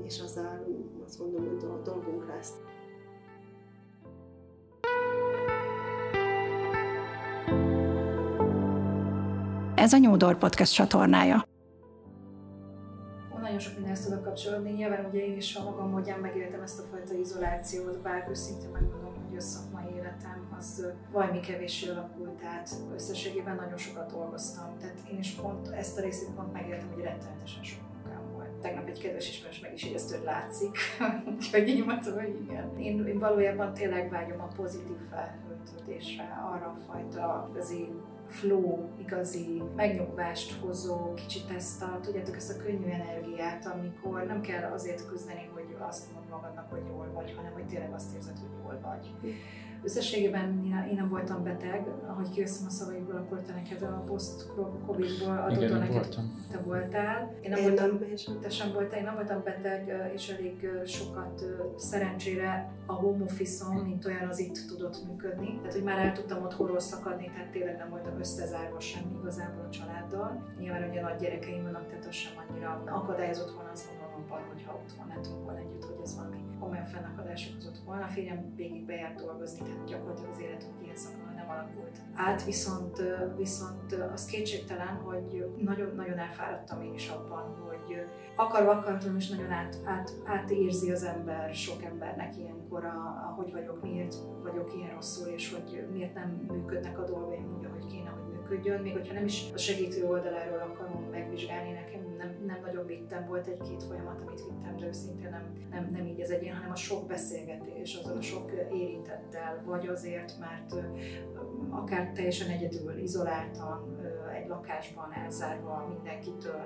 és 0.05 0.21
azzal 0.21 0.67
azt 1.05 1.19
gondolom, 1.19 1.49
hogy 1.49 1.83
dolgunk 1.83 2.27
lesz. 2.27 2.53
Ez 9.83 9.93
a 9.93 9.99
New 9.99 10.17
Door 10.17 10.39
Podcast 10.39 10.75
csatornája. 10.75 11.45
Nagyon 13.41 13.59
sok 13.59 13.75
mindenhez 13.75 14.05
tudok 14.05 14.25
kapcsolódni. 14.25 14.71
Nyilván 14.71 15.05
ugye 15.05 15.25
én 15.25 15.37
is 15.37 15.55
a 15.57 15.63
magam 15.63 15.91
módján 15.91 16.21
megéltem 16.21 16.63
ezt 16.63 16.79
a 16.79 16.83
fajta 16.91 17.15
izolációt, 17.15 18.03
bár 18.03 18.27
őszintén 18.31 18.69
megmondom, 18.71 19.15
hogy 19.29 19.37
a 19.37 19.41
szakmai 19.41 19.95
életem 19.97 20.55
az 20.59 20.87
valami 21.13 21.41
kevéssé 21.41 21.89
alakult, 21.89 22.31
tehát 22.31 22.71
összességében 22.95 23.57
nagyon 23.57 23.77
sokat 23.77 24.13
dolgoztam. 24.13 24.79
Tehát 24.81 24.99
én 25.13 25.19
is 25.19 25.31
pont 25.31 25.69
ezt 25.69 25.99
a 25.99 26.01
részét 26.01 26.31
pont 26.31 26.53
megéltem, 26.53 26.89
hogy 26.95 27.03
rettenetesen 27.03 27.63
sok. 27.63 27.81
Tegnap 28.61 28.89
egy 28.89 29.01
kedves 29.01 29.29
ismerős 29.29 29.61
meg 29.61 29.73
is 29.73 29.85
jegyezte, 29.85 30.17
hogy 30.17 30.25
látszik, 30.25 30.77
úgyhogy 31.35 31.69
így 31.69 31.85
mondtam, 31.85 32.15
hogy 32.15 32.41
igen. 32.43 32.79
Én, 32.79 33.07
én 33.07 33.19
valójában 33.19 33.75
tényleg 33.75 34.11
vágyom 34.11 34.41
a 34.41 34.49
pozitív 34.57 34.97
feltöltődésre, 35.11 36.43
arra 36.53 36.67
a 36.67 36.93
fajta 36.93 37.51
én 37.73 38.12
flow, 38.33 38.89
igazi 38.99 39.63
megnyugvást 39.77 40.61
hozó, 40.61 41.15
kicsit 41.15 41.51
ezt 41.57 41.83
a, 41.83 41.99
tudjátok, 42.03 42.37
ezt 42.37 42.59
a 42.59 42.63
könnyű 42.63 42.91
energiát, 42.91 43.67
amikor 43.67 44.25
nem 44.27 44.41
kell 44.41 44.73
azért 44.73 45.07
küzdeni, 45.07 45.51
hogy 45.55 45.77
azt 45.79 46.13
mondod 46.13 46.31
magadnak, 46.31 46.71
hogy 46.71 46.83
jól 46.89 47.11
vagy, 47.15 47.35
hanem 47.37 47.53
hogy 47.53 47.67
tényleg 47.67 47.93
azt 47.93 48.15
érzed, 48.15 48.39
hogy 48.39 48.59
jól 48.63 48.81
vagy. 48.83 49.35
Összességében 49.85 50.65
én 50.91 50.95
nem 50.95 51.09
voltam 51.09 51.43
beteg, 51.43 51.87
ahogy 52.07 52.31
kiveszem 52.31 52.67
a 52.67 52.71
szavaikból, 52.71 53.17
akkor 53.17 53.43
te 53.43 53.53
neked 53.53 53.83
a 53.83 54.03
post-covid-ból 54.07 55.39
adott 55.39 55.71
neked, 55.71 55.93
voltam. 55.93 56.45
te 56.51 56.59
voltál. 56.59 57.35
Én 57.41 57.51
nem 57.51 57.59
én 57.59 57.65
voltam, 57.65 57.99
nem, 58.27 58.41
te 58.41 58.51
sem 58.51 58.73
voltál, 58.73 58.99
én 58.99 59.05
nem 59.05 59.15
voltam 59.15 59.43
beteg, 59.45 60.11
és 60.15 60.29
elég 60.29 60.71
sokat 60.87 61.45
szerencsére 61.77 62.73
a 62.87 62.93
home 62.93 63.25
office 63.25 63.65
mint 63.85 64.05
olyan, 64.05 64.29
az 64.29 64.39
itt 64.39 64.65
tudott 64.69 65.07
működni. 65.09 65.57
Tehát, 65.57 65.73
hogy 65.73 65.83
már 65.83 65.99
el 65.99 66.13
tudtam 66.13 66.43
otthonról 66.43 66.81
szakadni, 66.81 67.31
tehát 67.35 67.51
tényleg 67.51 67.77
nem 67.77 67.91
voltam 67.91 68.19
összezárva 68.19 68.81
sem 68.81 69.03
igazából 69.21 69.65
a 69.65 69.71
családdal. 69.71 70.55
Nyilván 70.59 70.89
ugye 70.89 71.01
nagy 71.01 71.21
gyerekeim 71.21 71.63
vannak, 71.63 71.89
tehát 71.89 72.07
az 72.07 72.15
sem 72.15 72.33
annyira 72.49 72.83
akadályozott 72.87 73.55
volna 73.55 73.71
azt 73.71 73.89
gondolom 73.89 74.13
abban, 74.15 74.43
hogyha 74.53 74.81
otthon 74.85 75.07
lehetünk 75.09 75.45
volna 75.45 75.59
együtt, 75.59 75.85
hogy 75.85 76.01
ez 76.03 76.17
valami 76.17 76.42
komolyan 76.63 76.87
fennakadások 76.87 77.55
között 77.55 77.79
volna. 77.85 78.05
A 78.05 78.09
férjem 78.09 78.55
végig 78.57 78.85
bejárt 78.85 79.21
dolgozni, 79.25 79.59
tehát 79.65 79.85
gyakorlatilag 79.85 80.31
az 80.31 80.41
életünk 80.41 80.83
ilyen 80.83 80.97
szakmában 80.97 81.35
nem 81.35 81.51
alakult 81.51 81.97
át, 82.15 82.45
viszont, 82.45 83.03
viszont 83.37 83.93
az 84.13 84.25
kétségtelen, 84.25 84.95
hogy 84.95 85.47
nagyon-nagyon 85.59 86.19
elfáradtam 86.19 86.83
én 86.83 86.95
is 86.95 87.09
abban, 87.09 87.57
hogy 87.69 88.07
akarva 88.37 88.71
akaratlan 88.71 89.17
is 89.17 89.29
nagyon 89.29 89.51
át, 89.51 89.77
át, 89.85 90.13
átérzi 90.25 90.91
az 90.91 91.03
ember, 91.03 91.55
sok 91.55 91.83
embernek 91.83 92.37
ilyenkor, 92.37 92.85
a, 92.85 93.35
hogy 93.37 93.53
vagyok, 93.53 93.83
miért 93.83 94.15
vagyok 94.43 94.75
ilyen 94.77 94.95
rosszul, 94.95 95.29
és 95.29 95.55
hogy 95.55 95.87
miért 95.93 96.15
nem 96.15 96.47
működnek 96.51 96.99
a 96.99 97.05
dolgaim 97.05 97.57
úgy, 97.59 97.65
ahogy 97.65 97.87
kéne, 97.87 98.09
hogy 98.09 98.33
működjön, 98.33 98.83
még 98.83 98.93
hogyha 98.93 99.15
nem 99.15 99.25
is 99.25 99.51
a 99.55 99.59
segítő 99.59 100.07
oldaláról 100.07 100.59
akarom 100.59 101.09
megvizsgálni, 101.11 101.73
nekem 101.73 102.12
nem, 102.23 102.37
nem 102.47 102.61
nagyon 102.65 102.87
vittem, 102.87 103.27
volt 103.27 103.47
egy-két 103.47 103.83
folyamat, 103.83 104.21
amit 104.21 104.45
vittem, 104.45 104.77
de 104.77 104.87
őszintén 104.87 105.31
nem, 105.31 105.43
nem, 105.71 105.89
nem 105.93 106.07
így 106.07 106.21
az 106.21 106.31
egyén, 106.31 106.55
hanem 106.55 106.71
a 106.71 106.75
sok 106.75 107.07
beszélgetés, 107.07 107.99
az 108.03 108.11
a 108.11 108.21
sok 108.21 108.51
érintettel, 108.73 109.63
vagy 109.65 109.87
azért, 109.87 110.39
mert 110.39 110.87
akár 111.71 112.13
teljesen 112.13 112.49
egyedül, 112.49 112.99
izoláltan, 112.99 114.01
egy 114.35 114.49
lakásban 114.49 115.13
elzárva 115.13 115.87
mindenkitől, 115.89 116.65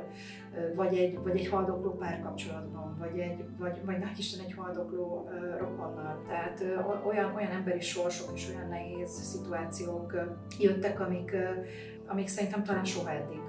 vagy 0.74 0.96
egy, 0.96 1.18
vagy 1.22 1.36
egy 1.36 1.48
haldokló 1.48 1.90
párkapcsolatban, 1.90 2.96
vagy 2.98 3.18
egy, 3.18 3.44
vagy, 3.58 3.84
vagy 3.84 3.98
nagy 3.98 4.18
Isten 4.18 4.44
egy 4.44 4.54
haldokló 4.54 5.28
rokonnal. 5.58 6.22
Tehát 6.26 6.64
olyan, 7.06 7.34
olyan 7.34 7.50
emberi 7.50 7.80
sorsok 7.80 8.30
és 8.34 8.48
olyan 8.48 8.68
nehéz 8.68 9.10
szituációk 9.10 10.14
jöttek, 10.58 11.00
amik, 11.00 11.36
amik 12.06 12.28
szerintem 12.28 12.62
talán 12.62 12.84
soha 12.84 13.10
eddig 13.10 13.45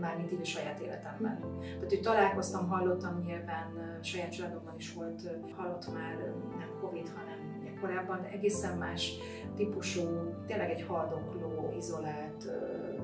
mármint 0.00 0.32
így 0.32 0.40
a 0.40 0.44
saját 0.44 0.80
életemben. 0.80 1.40
Tehát, 1.60 1.88
hogy 1.88 2.00
találkoztam, 2.00 2.68
hallottam 2.68 3.18
nyilván, 3.18 3.98
saját 4.02 4.32
családomban 4.32 4.74
is 4.76 4.92
volt, 4.92 5.22
hallott 5.56 5.92
már 5.92 6.16
nem 6.58 6.68
Covid, 6.80 7.08
hanem 7.08 7.58
korábban, 7.80 8.24
egészen 8.24 8.78
más 8.78 9.12
típusú, 9.56 10.02
tényleg 10.46 10.70
egy 10.70 10.82
haldokló, 10.82 11.72
izolált 11.76 12.50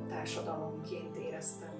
társadalomként 0.08 1.16
éreztem, 1.16 1.74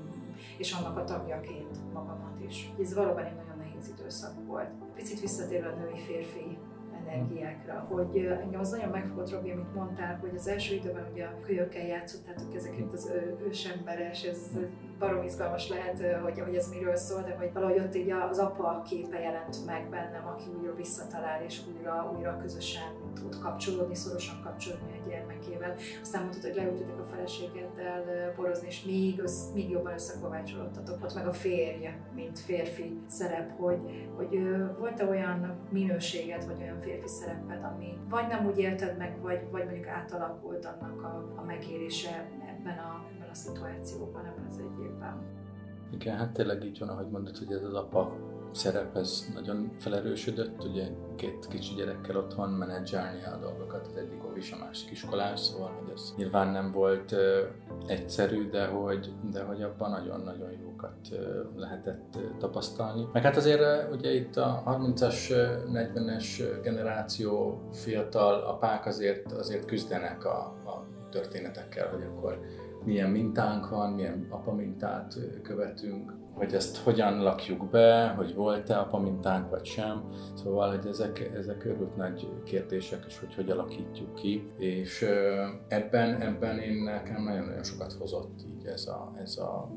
és 0.58 0.72
annak 0.72 0.96
a 0.96 1.04
tagjaként 1.04 1.92
magamat 1.92 2.40
is. 2.46 2.72
Ez 2.80 2.94
valóban 2.94 3.24
egy 3.24 3.36
nagyon 3.36 3.56
nehéz 3.58 3.88
időszak 3.98 4.46
volt. 4.46 4.68
Picit 4.94 5.20
visszatérve 5.20 5.68
a 5.68 5.74
női-férfi 5.74 6.58
energiákra, 7.08 7.86
hogy 7.88 8.16
engem 8.16 8.60
az 8.60 8.70
nagyon 8.70 8.90
megfogott, 8.90 9.30
Robi, 9.30 9.50
amit 9.50 9.74
mondtál, 9.74 10.18
hogy 10.20 10.34
az 10.34 10.48
első 10.48 10.74
időben 10.74 11.08
ugye 11.12 11.24
a 11.24 11.40
kölyökkel 11.40 11.86
játszottátok 11.86 12.54
ezeket 12.54 12.92
az 12.92 13.12
ősemberes, 13.46 14.24
ez 14.24 14.38
barom 14.98 15.24
izgalmas 15.24 15.68
lehet, 15.68 16.20
hogy, 16.22 16.40
hogy 16.40 16.54
ez 16.54 16.68
miről 16.68 16.96
szól, 16.96 17.22
de 17.22 17.34
hogy 17.38 17.52
valahogy 17.52 17.78
ott 17.78 17.94
így 17.94 18.10
az 18.10 18.38
apa 18.38 18.82
képe 18.88 19.20
jelent 19.20 19.66
meg 19.66 19.88
bennem, 19.90 20.26
aki 20.26 20.44
újra 20.58 20.74
visszatalál 20.74 21.42
és 21.42 21.60
újra, 21.68 22.12
újra 22.16 22.36
közösen 22.36 23.05
tud 23.20 23.38
kapcsolódni, 23.38 23.94
szorosan 23.94 24.40
kapcsolódni 24.42 25.00
a 25.04 25.08
gyermekével. 25.08 25.74
Aztán 26.02 26.22
mondtad, 26.22 26.42
hogy 26.42 26.54
leültetek 26.54 26.98
a 27.00 27.04
feleségeddel 27.04 28.32
borozni, 28.36 28.66
és 28.66 28.84
még, 28.84 29.20
össz, 29.20 29.52
még 29.54 29.70
jobban 29.70 29.92
összekovácsolódtatok. 29.92 31.04
Ott 31.04 31.14
meg 31.14 31.26
a 31.26 31.32
férj, 31.32 31.86
mint 32.14 32.38
férfi 32.38 32.98
szerep, 33.06 33.56
hogy, 33.58 33.78
hogy 34.16 34.40
volt-e 34.78 35.06
olyan 35.06 35.58
minőséget, 35.70 36.44
vagy 36.44 36.62
olyan 36.62 36.80
férfi 36.80 37.08
szereped, 37.08 37.64
ami 37.64 37.98
vagy 38.08 38.26
nem 38.28 38.46
úgy 38.46 38.58
élted 38.58 38.96
meg, 38.96 39.20
vagy, 39.20 39.40
vagy 39.50 39.64
mondjuk 39.64 39.86
átalakult 39.86 40.64
annak 40.64 41.02
a, 41.02 41.32
a 41.36 41.42
megérése 41.44 42.30
ebben 42.40 42.78
a, 42.78 43.04
ebben 43.14 43.28
a 43.30 43.34
szituációban, 43.34 44.24
ebben 44.24 44.46
az 44.48 44.58
egy. 44.58 44.76
Igen, 45.90 46.16
hát 46.16 46.32
tényleg 46.32 46.64
így 46.64 46.78
van, 46.78 46.88
ahogy 46.88 47.08
mondod, 47.08 47.36
hogy 47.36 47.52
ez 47.52 47.62
az 47.62 47.74
apa 47.74 48.16
szerep, 48.56 48.96
ez 48.96 49.26
nagyon 49.34 49.70
felerősödött, 49.78 50.64
ugye 50.64 50.86
két 51.16 51.46
kicsi 51.48 51.74
gyerekkel 51.74 52.16
otthon 52.16 52.50
menedzselni 52.50 53.24
a 53.24 53.38
dolgokat, 53.40 53.86
az 53.86 53.96
egyik 53.96 54.24
óvis, 54.24 54.52
a 54.52 54.56
másik 54.64 54.90
iskolás, 54.90 55.40
szóval 55.40 55.70
hogy 55.80 55.92
ez 55.94 56.12
nyilván 56.16 56.48
nem 56.48 56.72
volt 56.72 57.12
uh, 57.12 57.20
egyszerű, 57.86 58.50
de 58.50 58.66
hogy, 58.66 59.12
de 59.30 59.42
hogy 59.42 59.62
abban 59.62 59.90
nagyon-nagyon 59.90 60.50
jókat 60.50 60.96
uh, 61.10 61.18
lehetett 61.56 62.16
uh, 62.16 62.36
tapasztalni. 62.38 63.08
Meg 63.12 63.22
hát 63.22 63.36
azért 63.36 63.92
ugye 63.92 64.14
itt 64.14 64.36
a 64.36 64.62
30-as, 64.66 65.32
40-es 65.72 66.58
generáció 66.62 67.60
fiatal 67.72 68.40
apák 68.40 68.86
azért, 68.86 69.32
azért 69.32 69.64
küzdenek 69.64 70.24
a, 70.24 70.38
a 70.64 70.86
történetekkel, 71.10 71.88
hogy 71.88 72.02
akkor 72.02 72.40
milyen 72.84 73.10
mintánk 73.10 73.68
van, 73.68 73.92
milyen 73.92 74.26
apamintát 74.30 75.14
követünk, 75.42 76.12
hogy 76.36 76.54
ezt 76.54 76.76
hogyan 76.76 77.22
lakjuk 77.22 77.70
be, 77.70 78.08
hogy 78.08 78.34
volt-e 78.34 78.78
apamintánk 78.78 79.50
vagy 79.50 79.64
sem. 79.64 80.04
Szóval, 80.34 80.70
hogy 80.70 80.86
ezek, 80.86 81.30
ezek 81.34 81.64
örült 81.64 81.96
nagy 81.96 82.28
kérdések, 82.44 83.04
és 83.06 83.18
hogy 83.18 83.34
hogy 83.34 83.50
alakítjuk 83.50 84.14
ki. 84.14 84.50
És 84.58 85.06
ebben, 85.68 86.20
ebben 86.20 86.58
én 86.58 86.82
nekem 86.82 87.22
nagyon-nagyon 87.22 87.62
sokat 87.62 87.92
hozott 87.92 88.40
így 88.46 88.66
ez 88.66 88.86
a, 88.86 89.12
ez 89.22 89.36
a 89.36 89.70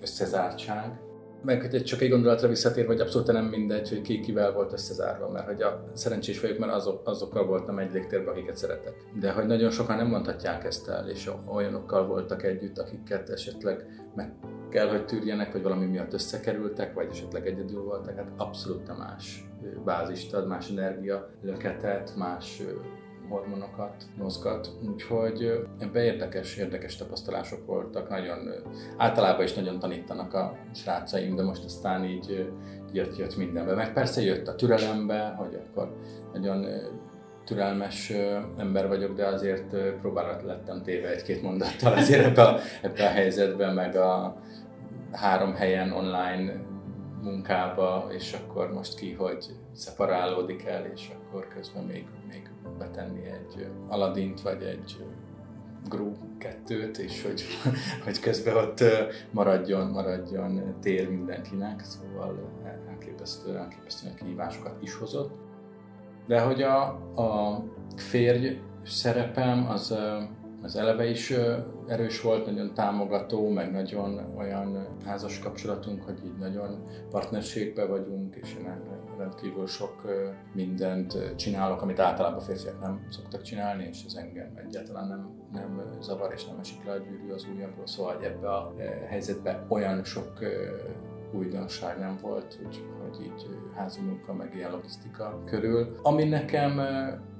összezártság, 0.00 1.00
meg 1.42 1.60
hogy 1.60 1.84
csak 1.84 2.00
egy 2.00 2.10
gondolatra 2.10 2.48
visszatér, 2.48 2.86
hogy 2.86 3.00
abszolút 3.00 3.32
nem 3.32 3.44
mindegy, 3.44 3.88
hogy 3.88 4.00
ki 4.00 4.20
kivel 4.20 4.52
volt 4.52 4.72
összezárva, 4.72 5.28
mert 5.30 5.46
hogy 5.46 5.62
a 5.62 5.84
szerencsés 5.94 6.40
vagyok, 6.40 6.58
mert 6.58 6.72
azok, 6.72 7.00
azokkal 7.04 7.46
voltam 7.46 7.78
egy 7.78 7.92
légtérben, 7.92 8.34
akiket 8.34 8.56
szeretek. 8.56 8.94
De 9.20 9.32
hogy 9.32 9.46
nagyon 9.46 9.70
sokan 9.70 9.96
nem 9.96 10.06
mondhatják 10.06 10.64
ezt 10.64 10.88
el, 10.88 11.08
és 11.08 11.30
olyanokkal 11.52 12.06
voltak 12.06 12.42
együtt, 12.42 12.78
akiket 12.78 13.30
esetleg 13.30 13.86
meg 14.14 14.32
kell, 14.70 14.88
hogy 14.88 15.04
tűrjenek, 15.04 15.52
vagy 15.52 15.62
valami 15.62 15.86
miatt 15.86 16.12
összekerültek, 16.12 16.94
vagy 16.94 17.08
esetleg 17.10 17.46
egyedül 17.46 17.82
voltak, 17.82 18.16
hát 18.16 18.32
abszolút 18.36 18.98
más 18.98 19.48
bázist 19.84 20.34
ad, 20.34 20.46
más 20.46 20.70
energia 20.70 21.30
löketet, 21.42 22.12
más 22.16 22.62
hormonokat 23.28 24.04
mozgat, 24.16 24.70
úgyhogy 24.88 25.66
ebben 25.78 26.02
érdekes, 26.02 26.56
érdekes 26.56 26.96
tapasztalások 26.96 27.66
voltak, 27.66 28.08
nagyon, 28.08 28.48
általában 28.96 29.44
is 29.44 29.54
nagyon 29.54 29.78
tanítanak 29.78 30.34
a 30.34 30.56
srácaim, 30.74 31.36
de 31.36 31.42
most 31.42 31.64
aztán 31.64 32.04
így 32.04 32.50
jött, 32.92 33.16
jött 33.16 33.36
mindenbe. 33.36 33.74
Meg 33.74 33.92
persze 33.92 34.22
jött 34.22 34.48
a 34.48 34.54
türelembe, 34.54 35.34
hogy 35.36 35.54
akkor 35.54 35.96
nagyon 36.32 36.66
türelmes 37.44 38.12
ember 38.56 38.88
vagyok, 38.88 39.16
de 39.16 39.26
azért 39.26 39.76
próbálat 40.00 40.42
lettem 40.42 40.82
téve 40.82 41.08
egy-két 41.08 41.42
mondattal 41.42 41.92
azért 41.92 42.24
ebbe 42.24 42.42
a, 42.42 42.58
ebbe 42.82 43.04
a 43.04 43.10
helyzetbe, 43.10 43.72
meg 43.72 43.96
a 43.96 44.36
három 45.12 45.54
helyen 45.54 45.92
online 45.92 46.66
munkába, 47.22 48.08
és 48.10 48.32
akkor 48.32 48.72
most 48.72 48.98
ki, 48.98 49.12
hogy 49.12 49.46
szeparálódik 49.72 50.64
el, 50.64 50.84
és 50.94 51.10
akkor 51.14 51.48
közben 51.48 51.84
még, 51.84 52.06
még 52.28 52.47
betenni 52.78 53.26
egy 53.26 53.70
Aladint, 53.88 54.40
vagy 54.40 54.62
egy 54.62 55.04
Gru 55.88 56.12
kettőt, 56.38 56.98
és 56.98 57.22
hogy, 57.22 57.42
hogy 58.04 58.20
közben 58.20 58.56
ott 58.56 58.82
maradjon, 59.30 59.86
maradjon 59.86 60.74
tér 60.80 61.08
mindenkinek, 61.08 61.84
szóval 61.84 62.52
elképesztő, 62.88 63.56
elképesztően 63.56 64.14
kihívásokat 64.14 64.82
is 64.82 64.94
hozott. 64.94 65.34
De 66.26 66.40
hogy 66.40 66.62
a, 66.62 66.82
a 67.14 67.62
férj 67.96 68.60
szerepem 68.84 69.68
az 69.68 69.94
az 70.62 70.76
eleve 70.76 71.10
is 71.10 71.34
erős 71.86 72.20
volt, 72.20 72.46
nagyon 72.46 72.74
támogató, 72.74 73.48
meg 73.48 73.70
nagyon 73.70 74.34
olyan 74.38 74.86
házas 75.04 75.38
kapcsolatunk, 75.38 76.02
hogy 76.02 76.18
így 76.24 76.36
nagyon 76.38 76.82
partnerségbe 77.10 77.86
vagyunk, 77.86 78.34
és 78.34 78.56
én 78.60 78.66
rendkívül 79.18 79.66
sok 79.66 80.02
mindent 80.52 81.34
csinálok, 81.36 81.82
amit 81.82 81.98
általában 81.98 82.40
férfiak 82.40 82.80
nem 82.80 83.06
szoktak 83.10 83.42
csinálni, 83.42 83.86
és 83.90 84.04
ez 84.06 84.14
engem 84.14 84.52
egyáltalán 84.66 85.08
nem, 85.08 85.30
nem 85.52 85.82
zavar, 86.00 86.32
és 86.32 86.46
nem 86.46 86.58
esik 86.58 86.84
le 86.84 86.92
a 86.92 86.98
gyűrű 86.98 87.32
az 87.32 87.46
ujjamról, 87.52 87.86
szóval 87.86 88.14
hogy 88.14 88.24
ebbe 88.24 88.48
a 88.48 88.74
helyzetben 89.08 89.66
olyan 89.68 90.04
sok 90.04 90.32
újdonság 91.32 91.98
nem 91.98 92.18
volt, 92.22 92.58
hogy 92.62 93.24
így 93.24 93.46
házi 93.74 94.00
munka, 94.00 94.34
meg 94.34 94.54
ilyen 94.54 94.70
logisztika 94.70 95.42
körül. 95.44 95.96
Ami 96.02 96.24
nekem 96.24 96.80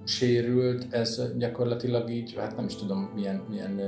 sérült, 0.04 0.86
ez 0.90 1.36
gyakorlatilag 1.36 2.10
így, 2.10 2.34
hát 2.38 2.56
nem 2.56 2.64
is 2.64 2.76
tudom 2.76 3.10
milyen, 3.14 3.44
milyen 3.48 3.80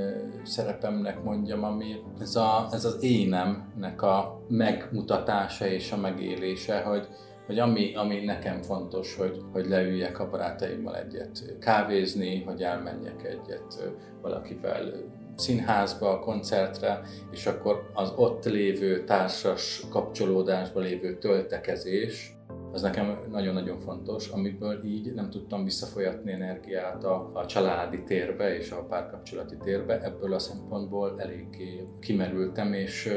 szerepemnek 0.43 1.23
mondjam, 1.23 1.63
ami 1.63 1.95
ez, 2.19 2.35
a, 2.35 2.67
ez 2.71 2.85
az 2.85 3.03
énemnek 3.03 4.01
a 4.01 4.41
megmutatása 4.47 5.65
és 5.65 5.91
a 5.91 5.97
megélése, 5.97 6.81
hogy, 6.81 7.07
hogy 7.51 7.59
ami, 7.59 7.95
ami 7.95 8.23
nekem 8.23 8.61
fontos, 8.61 9.15
hogy, 9.15 9.41
hogy 9.51 9.67
leüljek 9.67 10.19
a 10.19 10.29
barátaimmal 10.29 10.97
egyet 10.97 11.55
kávézni, 11.59 12.43
hogy 12.43 12.61
elmenjek 12.61 13.23
egyet 13.23 13.91
valakivel 14.21 14.93
színházba, 15.35 16.19
koncertre, 16.19 17.01
és 17.31 17.45
akkor 17.45 17.89
az 17.93 18.13
ott 18.15 18.45
lévő 18.45 19.03
társas 19.03 19.83
kapcsolódásban 19.89 20.83
lévő 20.83 21.17
töltekezés, 21.17 22.35
az 22.73 22.81
nekem 22.81 23.17
nagyon-nagyon 23.31 23.79
fontos, 23.79 24.29
amiből 24.29 24.83
így 24.85 25.13
nem 25.13 25.29
tudtam 25.29 25.63
visszafolyatni 25.63 26.31
energiát 26.31 27.03
a, 27.03 27.31
a 27.33 27.45
családi 27.45 28.03
térbe 28.03 28.55
és 28.55 28.71
a 28.71 28.83
párkapcsolati 28.83 29.57
térbe. 29.57 30.01
Ebből 30.01 30.33
a 30.33 30.39
szempontból 30.39 31.15
eléggé 31.17 31.87
kimerültem, 31.99 32.73
és 32.73 33.13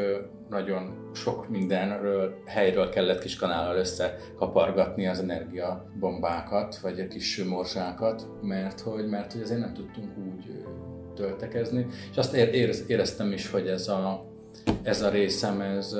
nagyon 0.48 1.10
sok 1.14 1.48
mindenről, 1.48 2.34
helyről 2.46 2.88
kellett 2.88 3.20
kis 3.20 3.36
kanállal 3.36 3.76
összekapargatni 3.76 5.06
az 5.06 5.18
energiabombákat, 5.18 6.78
vagy 6.78 7.00
a 7.00 7.06
kis 7.06 7.44
morzsákat, 7.44 8.28
mert 8.42 8.80
hogy, 8.80 9.08
mert 9.08 9.32
hogy 9.32 9.42
azért 9.42 9.60
nem 9.60 9.74
tudtunk 9.74 10.12
úgy 10.18 10.64
töltekezni. 11.14 11.86
És 12.10 12.16
azt 12.16 12.34
éreztem 12.86 13.32
is, 13.32 13.50
hogy 13.50 13.66
ez 13.66 13.88
a, 13.88 14.26
ez 14.82 15.02
a 15.02 15.08
részem, 15.08 15.60
ez 15.60 15.96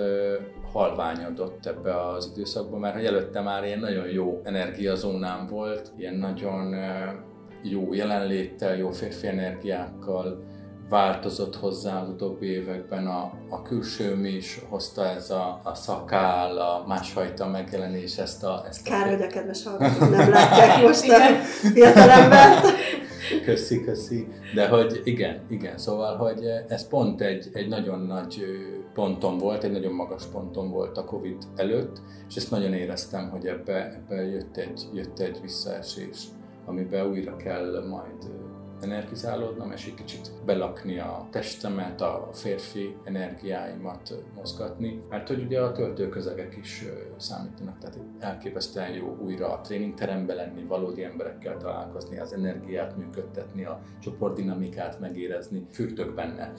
halványodott 0.75 1.66
ebbe 1.66 2.01
az 2.01 2.31
időszakban, 2.35 2.81
mert 2.81 2.95
hogy 2.95 3.05
előtte 3.05 3.41
már 3.41 3.64
ilyen 3.64 3.79
nagyon 3.79 4.09
jó 4.09 4.41
energiazónám 4.45 5.47
volt, 5.47 5.93
ilyen 5.97 6.14
nagyon 6.14 6.75
jó 7.62 7.95
jelenléttel, 7.95 8.77
jó 8.77 8.91
férfi 8.91 9.27
energiákkal, 9.27 10.45
változott 10.89 11.57
hozzá 11.57 12.01
az 12.01 12.09
utóbbi 12.09 12.47
években 12.47 13.07
a, 13.07 13.33
a 13.49 13.62
külsőm 13.62 14.25
is, 14.25 14.61
hozta 14.68 15.09
ez 15.09 15.31
a, 15.31 15.61
a 15.64 15.75
szakál, 15.75 16.59
a 16.59 16.85
másfajta 16.87 17.47
megjelenés, 17.47 18.16
ezt 18.16 18.45
a... 18.45 18.64
Ezt 18.68 18.85
Kár, 18.85 19.07
a... 19.07 19.11
hogy 19.11 19.22
a 19.22 19.27
kedves 19.27 19.64
hallgatók 19.64 20.11
nem 20.11 20.31
látják 20.31 20.83
most 20.83 21.11
a 21.11 21.35
fiatalembert. 21.45 22.66
Köszi, 23.45 23.85
köszi. 23.85 24.29
De 24.55 24.68
hogy 24.68 25.01
igen, 25.05 25.41
igen, 25.49 25.79
szóval, 25.79 26.16
hogy 26.16 26.45
ez 26.68 26.89
pont 26.89 27.20
egy, 27.20 27.49
egy 27.53 27.68
nagyon 27.68 28.01
nagy 28.01 28.45
ponton 28.95 29.38
volt, 29.38 29.64
egy 29.64 29.72
nagyon 29.72 29.92
magas 29.92 30.26
ponton 30.26 30.70
volt 30.70 30.97
a 30.97 31.05
Covid 31.05 31.36
előtt, 31.57 32.01
és 32.28 32.36
ezt 32.36 32.51
nagyon 32.51 32.72
éreztem, 32.72 33.30
hogy 33.30 33.47
ebbe, 33.47 33.92
ebbe 33.95 34.22
jött, 34.24 34.57
egy, 34.57 34.88
jött 34.92 35.18
egy 35.18 35.38
visszaesés, 35.42 36.24
amiben 36.66 37.07
újra 37.07 37.36
kell 37.36 37.86
majd 37.88 38.30
energizálódnom, 38.85 39.72
és 39.72 39.87
egy 39.87 39.95
kicsit 39.95 40.30
belakni 40.45 40.99
a 40.99 41.28
testemet, 41.30 42.01
a 42.01 42.28
férfi 42.32 42.97
energiáimat 43.05 44.14
mozgatni, 44.35 45.01
mert 45.11 45.28
hogy 45.28 45.43
ugye 45.43 45.61
a 45.61 45.72
töltőközegek 45.72 46.57
is 46.57 46.85
számítanak, 47.16 47.78
tehát 47.78 47.99
elképesztően 48.18 48.91
jó 48.91 49.16
újra 49.22 49.53
a 49.53 49.61
tréningterembe 49.61 50.35
lenni, 50.35 50.62
valódi 50.62 51.05
emberekkel 51.05 51.57
találkozni, 51.57 52.18
az 52.18 52.32
energiát 52.32 52.97
működtetni, 52.97 53.64
a 53.64 53.80
csoportdinamikát 54.01 55.01
megérezni, 55.01 55.66
fürdök 55.72 56.14
benne, 56.14 56.53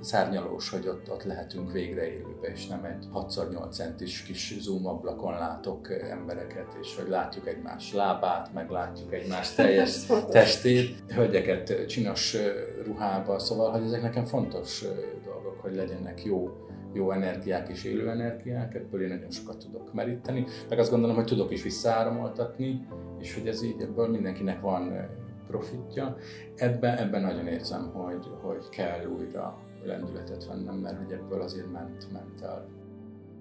szárnyalós, 0.00 0.70
hogy 0.70 0.88
ott, 0.88 1.10
ott 1.10 1.24
lehetünk 1.24 1.72
végre 1.72 2.06
élőbe, 2.06 2.48
és 2.48 2.66
nem 2.66 2.84
egy 2.84 3.06
6x8 3.14 3.70
centis 3.70 4.22
kis 4.22 4.54
zoom 4.60 4.86
ablakon 4.86 5.32
látok 5.32 5.90
embereket, 6.10 6.76
és 6.80 6.96
hogy 6.96 7.08
látjuk 7.08 7.46
egymás 7.48 7.92
lábát, 7.92 8.52
meg 8.52 8.70
látjuk 8.70 9.12
egymás 9.12 9.54
teljes 9.54 10.06
testét, 10.30 10.96
hölgyeket 11.08 11.65
őket 11.70 11.88
csinos 11.88 12.36
ruhába, 12.84 13.38
szóval, 13.38 13.70
hogy 13.70 13.82
ezek 13.82 14.02
nekem 14.02 14.24
fontos 14.24 14.84
dolgok, 15.24 15.60
hogy 15.60 15.74
legyenek 15.74 16.24
jó, 16.24 16.56
jó 16.92 17.10
energiák 17.10 17.68
és 17.68 17.84
élő 17.84 18.10
energiák, 18.10 18.74
ebből 18.74 19.02
én 19.02 19.08
nagyon 19.08 19.30
sokat 19.30 19.58
tudok 19.58 19.92
meríteni, 19.92 20.44
meg 20.68 20.78
azt 20.78 20.90
gondolom, 20.90 21.16
hogy 21.16 21.24
tudok 21.24 21.52
is 21.52 21.62
visszaáramoltatni, 21.62 22.86
és 23.20 23.34
hogy 23.34 23.48
ez 23.48 23.62
így, 23.62 23.80
ebből 23.80 24.08
mindenkinek 24.08 24.60
van 24.60 25.08
profitja. 25.46 26.16
Ebben, 26.56 26.96
ebben 26.96 27.20
nagyon 27.20 27.46
érzem, 27.46 27.90
hogy, 27.92 28.26
hogy 28.42 28.68
kell 28.68 29.06
újra 29.06 29.58
lendületet 29.84 30.46
vennem, 30.46 30.74
mert 30.74 30.98
hogy 30.98 31.12
ebből 31.12 31.40
azért 31.40 31.72
ment, 31.72 32.12
ment 32.12 32.40
el. 32.42 32.68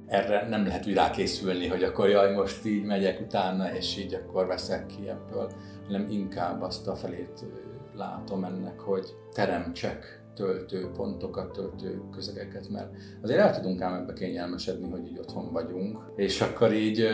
Erre 0.08 0.48
nem 0.50 0.66
lehet 0.66 0.88
úgy 0.88 0.94
rákészülni, 0.94 1.68
hogy 1.68 1.84
akkor 1.84 2.10
jaj, 2.10 2.34
most 2.34 2.66
így 2.66 2.84
megyek 2.84 3.20
utána, 3.20 3.76
és 3.76 3.98
így 3.98 4.14
akkor 4.14 4.46
veszek 4.46 4.86
ki 4.86 5.10
ebből, 5.10 5.52
hanem 5.86 6.08
inkább 6.10 6.62
azt 6.62 6.88
a 6.88 6.96
felét 6.96 7.46
látom 7.98 8.44
ennek, 8.44 8.80
hogy 8.80 9.16
teremtsek 9.34 10.24
töltő 10.36 10.90
pontokat, 10.92 11.52
töltő 11.52 12.02
közegeket, 12.12 12.70
mert 12.70 12.96
azért 13.22 13.40
el 13.40 13.56
tudunk 13.56 13.82
ám 13.82 13.94
ebbe 13.94 14.14
kényelmesedni, 14.14 14.90
hogy 14.90 15.08
így 15.08 15.20
otthon 15.20 15.52
vagyunk, 15.52 16.12
és 16.16 16.42
akkor 16.42 16.74
így 16.74 17.08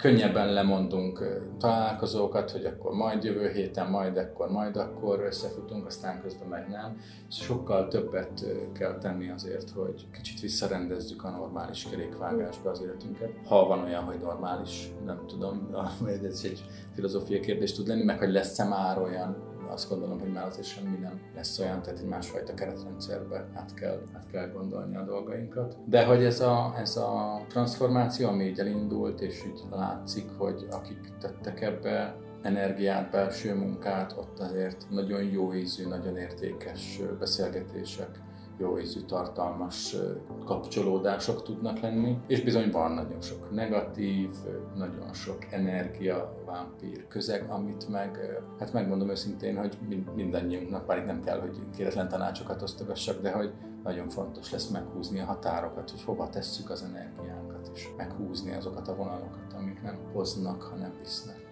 könnyebben 0.00 0.52
lemondunk 0.52 1.42
találkozókat, 1.58 2.50
hogy 2.50 2.64
akkor 2.64 2.92
majd 2.92 3.24
jövő 3.24 3.50
héten, 3.50 3.90
majd 3.90 4.16
ekkor, 4.16 4.50
majd 4.50 4.76
akkor 4.76 5.20
összefutunk, 5.20 5.86
aztán 5.86 6.20
közben 6.22 6.48
meg 6.48 6.68
nem. 6.68 6.96
Sokkal 7.28 7.88
többet 7.88 8.44
kell 8.72 8.98
tenni 8.98 9.30
azért, 9.30 9.70
hogy 9.70 10.06
kicsit 10.12 10.40
visszarendezzük 10.40 11.24
a 11.24 11.30
normális 11.30 11.88
kerékvágásba 11.90 12.70
az 12.70 12.82
életünket. 12.82 13.30
Ha 13.46 13.66
van 13.66 13.82
olyan, 13.84 14.02
hogy 14.04 14.18
normális, 14.20 14.92
nem 15.04 15.24
tudom, 15.26 15.70
ez 16.22 16.40
egy 16.44 16.64
filozófiai 16.94 17.40
kérdés 17.40 17.72
tud 17.72 17.86
lenni, 17.86 18.04
meg 18.04 18.18
hogy 18.18 18.32
lesz-e 18.32 18.64
már 18.64 18.98
olyan, 18.98 19.49
azt 19.72 19.88
gondolom, 19.88 20.20
hogy 20.20 20.32
már 20.32 20.46
azért 20.46 20.66
semmi 20.66 20.96
nem 20.96 21.20
lesz 21.34 21.58
olyan, 21.58 21.82
tehát 21.82 21.98
egy 21.98 22.06
másfajta 22.06 22.54
keretrendszerbe 22.54 23.48
át 23.54 23.74
kell, 23.74 24.00
át 24.12 24.26
kell 24.30 24.48
gondolni 24.48 24.96
a 24.96 25.02
dolgainkat. 25.02 25.76
De 25.86 26.04
hogy 26.04 26.24
ez 26.24 26.40
a, 26.40 26.74
ez 26.76 26.96
a 26.96 27.40
transformáció, 27.48 28.28
ami 28.28 28.44
így 28.44 28.58
elindult, 28.58 29.20
és 29.20 29.44
így 29.46 29.62
látszik, 29.70 30.30
hogy 30.38 30.66
akik 30.70 31.12
tettek 31.20 31.60
ebbe 31.60 32.16
energiát, 32.42 33.10
belső 33.10 33.54
munkát, 33.54 34.14
ott 34.18 34.38
azért 34.38 34.86
nagyon 34.90 35.22
jó 35.22 35.54
ízű, 35.54 35.86
nagyon 35.86 36.16
értékes 36.16 37.00
beszélgetések 37.18 38.20
jó 38.60 38.78
ízű, 38.78 39.00
tartalmas 39.00 39.96
kapcsolódások 40.44 41.42
tudnak 41.42 41.80
lenni, 41.80 42.18
és 42.26 42.42
bizony 42.42 42.70
van 42.70 42.92
nagyon 42.92 43.20
sok 43.20 43.50
negatív, 43.50 44.30
nagyon 44.74 45.12
sok 45.12 45.38
energia, 45.50 46.42
vámpír 46.46 47.06
közeg, 47.08 47.50
amit 47.50 47.88
meg, 47.88 48.40
hát 48.58 48.72
megmondom 48.72 49.10
őszintén, 49.10 49.56
hogy 49.56 49.78
mindannyiunknak, 50.14 50.86
bár 50.86 50.98
itt 50.98 51.06
nem 51.06 51.22
kell, 51.22 51.40
hogy 51.40 51.58
kéretlen 51.76 52.08
tanácsokat 52.08 52.62
osztogassak, 52.62 53.20
de 53.20 53.32
hogy 53.32 53.52
nagyon 53.84 54.08
fontos 54.08 54.52
lesz 54.52 54.68
meghúzni 54.68 55.20
a 55.20 55.24
határokat, 55.24 55.90
hogy 55.90 56.02
hova 56.02 56.28
tesszük 56.28 56.70
az 56.70 56.82
energiánkat, 56.82 57.70
és 57.74 57.88
meghúzni 57.96 58.54
azokat 58.54 58.88
a 58.88 58.94
vonalokat, 58.96 59.52
amik 59.58 59.82
nem 59.82 59.98
hoznak, 60.12 60.62
hanem 60.62 60.92
visznek. 60.98 61.48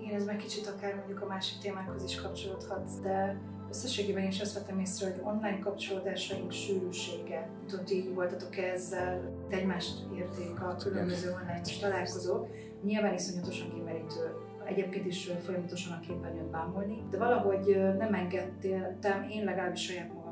Igen, 0.00 0.14
ez 0.14 0.24
meg 0.24 0.36
kicsit 0.36 0.66
akár 0.66 0.94
mondjuk 0.94 1.22
a 1.22 1.26
másik 1.26 1.58
témákhoz 1.58 2.02
is 2.02 2.20
kapcsolódhat, 2.20 2.90
de 3.02 3.40
Összességében 3.70 4.26
is 4.26 4.40
azt 4.40 4.54
vettem 4.54 4.80
észre, 4.80 5.10
hogy 5.10 5.20
online 5.24 5.58
kapcsolódásaink 5.58 6.52
sűrűsége. 6.52 7.48
Tudom, 7.66 7.84
ti 7.84 7.94
így 7.94 8.14
voltatok 8.14 8.56
-e 8.56 8.62
ezzel, 8.62 9.32
egymást 9.48 9.98
érték 10.16 10.60
a 10.60 10.76
különböző 10.76 11.30
online 11.30 11.60
találkozók. 11.80 12.48
Nyilván 12.82 13.14
iszonyatosan 13.14 13.72
kimerítő 13.74 14.34
egyébként 14.64 15.06
is 15.06 15.30
folyamatosan 15.44 15.92
a 15.92 16.00
képernyőt 16.00 16.50
bámulni, 16.50 17.02
de 17.10 17.18
valahogy 17.18 17.76
nem 17.98 18.14
engedtem 18.14 19.28
én 19.30 19.44
legalábbis 19.44 19.82
saját 19.82 20.08
magamnak 20.08 20.27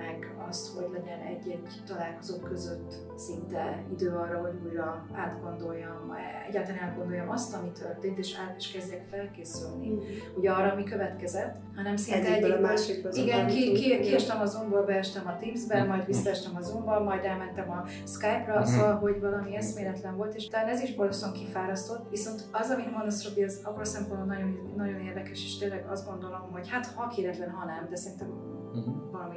meg 0.00 0.34
azt, 0.48 0.74
hogy 0.74 0.88
legyen 0.92 1.20
egy-egy 1.20 1.82
találkozó 1.86 2.36
között 2.38 2.94
szinte 3.16 3.84
idő 3.92 4.08
arra, 4.08 4.40
hogy 4.40 4.52
újra 4.66 5.06
átgondoljam, 5.12 6.16
egyáltalán 6.48 6.82
átgondoljam 6.82 7.30
azt, 7.30 7.54
ami 7.54 7.70
történt, 7.70 8.18
és 8.18 8.36
át 8.48 8.56
is 8.58 8.70
kezdjek 8.70 9.04
felkészülni, 9.10 9.88
mm. 9.88 9.98
ugye 10.36 10.50
arra, 10.50 10.72
ami 10.72 10.84
következett, 10.84 11.56
hanem 11.76 11.96
szinte 11.96 12.32
egyikből 12.32 12.56
a 12.56 12.60
másikba. 12.60 13.08
Igen, 13.12 13.46
ki, 13.46 13.72
ki, 13.72 14.00
kiestem 14.00 14.40
a 14.40 14.44
Zoomból, 14.44 14.82
beestem 14.82 15.26
a 15.26 15.36
Teamsbe, 15.36 15.84
majd 15.84 16.06
visszaestem 16.06 16.56
a 16.56 16.60
Zoomba, 16.60 17.02
majd 17.02 17.24
elmentem 17.24 17.70
a 17.70 17.84
Skype-ra, 18.06 18.60
mm. 18.60 18.64
szóval, 18.64 18.94
hogy 18.94 19.20
valami 19.20 19.56
eszméletlen 19.56 20.16
volt, 20.16 20.34
és 20.34 20.48
talán 20.48 20.68
ez 20.68 20.82
is 20.82 20.94
borzasztóan 20.94 21.32
kifárasztott, 21.32 22.10
viszont 22.10 22.44
az, 22.52 22.70
amit 22.70 22.90
mondasz, 22.90 23.28
Robi, 23.28 23.42
az 23.42 23.60
abban 23.64 23.80
a 23.80 23.84
szempontból 23.84 24.26
nagyon, 24.26 24.72
nagyon 24.76 25.00
érdekes, 25.00 25.44
és 25.44 25.58
tényleg 25.58 25.86
azt 25.90 26.08
gondolom, 26.10 26.48
hogy 26.52 26.68
hát 26.70 26.86
ha 26.86 27.08
kéretlen, 27.08 27.50
ha 27.50 27.64
nem, 27.64 27.86
de 27.90 27.96
szerintem 27.96 28.59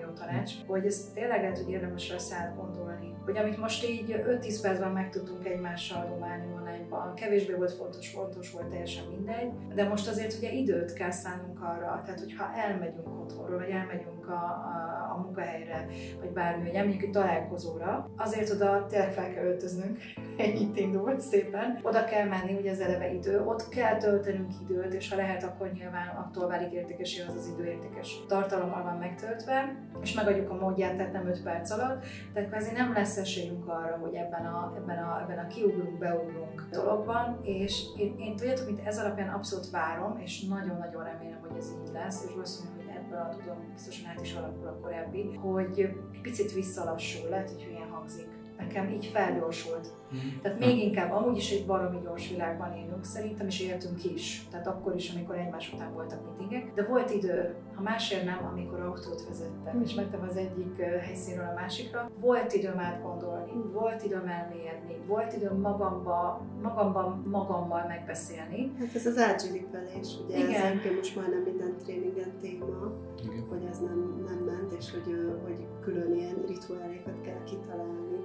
jó 0.05 0.11
tanács, 0.13 0.51
hogy 0.67 0.85
ez 0.85 1.11
tényleg 1.13 1.41
lehet, 1.41 1.57
hogy 1.57 1.69
érdemes 1.69 2.11
lesz 2.11 2.31
átgondolni. 2.33 3.13
Hogy 3.25 3.37
amit 3.37 3.57
most 3.57 3.89
így 3.89 4.23
5-10 4.27 4.59
percben 4.61 4.91
meg 4.91 5.09
tudtunk 5.09 5.45
egymással 5.45 6.07
domálni 6.09 6.45
online 6.45 7.13
kevésbé 7.15 7.53
volt 7.53 7.71
fontos, 7.71 8.09
fontos 8.09 8.51
volt 8.51 8.67
teljesen 8.67 9.03
mindegy, 9.07 9.51
de 9.75 9.87
most 9.87 10.07
azért 10.07 10.37
ugye 10.37 10.51
időt 10.51 10.93
kell 10.93 11.11
szánnunk 11.11 11.61
arra, 11.61 12.01
tehát 12.05 12.19
hogyha 12.19 12.53
elmegyünk 12.55 13.21
otthonról, 13.21 13.57
vagy 13.57 13.69
elmegyünk 13.69 14.13
megyünk 14.23 14.27
a, 14.27 14.43
a, 14.43 15.13
a 15.13 15.21
munkahelyre, 15.21 15.85
vagy 16.19 16.29
bármi, 16.29 16.67
hogy 16.67 16.75
elmegyünk 16.75 17.03
egy 17.03 17.09
találkozóra, 17.09 18.09
azért 18.17 18.49
oda 18.49 18.85
tényleg 18.85 19.11
fel 19.11 19.33
kell 19.33 19.43
öltöznünk, 19.43 19.97
itt 20.61 20.77
indul 20.77 21.19
szépen. 21.19 21.79
Oda 21.81 22.03
kell 22.03 22.27
menni, 22.27 22.53
ugye 22.53 22.71
az 22.71 22.79
eleve 22.79 23.13
idő, 23.13 23.43
ott 23.45 23.69
kell 23.69 23.97
töltenünk 23.97 24.51
időt, 24.61 24.93
és 24.93 25.09
ha 25.09 25.15
lehet, 25.15 25.43
akkor 25.43 25.71
nyilván 25.71 26.07
attól 26.07 26.47
válik 26.47 26.71
értékes, 26.71 27.21
hogy 27.21 27.35
az 27.35 27.41
az 27.41 27.53
idő 27.57 27.69
értékes 27.69 28.23
tartalommal 28.27 28.83
van 28.83 28.97
megtöltve, 28.97 29.75
és 30.01 30.13
megadjuk 30.13 30.49
a 30.49 30.55
módját, 30.55 30.95
tehát 30.97 31.13
nem 31.13 31.27
5 31.27 31.43
perc 31.43 31.71
alatt. 31.71 32.05
Tehát 32.33 32.49
kvázi 32.49 32.71
nem 32.71 32.93
lesz 32.93 33.17
esélyünk 33.17 33.67
arra, 33.67 33.97
hogy 34.01 34.13
ebben 34.13 34.45
a, 34.45 34.73
ebben 34.77 34.97
a, 34.97 35.21
ebben 35.21 35.45
a 35.45 35.47
kiugrunk, 35.47 35.97
beugrunk 35.97 36.67
dologban, 36.71 37.39
és 37.43 37.83
én, 37.97 38.15
én 38.17 38.35
tudjátok, 38.35 38.65
mint 38.65 38.85
ez 38.85 38.99
alapján 38.99 39.33
abszolút 39.33 39.69
várom, 39.69 40.19
és 40.19 40.43
nagyon-nagyon 40.43 41.03
remélem, 41.03 41.39
hogy 41.47 41.57
ez 41.57 41.71
így 41.71 41.93
lesz, 41.93 42.23
és 42.23 42.31
valószínűleg, 42.31 42.85
hogy 42.85 42.95
ebből 42.95 43.19
a 43.19 43.29
tudom, 43.29 43.71
biztosan 43.73 44.09
át 44.09 44.21
is 44.21 44.33
alakul 44.33 44.67
a 44.67 44.79
korábbi, 44.81 45.35
hogy 45.35 45.89
picit 46.21 46.53
visszalassul, 46.53 47.29
lehet, 47.29 47.49
hogy 47.49 47.63
hülyen 47.63 47.89
hangzik, 47.89 48.27
nekem 48.65 48.89
így 48.89 49.05
felgyorsult. 49.05 49.87
Mm. 50.13 50.39
Tehát 50.41 50.59
még 50.59 50.77
inkább, 50.77 51.11
amúgy 51.11 51.37
is 51.37 51.51
egy 51.51 51.65
baromi 51.65 51.99
gyors 52.03 52.29
világban 52.29 52.73
élünk 52.73 53.05
szerintem, 53.05 53.47
és 53.47 53.59
éltünk 53.61 54.03
is. 54.03 54.47
Tehát 54.51 54.67
akkor 54.67 54.95
is, 54.95 55.13
amikor 55.13 55.35
egymás 55.37 55.73
után 55.73 55.93
voltak 55.93 56.25
meetingek. 56.25 56.73
De 56.73 56.83
volt 56.83 57.11
idő, 57.11 57.55
ha 57.75 57.81
másért 57.81 58.25
nem, 58.25 58.49
amikor 58.51 58.79
autót 58.79 59.27
vezettem, 59.27 59.77
mm. 59.77 59.81
és 59.81 59.93
mentem 59.93 60.25
az 60.29 60.37
egyik 60.37 60.81
helyszínről 60.81 61.47
a 61.47 61.53
másikra, 61.53 62.11
volt 62.19 62.53
időm 62.53 62.79
átgondolni, 62.79 63.51
volt 63.73 64.03
időm 64.03 64.27
elmélyedni, 64.27 64.97
volt 65.07 65.33
időm 65.33 65.59
magamba, 65.59 66.41
magamban, 66.61 67.23
magammal 67.31 67.85
megbeszélni. 67.87 68.71
Hát 68.79 68.95
ez 68.95 69.05
az 69.05 69.17
ágyzsilipelés, 69.17 70.07
ugye 70.25 70.37
Igen. 70.37 70.77
ez 70.77 70.95
most 70.95 71.15
majdnem 71.15 71.41
minden 71.41 71.75
tréningen 71.83 72.31
téma, 72.41 72.91
Igen. 73.23 73.45
hogy 73.49 73.63
ez 73.71 73.79
nem, 73.79 74.23
nem 74.25 74.37
ment, 74.45 74.73
és 74.73 74.91
hogy, 74.91 75.15
hogy 75.43 75.67
külön 75.81 76.13
ilyen 76.15 76.43
rituálékat 76.47 77.21
kell 77.21 77.43
kitalálni, 77.43 78.22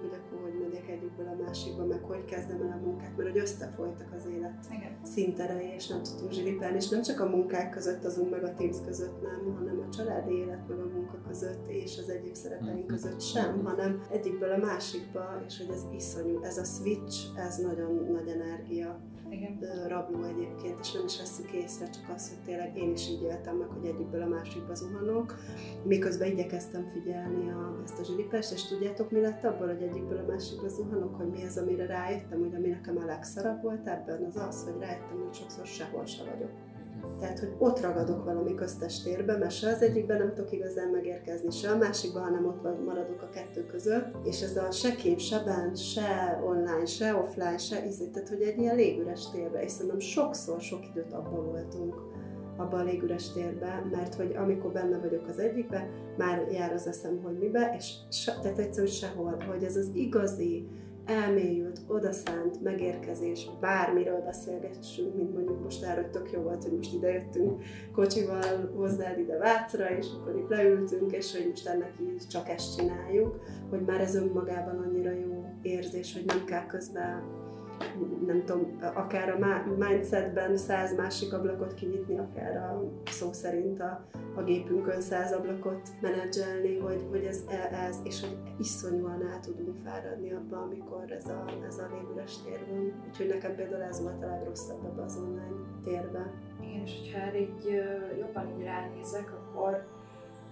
megyek 0.88 1.02
egyikből 1.02 1.26
a 1.26 1.42
másikba, 1.42 1.84
meg 1.84 2.02
hogy 2.02 2.24
kezdem 2.24 2.62
el 2.62 2.78
a 2.78 2.86
munkát, 2.86 3.16
mert 3.16 3.30
hogy 3.30 3.38
összefolytak 3.38 4.12
az 4.16 4.26
élet 4.26 4.66
Igen. 4.70 4.96
szinterei, 5.02 5.72
és 5.76 5.86
nem 5.86 6.02
tudtunk 6.02 6.32
zsilipelni, 6.32 6.76
és 6.76 6.88
nem 6.88 7.02
csak 7.02 7.20
a 7.20 7.28
munkák 7.28 7.70
között 7.70 8.04
azunk, 8.04 8.30
meg 8.30 8.44
a 8.44 8.54
Teams 8.54 8.76
között 8.84 9.22
nem, 9.22 9.54
hanem 9.54 9.84
a 9.88 9.92
családi 9.92 10.34
élet, 10.34 10.68
meg 10.68 10.78
a 10.78 10.86
munka 10.94 11.20
között, 11.28 11.68
és 11.68 11.98
az 11.98 12.08
egyéb 12.08 12.34
szerepeink 12.34 12.76
mm-hmm. 12.76 12.86
között 12.86 13.20
sem, 13.20 13.64
hanem 13.64 14.02
egyikből 14.10 14.50
a 14.50 14.56
másikba, 14.56 15.42
és 15.46 15.58
hogy 15.58 15.74
ez 15.74 15.86
iszonyú, 15.96 16.42
ez 16.42 16.58
a 16.58 16.64
switch, 16.64 17.38
ez 17.38 17.56
nagyon 17.56 18.08
nagy 18.12 18.28
energia 18.28 19.00
igen. 19.30 19.58
rabló 19.88 20.24
egyébként, 20.24 20.78
és 20.80 20.92
nem 20.92 21.04
is 21.04 21.18
veszük 21.18 21.52
észre, 21.52 21.90
csak 21.90 22.14
az, 22.14 22.28
hogy 22.28 22.44
tényleg 22.44 22.76
én 22.76 22.92
is 22.92 23.08
így 23.08 23.22
éltem 23.22 23.56
meg, 23.56 23.68
hogy 23.68 23.86
egyikből 23.86 24.22
a 24.22 24.26
másikba 24.26 24.74
zuhanok. 24.74 25.34
Miközben 25.84 26.30
igyekeztem 26.30 26.90
figyelni 26.92 27.50
a, 27.50 27.80
ezt 27.84 27.98
a 27.98 28.04
zsilipest, 28.04 28.52
és 28.52 28.68
tudjátok, 28.68 29.10
mi 29.10 29.20
lett 29.20 29.44
abból, 29.44 29.66
hogy 29.66 29.82
egyikből 29.82 30.18
a 30.18 30.30
másikba 30.30 30.68
zuhanok, 30.68 31.14
hogy 31.14 31.30
mi 31.30 31.44
az, 31.44 31.56
amire 31.56 31.86
rájöttem, 31.86 32.40
hogy 32.40 32.54
ami 32.54 32.68
nekem 32.68 32.96
a 32.96 33.04
legszarabb 33.04 33.62
volt 33.62 33.86
ebben, 33.86 34.24
az 34.24 34.36
az, 34.36 34.64
hogy 34.64 34.80
rájöttem, 34.80 35.20
hogy 35.24 35.34
sokszor 35.34 35.66
sehol 35.66 36.06
se 36.06 36.24
vagyok. 36.24 36.50
Tehát, 37.20 37.38
hogy 37.38 37.54
ott 37.58 37.80
ragadok 37.80 38.24
valami 38.24 38.54
köztes 38.54 39.02
térbe, 39.02 39.36
mert 39.36 39.54
se 39.54 39.68
az 39.68 39.82
egyikben 39.82 40.18
nem 40.18 40.34
tudok 40.34 40.52
igazán 40.52 40.88
megérkezni, 40.88 41.50
se 41.50 41.70
a 41.70 41.76
másikban, 41.76 42.22
hanem 42.22 42.46
ott 42.46 42.84
maradok 42.84 43.22
a 43.22 43.28
kettő 43.28 43.66
között. 43.66 44.06
És 44.24 44.42
ez 44.42 44.56
a 44.56 44.70
se 44.70 44.94
kép, 44.94 45.18
se 45.18 45.42
bent, 45.44 45.76
se 45.76 46.40
online, 46.44 46.86
se 46.86 47.14
offline, 47.14 47.58
se 47.58 47.86
izé, 47.86 48.06
tehát 48.06 48.28
hogy 48.28 48.42
egy 48.42 48.58
ilyen 48.58 48.76
légüres 48.76 49.30
térbe, 49.30 49.62
és 49.62 49.70
szerintem 49.70 49.98
sokszor 49.98 50.60
sok 50.60 50.86
időt 50.86 51.12
abban 51.12 51.44
voltunk 51.44 51.94
abban 52.58 52.80
a 52.80 52.84
légüres 52.84 53.32
térbe, 53.32 53.86
mert 53.90 54.14
hogy 54.14 54.34
amikor 54.36 54.72
benne 54.72 54.98
vagyok 54.98 55.28
az 55.28 55.38
egyikbe, 55.38 55.88
már 56.16 56.46
jár 56.52 56.72
az 56.72 56.86
eszem, 56.86 57.20
hogy 57.22 57.38
mibe, 57.38 57.74
és 57.78 57.94
se, 58.10 58.38
tehát 58.42 58.58
egyszerűen 58.58 58.92
sehol, 58.92 59.44
hogy 59.50 59.62
ez 59.62 59.76
az 59.76 59.90
igazi, 59.94 60.68
elmélyült, 61.08 61.80
odaszánt 61.86 62.62
megérkezés, 62.62 63.50
bármiről 63.60 64.20
beszélgessünk, 64.20 65.14
mint 65.14 65.34
mondjuk 65.34 65.62
most 65.62 65.84
erről 65.84 66.10
tök 66.10 66.30
jó 66.32 66.40
volt, 66.40 66.62
hogy 66.62 66.76
most 66.76 66.94
idejöttünk 66.94 67.62
kocsival 67.92 68.72
hozzád 68.76 69.18
ide 69.18 69.38
Vácra, 69.38 69.90
és 69.90 70.06
akkor 70.14 70.36
itt 70.36 70.48
leültünk, 70.48 71.12
és 71.12 71.36
hogy 71.36 71.48
most 71.48 71.66
ennek 71.66 71.92
így 72.00 72.26
csak 72.26 72.48
ezt 72.48 72.76
csináljuk, 72.76 73.40
hogy 73.70 73.80
már 73.80 74.00
ez 74.00 74.14
önmagában 74.14 74.78
annyira 74.78 75.10
jó 75.10 75.44
érzés, 75.62 76.12
hogy 76.12 76.24
nem 76.24 76.44
kell 76.44 76.66
közben 76.66 77.22
nem 78.26 78.44
tudom, 78.44 78.78
akár 78.94 79.30
a 79.30 79.62
mindsetben 79.78 80.56
száz 80.56 80.96
másik 80.96 81.32
ablakot 81.32 81.74
kinyitni, 81.74 82.18
akár 82.18 82.56
a 82.56 82.82
szó 83.10 83.32
szerint 83.32 83.80
a, 83.80 84.04
a 84.34 84.42
gépünkön 84.42 85.00
száz 85.00 85.32
ablakot 85.32 85.88
menedzselni, 86.00 86.78
hogy, 86.78 87.06
hogy 87.10 87.24
ez, 87.24 87.44
ez, 87.88 87.96
és 88.04 88.20
hogy 88.20 88.36
iszonyúan 88.58 89.26
át 89.32 89.40
tudunk 89.40 89.76
fáradni 89.84 90.32
abba, 90.32 90.56
amikor 90.56 91.12
ez 91.12 91.26
a, 91.26 91.44
ez 91.66 91.78
a 91.78 91.88
légüres 91.94 92.42
tér 92.42 92.66
van. 92.70 92.92
Úgyhogy 93.08 93.28
nekem 93.28 93.54
például 93.54 93.82
ez 93.82 94.02
volt 94.02 94.22
a 94.22 94.26
legrosszabb 94.26 94.84
ebbe 94.84 95.02
az 95.02 95.16
online 95.16 95.56
térbe. 95.84 96.32
Igen, 96.60 96.82
és 96.82 96.98
hogyha 96.98 97.20
erre 97.20 97.40
így 97.40 97.82
jobban 98.18 98.48
így 98.58 98.64
ránézek, 98.64 99.32
akkor 99.32 99.86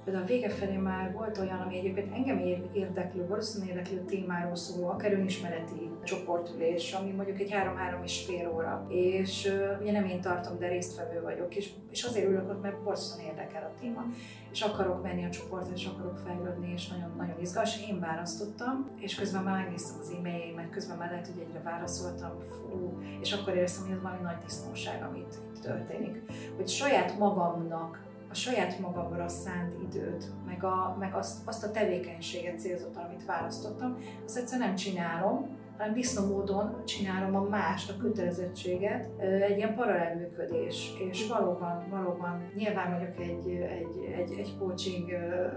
Például 0.06 0.24
a 0.26 0.28
vége 0.28 0.48
felé 0.48 0.76
már 0.76 1.12
volt 1.12 1.38
olyan, 1.38 1.60
ami 1.60 1.78
egyébként 1.78 2.14
engem 2.14 2.38
érdeklő, 2.72 3.26
valószínűleg 3.26 3.76
érdeklő 3.76 4.04
témáról 4.04 4.56
szóló, 4.56 4.88
akár 4.88 5.12
önismereti 5.12 5.90
csoportülés, 6.04 6.92
ami 6.92 7.10
mondjuk 7.10 7.40
egy 7.40 7.50
három-három 7.50 8.02
és 8.02 8.24
fél 8.24 8.52
óra. 8.54 8.86
És 8.88 9.44
uh, 9.44 9.80
ugye 9.80 9.92
nem 9.92 10.04
én 10.04 10.20
tartom, 10.20 10.58
de 10.58 10.68
résztvevő 10.68 11.22
vagyok, 11.22 11.56
és, 11.56 11.70
és 11.90 12.02
azért 12.02 12.28
ülök 12.28 12.50
ott, 12.50 12.62
mert 12.62 12.82
borzasztóan 12.82 13.26
érdekel 13.26 13.62
a 13.62 13.80
téma. 13.80 14.04
És 14.52 14.60
akarok 14.60 15.02
menni 15.02 15.24
a 15.24 15.30
csoportra, 15.30 15.74
és 15.74 15.86
akarok 15.86 16.18
fejlődni, 16.26 16.72
és 16.72 16.88
nagyon-nagyon 16.88 17.40
izgalmas. 17.40 17.88
Én 17.88 18.00
választottam, 18.00 18.90
és 19.00 19.14
közben 19.14 19.42
már 19.42 19.62
megnéztem 19.62 19.96
az 20.00 20.10
e-mailjeimet, 20.18 20.70
közben 20.70 20.96
már 20.96 21.10
lehet, 21.10 21.26
hogy 21.26 21.44
egyre 21.48 21.60
válaszoltam, 21.62 22.32
fú, 22.40 22.98
és 23.20 23.32
akkor 23.32 23.56
éreztem, 23.56 23.86
hogy 23.86 23.96
ez 23.96 24.02
valami 24.02 24.22
nagy 24.22 24.44
disznóság, 24.44 25.02
amit 25.02 25.38
történik. 25.62 26.22
Hogy 26.56 26.68
saját 26.68 27.18
magamnak 27.18 28.04
saját 28.36 28.78
magamra 28.78 29.28
szánt 29.28 29.82
időt, 29.82 30.24
meg, 30.46 30.64
a, 30.64 30.96
meg 30.98 31.14
azt, 31.14 31.36
azt 31.44 31.64
a 31.64 31.70
tevékenységet 31.70 32.60
célzottan, 32.60 33.04
amit 33.04 33.24
választottam, 33.24 33.96
azt 34.24 34.36
egyszerűen 34.36 34.68
nem 34.68 34.76
csinálom, 34.76 35.48
hanem 35.78 35.94
disznó 35.94 36.26
módon 36.26 36.82
csinálom 36.84 37.36
a 37.36 37.48
mást, 37.48 37.90
a 37.90 37.96
kötelezettséget, 37.96 39.08
egy 39.48 39.56
ilyen 39.56 39.74
paralel 39.74 40.16
működés, 40.16 40.92
és 41.10 41.26
valóban, 41.28 41.86
valóban 41.90 42.50
nyilván 42.54 42.92
vagyok 42.92 43.28
egy, 43.28 43.50
egy, 43.50 44.14
egy, 44.18 44.38
egy 44.38 44.54
coaching 44.58 45.10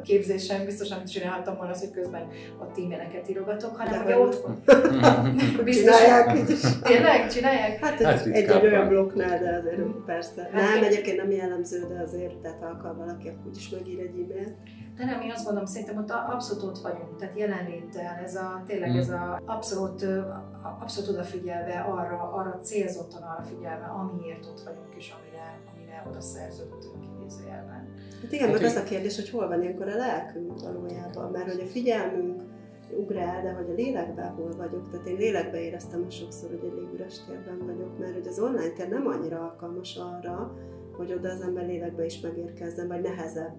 képzésen, 0.04 0.66
biztos 0.66 0.90
nem 0.90 1.06
csinálhattam 1.06 1.56
volna 1.56 1.72
az, 1.72 1.80
hogy 1.80 1.92
közben 1.92 2.28
a 2.60 2.72
tímeneket 2.72 3.30
írogatok, 3.30 3.76
hanem 3.76 4.04
ugye 4.06 4.18
ott 4.18 4.48
biztos, 5.64 5.96
Csinálják 5.96 6.46
Tényleg? 6.82 7.30
Csinálják? 7.30 7.80
Hát, 7.80 8.02
hát 8.02 8.26
egy, 8.26 8.34
egy, 8.34 8.50
egy 8.50 8.66
olyan 8.66 8.88
blokknál, 8.88 9.40
de 9.40 9.58
azért 9.58 9.82
persze. 10.06 10.50
Hát 10.54 10.74
nem, 10.74 10.84
egyébként 10.84 11.18
nem 11.18 11.32
jellemző, 11.32 11.88
de 11.88 12.02
azért, 12.02 12.36
tehát 12.36 12.60
ha 12.82 12.94
valaki, 12.98 13.32
úgyis 13.48 13.70
megír 13.70 14.00
egy 14.00 14.20
e-mailt. 14.20 14.54
De 15.00 15.06
nem, 15.06 15.22
én 15.22 15.32
azt 15.32 15.44
gondolom, 15.44 15.68
szerintem 15.68 15.98
ott 15.98 16.12
abszolút 16.12 16.64
ott 16.64 16.78
vagyunk, 16.78 17.16
tehát 17.16 17.38
jelenléttel, 17.38 18.16
ez 18.24 18.36
a, 18.36 18.64
tényleg 18.68 18.96
ez 18.96 19.08
hmm. 19.08 19.22
a 19.22 19.40
abszolút, 19.46 20.06
abszolút 20.80 21.10
odafigyelve 21.10 21.80
arra, 21.80 22.32
arra 22.34 22.60
célzottan 22.62 23.22
arra 23.22 23.44
figyelve, 23.44 23.86
amiért 23.86 24.46
ott 24.46 24.62
vagyunk 24.62 24.96
és 24.98 25.14
amire, 25.18 25.60
amire 25.74 26.06
oda 26.10 26.22
szerződtünk 26.22 27.04
idézőjelben. 27.14 27.88
Hát 28.22 28.32
igen, 28.32 28.50
meg 28.50 28.64
az 28.64 28.76
a 28.76 28.84
kérdés, 28.84 29.16
hogy 29.16 29.30
hol 29.30 29.48
van 29.48 29.62
ilyenkor 29.62 29.88
a 29.88 29.96
lelkünk 29.96 30.62
valójában, 30.62 31.32
mert 31.32 31.52
hogy 31.52 31.62
a 31.62 31.72
figyelmünk 31.72 32.42
ugrál, 32.98 33.42
de 33.42 33.52
hogy 33.52 33.70
a 33.70 33.74
lélekben 33.74 34.34
hol 34.34 34.52
vagyok. 34.58 34.90
Tehát 34.90 35.08
én 35.08 35.16
lélekben 35.16 35.62
éreztem 35.62 36.10
sokszor, 36.10 36.50
hogy 36.50 36.64
egy 36.64 36.78
légüres 36.80 37.26
térben 37.26 37.66
vagyok, 37.66 38.00
mert 38.00 38.14
hogy 38.14 38.28
az 38.28 38.40
online 38.40 38.74
tér 38.74 38.90
nem 38.90 39.08
annyira 39.08 39.40
alkalmas 39.40 39.96
arra, 39.96 40.54
hogy 41.00 41.14
oda 41.14 41.30
az 41.30 41.42
ember 41.42 41.66
lélekbe 41.66 42.06
is 42.06 42.20
megérkezzen, 42.20 42.88
vagy 42.88 43.02
nehezebb. 43.02 43.54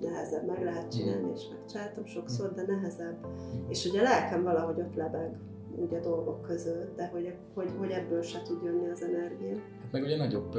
Nehezebb, 0.00 0.46
meg 0.46 0.62
lehet 0.62 0.92
csinálni, 0.92 1.30
és 1.34 1.42
megcsináltam 1.52 2.06
sokszor, 2.06 2.52
de 2.52 2.64
nehezebb. 2.66 3.26
És 3.68 3.84
ugye 3.84 4.00
a 4.00 4.02
lelkem 4.02 4.42
valahogy 4.42 4.80
ott 4.80 4.94
lebeg 4.94 5.36
úgy 5.76 5.94
a 5.94 6.00
dolgok 6.00 6.42
között, 6.42 6.96
de 6.96 7.08
hogy, 7.12 7.34
hogy, 7.54 7.70
hogy 7.78 7.90
ebből 7.90 8.22
se 8.22 8.42
tud 8.42 8.62
jönni 8.62 8.90
az 8.90 9.02
energia. 9.02 9.56
Hát 9.80 9.92
meg 9.92 10.02
ugye 10.02 10.16
nagyobb 10.16 10.58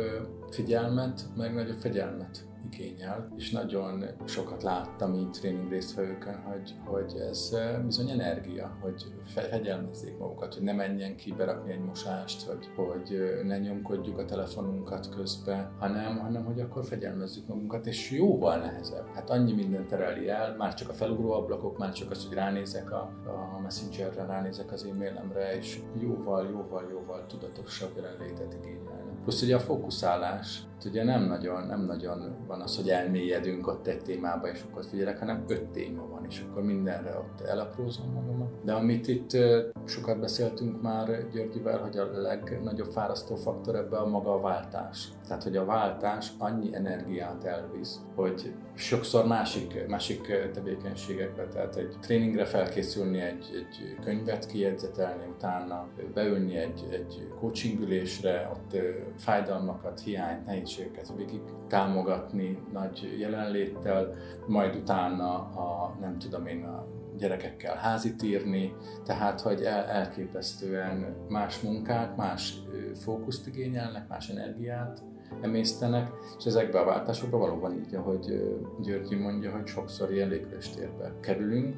figyelmet, 0.50 1.22
meg 1.36 1.54
nagyobb 1.54 1.78
fegyelmet 1.78 2.46
igényel, 2.72 3.34
és 3.38 3.52
nagyon 3.52 4.06
sokat 4.26 4.64
láttam 4.64 5.14
így 5.14 5.30
tréning 5.30 5.70
résztvevőkön, 5.70 6.44
hogy, 6.44 6.74
hogy 6.86 7.16
ez 7.30 7.58
bizony 7.86 8.10
energia, 8.10 8.78
hogy 8.82 9.06
fegyelmezzék 9.26 10.18
magukat, 10.18 10.54
hogy 10.54 10.64
ne 10.64 10.74
menjen 10.74 11.16
ki 11.16 11.34
berakni 11.34 11.72
egy 11.72 11.84
mosást, 11.84 12.48
hogy, 12.48 12.70
hogy 12.76 13.20
ne 13.44 13.58
nyomkodjuk 13.58 14.18
a 14.18 14.26
telefonunkat 14.26 15.10
közben, 15.16 15.72
hanem, 15.80 16.18
hanem 16.18 16.46
hogy 16.46 16.60
akkor 16.60 16.86
fegyelmezzük 16.86 17.48
magunkat, 17.48 17.86
és 17.86 18.12
jóval 18.12 18.58
nehezebb. 18.58 19.08
Hát 19.14 19.30
annyi 19.30 19.54
minden 19.54 19.88
tereli 19.88 20.30
el, 20.30 20.56
már 20.56 20.74
csak 20.74 20.90
a 20.90 20.94
felugró 20.94 21.32
ablakok, 21.32 21.78
már 21.78 21.94
csak 21.94 22.12
az, 22.12 22.26
hogy 22.26 22.36
ránézek 22.36 22.92
a, 22.92 23.12
a 23.56 23.60
messengerre, 23.62 24.26
ránézek 24.26 24.72
az 24.72 24.84
e-mailemre, 24.84 25.58
és 25.58 25.80
jóval, 26.00 26.48
jóval, 26.50 26.88
jóval 26.92 27.26
tudatosabb 27.26 27.96
jelenlétet 27.96 28.54
igényelnek. 28.54 29.22
Plusz 29.24 29.42
ugye 29.42 29.56
a 29.56 29.60
fókuszálás, 29.60 30.64
ugye 30.86 31.04
nem 31.04 31.24
nagyon, 31.24 31.68
nem 31.68 31.86
nagyon 31.86 32.36
van 32.48 32.62
az, 32.62 32.76
hogy 32.76 32.90
elmélyedünk 32.90 33.68
ott 33.68 33.88
egy 33.88 34.02
témába, 34.02 34.48
és 34.48 34.64
akkor 34.70 34.86
figyelek, 34.86 35.20
hanem 35.20 35.44
öt 35.48 35.66
téma 35.66 36.08
van, 36.08 36.26
és 36.30 36.46
akkor 36.50 36.64
mindenre 36.64 37.18
ott 37.18 37.48
elaprózom 37.48 38.12
magamat. 38.12 38.64
De 38.64 38.74
amit 38.74 39.08
itt 39.08 39.38
sokat 39.86 40.20
beszéltünk 40.20 40.82
már 40.82 41.30
Györgyivel, 41.32 41.78
hogy 41.78 41.98
a 41.98 42.22
legnagyobb 42.22 42.92
fárasztó 42.92 43.36
faktor 43.36 43.76
ebbe 43.76 43.98
a 43.98 44.08
maga 44.08 44.34
a 44.34 44.42
váltás. 44.42 45.10
Tehát, 45.28 45.44
hogy 45.44 45.58
a 45.58 45.66
váltás 45.66 46.32
annyi 46.38 46.76
energiát 46.76 47.44
elvisz, 47.44 48.00
hogy 48.16 48.54
sokszor 48.76 49.28
másik, 49.28 49.88
másik 49.88 50.52
tevékenységekbe, 50.54 51.48
tehát 51.48 51.76
egy 51.76 51.96
tréningre 52.02 52.46
felkészülni, 52.46 53.20
egy, 53.20 53.46
egy 53.54 53.98
könyvet 54.04 54.46
kijegyzetelni, 54.46 55.24
utána 55.36 55.88
beülni 56.14 56.56
egy, 56.56 56.88
egy 56.92 57.28
coachingülésre, 57.40 58.52
ott 58.54 58.76
fájdalmakat, 59.18 60.00
hiányt, 60.00 60.46
nehézségeket 60.66 61.14
végig 61.16 61.42
támogatni 61.68 62.58
nagy 62.74 63.16
jelenléttel, 63.20 64.14
majd 64.48 64.76
utána 64.76 65.34
a, 65.36 65.98
nem 66.00 66.20
tudom 66.20 66.48
én, 66.48 66.64
a 66.64 66.88
gyerekekkel 67.18 67.76
házit 67.76 68.24
írni, 68.24 68.74
tehát 69.04 69.42
hogy 69.42 69.62
el, 69.62 69.84
elképesztően 69.84 71.16
más 71.30 71.62
munkák, 71.62 72.16
más 72.16 72.54
fókuszt 72.96 73.48
igényelnek, 73.48 74.08
más 74.08 74.30
energiát, 74.30 75.04
emésztenek, 75.42 76.12
és 76.38 76.46
ezekbe 76.46 76.80
a 76.80 76.86
váltásokba 76.86 77.38
valóban 77.38 77.74
így, 77.74 77.96
ahogy 77.96 78.56
Györgyi 78.82 79.16
mondja, 79.16 79.52
hogy 79.52 79.68
sokszor 79.68 80.14
ilyen 80.14 80.30
légüléstérbe 80.30 81.14
kerülünk, 81.20 81.76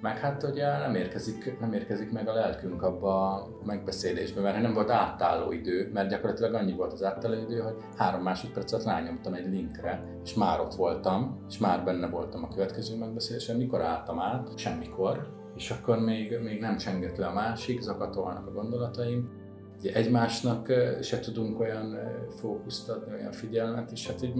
meg 0.00 0.18
hát 0.18 0.42
ugye 0.42 0.78
nem 0.78 0.94
érkezik, 0.94 1.60
nem 1.60 1.72
érkezik 1.72 2.12
meg 2.12 2.28
a 2.28 2.32
lelkünk 2.32 2.82
abba 2.82 3.34
a 3.34 3.48
megbeszélésbe, 3.64 4.40
mert 4.40 4.60
nem 4.60 4.74
volt 4.74 4.90
átálló 4.90 5.52
idő, 5.52 5.90
mert 5.92 6.08
gyakorlatilag 6.08 6.54
annyi 6.54 6.72
volt 6.72 6.92
az 6.92 7.04
átálló 7.04 7.34
idő, 7.34 7.58
hogy 7.58 7.74
három 7.96 8.22
másodpercet 8.22 8.84
rányomtam 8.84 9.34
egy 9.34 9.46
linkre, 9.46 10.04
és 10.24 10.34
már 10.34 10.60
ott 10.60 10.74
voltam, 10.74 11.44
és 11.48 11.58
már 11.58 11.84
benne 11.84 12.08
voltam 12.08 12.44
a 12.44 12.48
következő 12.48 12.96
megbeszélésen, 12.96 13.56
mikor 13.56 13.80
álltam 13.80 14.20
át, 14.20 14.58
semmikor, 14.58 15.36
és 15.54 15.70
akkor 15.70 15.98
még, 15.98 16.38
még 16.42 16.60
nem 16.60 16.76
csengett 16.76 17.16
le 17.16 17.26
a 17.26 17.32
másik, 17.32 17.80
zakatolnak 17.80 18.46
a 18.46 18.52
gondolataim, 18.52 19.30
ugye 19.78 19.92
egymásnak 19.92 20.72
se 21.02 21.20
tudunk 21.20 21.60
olyan 21.60 21.98
fókuszt 22.28 22.88
adni, 22.88 23.12
olyan 23.12 23.32
figyelmet, 23.32 23.90
és 23.90 24.06
hát 24.06 24.22
így 24.22 24.34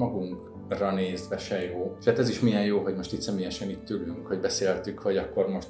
magunkra 0.68 0.94
nézve 0.94 1.38
se 1.38 1.64
jó. 1.64 1.96
És 1.98 2.04
hát 2.04 2.18
ez 2.18 2.28
is 2.28 2.40
milyen 2.40 2.64
jó, 2.64 2.78
hogy 2.78 2.96
most 2.96 3.12
itt 3.12 3.20
személyesen 3.20 3.70
itt 3.70 3.90
ülünk, 3.90 4.26
hogy 4.26 4.40
beszéltük, 4.40 4.98
hogy 4.98 5.16
akkor 5.16 5.48
most 5.48 5.68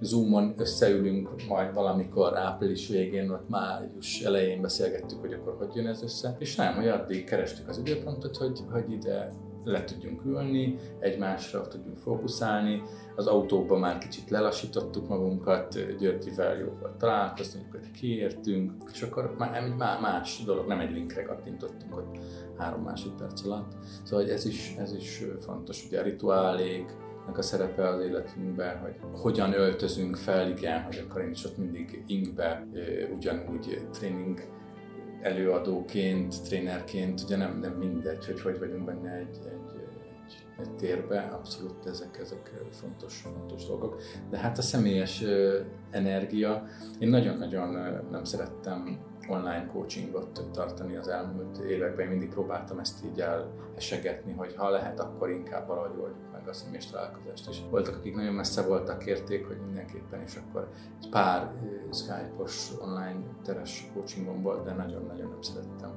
Zoomon 0.00 0.54
összeülünk 0.56 1.46
majd 1.48 1.74
valamikor 1.74 2.38
április 2.38 2.88
végén, 2.88 3.28
vagy 3.28 3.40
május 3.48 4.20
elején 4.20 4.60
beszélgettük, 4.60 5.20
hogy 5.20 5.32
akkor 5.32 5.54
hogy 5.58 5.74
jön 5.74 5.86
ez 5.86 6.02
össze. 6.02 6.36
És 6.38 6.56
nem, 6.56 6.74
hogy 6.74 6.88
addig 6.88 7.24
kerestük 7.24 7.68
az 7.68 7.78
időpontot, 7.78 8.36
hogy, 8.36 8.60
hogy 8.70 8.92
ide 8.92 9.32
le 9.64 9.84
tudjunk 9.84 10.24
ülni, 10.24 10.76
egymásra 10.98 11.68
tudjunk 11.68 11.98
fókuszálni. 11.98 12.82
Az 13.16 13.26
autóban 13.26 13.80
már 13.80 13.98
kicsit 13.98 14.30
lelassítottuk 14.30 15.08
magunkat, 15.08 15.96
Györgyivel 15.98 16.58
jó 16.58 16.68
volt 16.80 16.96
találkozni, 16.96 17.60
hogy 17.70 17.90
kiértünk, 17.90 18.72
és 18.92 19.02
akkor 19.02 19.34
már 19.38 19.62
egy 19.62 19.74
más 19.76 20.42
dolog, 20.44 20.66
nem 20.66 20.80
egy 20.80 20.92
linkre 20.92 21.22
kattintottunk 21.22 21.96
ott 21.96 22.18
három 22.60 22.82
másodperc 22.82 23.44
alatt. 23.44 23.72
Szóval 24.02 24.30
ez 24.30 24.46
is, 24.46 24.74
ez 24.78 24.94
is 24.94 25.24
fontos, 25.40 25.86
ugye 25.86 26.00
a 26.00 26.02
rituálék, 26.02 26.96
a 27.36 27.42
szerepe 27.42 27.88
az 27.88 28.00
életünkben, 28.00 28.78
hogy 28.78 28.94
hogyan 29.12 29.52
öltözünk 29.52 30.16
fel, 30.16 30.50
igen, 30.50 30.82
hogy 30.82 31.04
akkor 31.08 31.20
én 31.20 31.30
is 31.30 31.44
ott 31.44 31.56
mindig 31.56 32.02
inkbe, 32.06 32.66
ugyanúgy 33.16 33.86
tréning 33.92 34.40
előadóként, 35.22 36.42
trénerként, 36.42 37.20
ugye 37.20 37.36
nem, 37.36 37.58
nem 37.58 37.72
mindegy, 37.72 38.26
hogy 38.26 38.40
hogy 38.40 38.58
vagyunk 38.58 38.84
benne 38.84 39.14
egy, 39.14 39.38
egy, 39.44 39.80
egy, 39.80 40.46
egy 40.58 40.74
térbe, 40.74 41.20
abszolút 41.20 41.86
ezek, 41.86 42.18
ezek 42.20 42.50
fontos, 42.70 43.20
fontos 43.20 43.66
dolgok. 43.66 44.02
De 44.30 44.38
hát 44.38 44.58
a 44.58 44.62
személyes 44.62 45.24
energia, 45.90 46.64
én 46.98 47.08
nagyon-nagyon 47.08 47.68
nem 48.10 48.24
szerettem 48.24 48.98
online 49.30 49.66
coachingot 49.72 50.42
tartani 50.52 50.96
az 50.96 51.08
elmúlt 51.08 51.58
években. 51.58 52.04
Én 52.04 52.10
mindig 52.10 52.28
próbáltam 52.28 52.78
ezt 52.78 53.04
így 53.04 53.20
elesegetni, 53.20 54.32
hogy 54.32 54.54
ha 54.56 54.70
lehet, 54.70 55.00
akkor 55.00 55.30
inkább 55.30 55.66
valahogy 55.66 55.98
oldjuk 56.00 56.32
meg 56.32 56.48
a 56.48 56.52
személyes 56.52 56.90
találkozást. 56.90 57.48
És 57.48 57.60
voltak, 57.70 57.96
akik 57.96 58.14
nagyon 58.14 58.34
messze 58.34 58.62
voltak, 58.62 58.98
kérték, 58.98 59.46
hogy 59.46 59.56
mindenképpen, 59.64 60.20
és 60.20 60.36
akkor 60.36 60.68
egy 61.02 61.08
pár 61.08 61.52
Skype-os 61.92 62.70
online 62.80 63.20
teres 63.44 63.90
coachingom 63.94 64.42
volt, 64.42 64.64
de 64.64 64.72
nagyon-nagyon 64.72 65.28
nem 65.28 65.42
szerettem. 65.42 65.90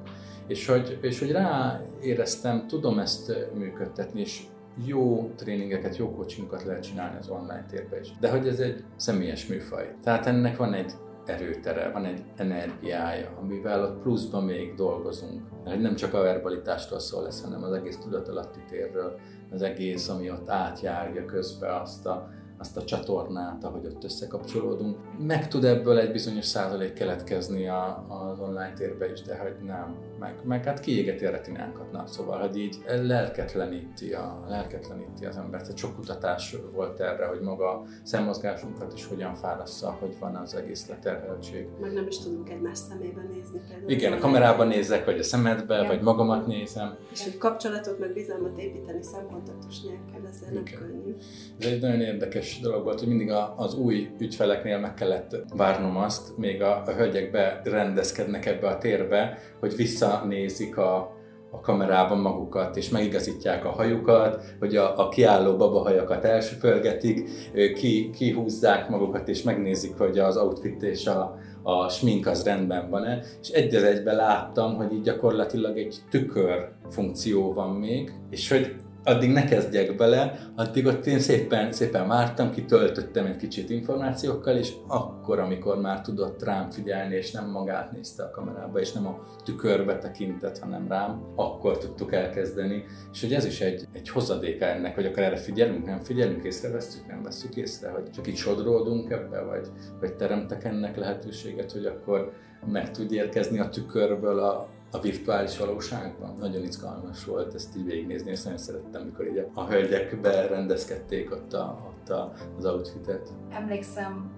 És 0.46 0.66
hogy, 0.66 0.98
és 1.02 1.18
hogy 1.18 1.30
ráéreztem, 1.30 2.66
tudom 2.66 2.98
ezt 2.98 3.32
működtetni, 3.54 4.20
és 4.20 4.42
jó 4.84 5.30
tréningeket, 5.36 5.96
jó 5.96 6.10
coachingokat 6.10 6.64
lehet 6.64 6.82
csinálni 6.82 7.18
az 7.18 7.28
online 7.28 7.64
térben 7.70 8.00
is. 8.00 8.18
De 8.20 8.30
hogy 8.30 8.48
ez 8.48 8.58
egy 8.58 8.84
személyes 8.96 9.46
műfaj. 9.46 9.94
Tehát 10.02 10.26
ennek 10.26 10.56
van 10.56 10.72
egy 10.72 10.92
erőtere, 11.28 11.90
van 11.90 12.04
egy 12.04 12.22
energiája, 12.36 13.30
amivel 13.40 13.82
ott 13.82 14.02
pluszban 14.02 14.44
még 14.44 14.74
dolgozunk. 14.74 15.42
Mert 15.64 15.80
nem 15.80 15.94
csak 15.94 16.14
a 16.14 16.22
verbalitástól 16.22 16.98
szól 16.98 17.22
lesz, 17.22 17.42
hanem 17.42 17.62
az 17.62 17.72
egész 17.72 17.96
tudatalatti 17.96 18.60
térről, 18.68 19.18
az 19.50 19.62
egész, 19.62 20.08
ami 20.08 20.30
ott 20.30 20.48
átjárja 20.48 21.24
közbe 21.24 21.80
azt 21.80 22.06
a 22.06 22.28
azt 22.64 22.76
a 22.76 22.84
csatornát, 22.84 23.64
ahogy 23.64 23.86
ott 23.86 24.04
összekapcsolódunk. 24.04 24.96
Meg 25.18 25.48
tud 25.48 25.64
ebből 25.64 25.98
egy 25.98 26.12
bizonyos 26.12 26.44
százalék 26.44 26.92
keletkezni 26.92 27.68
a, 27.68 28.06
az 28.08 28.40
online 28.40 28.72
térbe 28.76 29.12
is, 29.12 29.22
de 29.22 29.38
hogy 29.38 29.54
nem. 29.66 29.96
Meg, 30.18 30.34
meg 30.44 30.64
hát 30.64 30.80
kiégeti 30.80 31.24
a 31.24 31.30
retinánkat, 31.30 31.92
na, 31.92 32.06
szóval, 32.06 32.38
hogy 32.38 32.56
így 32.56 32.76
lelketleníti, 32.86 34.12
a, 34.12 34.44
lelketleníti 34.48 35.26
az 35.26 35.36
embert. 35.36 35.62
Tehát 35.62 35.78
sok 35.78 35.96
kutatás 35.96 36.56
volt 36.72 37.00
erre, 37.00 37.26
hogy 37.26 37.40
maga 37.40 37.82
szemmozgásunkat 38.02 38.92
is 38.92 39.06
hogyan 39.06 39.34
fárassza, 39.34 39.96
hogy 40.00 40.16
van 40.20 40.34
az 40.36 40.54
egész 40.54 40.88
leterheltség. 40.88 41.66
Meg 41.80 41.92
nem 41.92 42.06
is 42.06 42.18
tudunk 42.18 42.50
egymás 42.50 42.78
szemébe 42.78 43.22
nézni. 43.32 43.60
Például 43.68 43.90
Igen, 43.90 44.12
a 44.12 44.18
kamerában 44.18 44.66
nézek, 44.66 45.04
vagy 45.04 45.18
a 45.18 45.22
szemedbe, 45.22 45.74
Igen. 45.74 45.86
vagy 45.86 46.00
magamat 46.00 46.46
nézem. 46.46 46.96
És 47.12 47.24
hogy 47.24 47.38
kapcsolatot, 47.38 47.98
meg 47.98 48.12
bizalmat 48.12 48.58
építeni 48.58 49.02
szemkontaktus 49.02 49.80
nélkül, 49.80 50.28
ezzel 50.28 50.50
nem 50.52 50.64
könnyű. 50.64 51.14
Ez 51.58 51.66
egy 51.66 51.80
nagyon 51.80 52.00
érdekes 52.00 52.53
dolog 52.60 52.84
volt, 52.84 52.98
hogy 52.98 53.08
mindig 53.08 53.30
a, 53.30 53.54
az 53.56 53.74
új 53.74 54.08
ügyfeleknél 54.18 54.78
meg 54.78 54.94
kellett 54.94 55.36
várnom 55.56 55.96
azt, 55.96 56.36
még 56.36 56.62
a, 56.62 56.82
a 56.86 56.90
hölgyek 56.90 57.30
berendezkednek 57.30 58.46
ebbe 58.46 58.68
a 58.68 58.78
térbe, 58.78 59.38
hogy 59.60 59.76
visszanézik 59.76 60.76
a, 60.76 61.12
a 61.50 61.60
kamerában 61.60 62.18
magukat, 62.18 62.76
és 62.76 62.88
megigazítják 62.88 63.64
a 63.64 63.70
hajukat, 63.70 64.44
hogy 64.58 64.76
a, 64.76 64.98
a 64.98 65.08
kiálló 65.08 65.56
babahajakat 65.56 66.24
elsöpörgetik, 66.24 67.28
ki, 67.74 68.10
kihúzzák 68.10 68.88
magukat, 68.88 69.28
és 69.28 69.42
megnézik, 69.42 69.98
hogy 69.98 70.18
az 70.18 70.36
outfit 70.36 70.82
és 70.82 71.06
a, 71.06 71.38
a 71.62 71.88
smink 71.88 72.26
az 72.26 72.44
rendben 72.44 72.90
van-e, 72.90 73.22
és 73.40 73.48
egy 73.48 73.74
az 73.74 73.82
egyben 73.82 74.16
láttam, 74.16 74.74
hogy 74.74 74.92
így 74.92 75.02
gyakorlatilag 75.02 75.78
egy 75.78 75.96
tükör 76.10 76.68
funkció 76.90 77.52
van 77.52 77.70
még, 77.70 78.12
és 78.30 78.50
hogy 78.50 78.74
addig 79.04 79.32
ne 79.32 79.44
kezdjek 79.44 79.96
bele, 79.96 80.38
addig 80.56 80.86
ott 80.86 81.06
én 81.06 81.18
szépen, 81.18 81.72
szépen 81.72 82.08
vártam, 82.08 82.50
kitöltöttem 82.50 83.26
egy 83.26 83.36
kicsit 83.36 83.70
információkkal, 83.70 84.56
és 84.56 84.72
akkor, 84.86 85.38
amikor 85.38 85.80
már 85.80 86.00
tudott 86.00 86.42
rám 86.42 86.70
figyelni, 86.70 87.14
és 87.14 87.30
nem 87.30 87.50
magát 87.50 87.92
nézte 87.92 88.22
a 88.22 88.30
kamerába, 88.30 88.80
és 88.80 88.92
nem 88.92 89.06
a 89.06 89.18
tükörbe 89.44 89.98
tekintett, 89.98 90.58
hanem 90.58 90.88
rám, 90.88 91.22
akkor 91.36 91.78
tudtuk 91.78 92.12
elkezdeni. 92.12 92.84
És 93.12 93.20
hogy 93.20 93.32
ez 93.32 93.44
is 93.44 93.60
egy, 93.60 93.84
egy 93.92 94.08
hozadéka 94.08 94.64
ennek, 94.64 94.94
hogy 94.94 95.06
akár 95.06 95.24
erre 95.24 95.36
figyelünk, 95.36 95.84
nem 95.84 96.00
figyelünk, 96.00 96.44
észreveszünk, 96.44 97.06
nem 97.06 97.22
veszük 97.22 97.56
észre, 97.56 97.90
hogy 97.90 98.10
csak 98.10 98.26
így 98.26 98.36
sodródunk 98.36 99.10
ebbe, 99.10 99.40
vagy, 99.40 99.68
vagy 100.00 100.14
teremtek 100.14 100.64
ennek 100.64 100.96
lehetőséget, 100.96 101.72
hogy 101.72 101.86
akkor 101.86 102.32
meg 102.66 102.90
tud 102.90 103.12
érkezni 103.12 103.58
a 103.58 103.68
tükörből 103.68 104.38
a, 104.38 104.68
a 104.94 105.00
virtuális 105.00 105.58
valóságban. 105.58 106.34
Nagyon 106.38 106.62
izgalmas 106.62 107.24
volt 107.24 107.54
ezt 107.54 107.76
így 107.76 107.84
végignézni, 107.84 108.30
és 108.30 108.42
nagyon 108.42 108.58
szerettem, 108.58 109.02
mikor 109.02 109.26
így 109.26 109.46
a, 109.54 109.66
hölgyek 109.66 110.20
berendezkedték 110.20 111.32
ott, 111.32 111.52
a, 111.52 111.86
ott 111.88 112.08
a, 112.08 112.32
az 112.58 112.64
outfitet. 112.64 113.28
Emlékszem, 113.50 114.30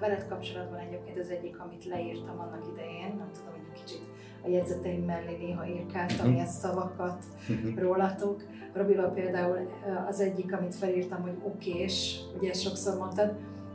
veled 0.00 0.28
kapcsolatban 0.28 0.78
egyébként 0.78 1.18
az 1.18 1.30
egyik, 1.30 1.60
amit 1.60 1.84
leírtam 1.84 2.40
annak 2.40 2.66
idején, 2.72 3.14
nem 3.18 3.30
tudom, 3.32 3.52
hogy 3.52 3.82
kicsit 3.82 4.02
a 4.44 4.48
jegyzeteim 4.48 5.04
mellé 5.04 5.36
néha 5.36 5.66
írkáltam 5.66 6.32
ilyen 6.32 6.46
szavakat 6.46 7.24
rólatok. 7.76 8.42
Robival 8.72 9.10
például 9.10 9.68
az 10.08 10.20
egyik, 10.20 10.52
amit 10.52 10.74
felírtam, 10.74 11.22
hogy 11.22 11.36
okés, 11.42 12.20
ugye 12.38 12.52
sokszor 12.52 12.98
mondtad, 12.98 13.34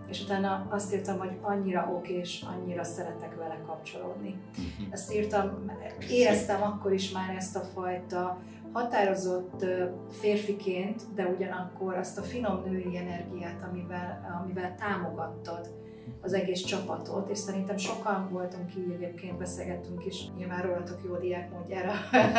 és 0.10 0.22
utána 0.22 0.68
azt 0.70 0.94
írtam, 0.94 1.18
hogy 1.18 1.38
annyira 1.42 1.92
oké, 1.96 2.14
és 2.14 2.46
annyira 2.56 2.84
szeretek 2.84 3.36
vele 3.36 3.62
kapcsolódni. 3.66 4.42
Mhm. 4.58 4.92
Ezt 4.92 5.14
írtam, 5.14 5.72
éreztem 6.10 6.62
akkor 6.62 6.94
is 6.94 7.12
már 7.12 7.36
ezt 7.36 7.56
a 7.56 7.60
fajta 7.60 8.38
határozott 8.72 9.66
férfiként, 10.12 11.14
de 11.16 11.26
ugyanakkor 11.26 11.96
azt 11.96 12.18
a 12.18 12.22
finom 12.22 12.64
női 12.66 12.98
energiát, 12.98 13.64
amivel, 13.70 14.40
amivel 14.44 14.76
támogattad 14.76 15.78
az 16.22 16.34
egész 16.34 16.62
csapatot, 16.62 17.30
és 17.30 17.38
szerintem 17.38 17.78
sokan 17.78 18.30
voltunk 18.32 18.76
így 18.76 18.92
egyébként, 18.92 19.38
beszélgettünk 19.38 20.06
is, 20.06 20.32
nyilván 20.38 20.62
rólatok 20.62 21.00
jó 21.04 21.16
diák 21.16 21.52
módjára, 21.52 21.92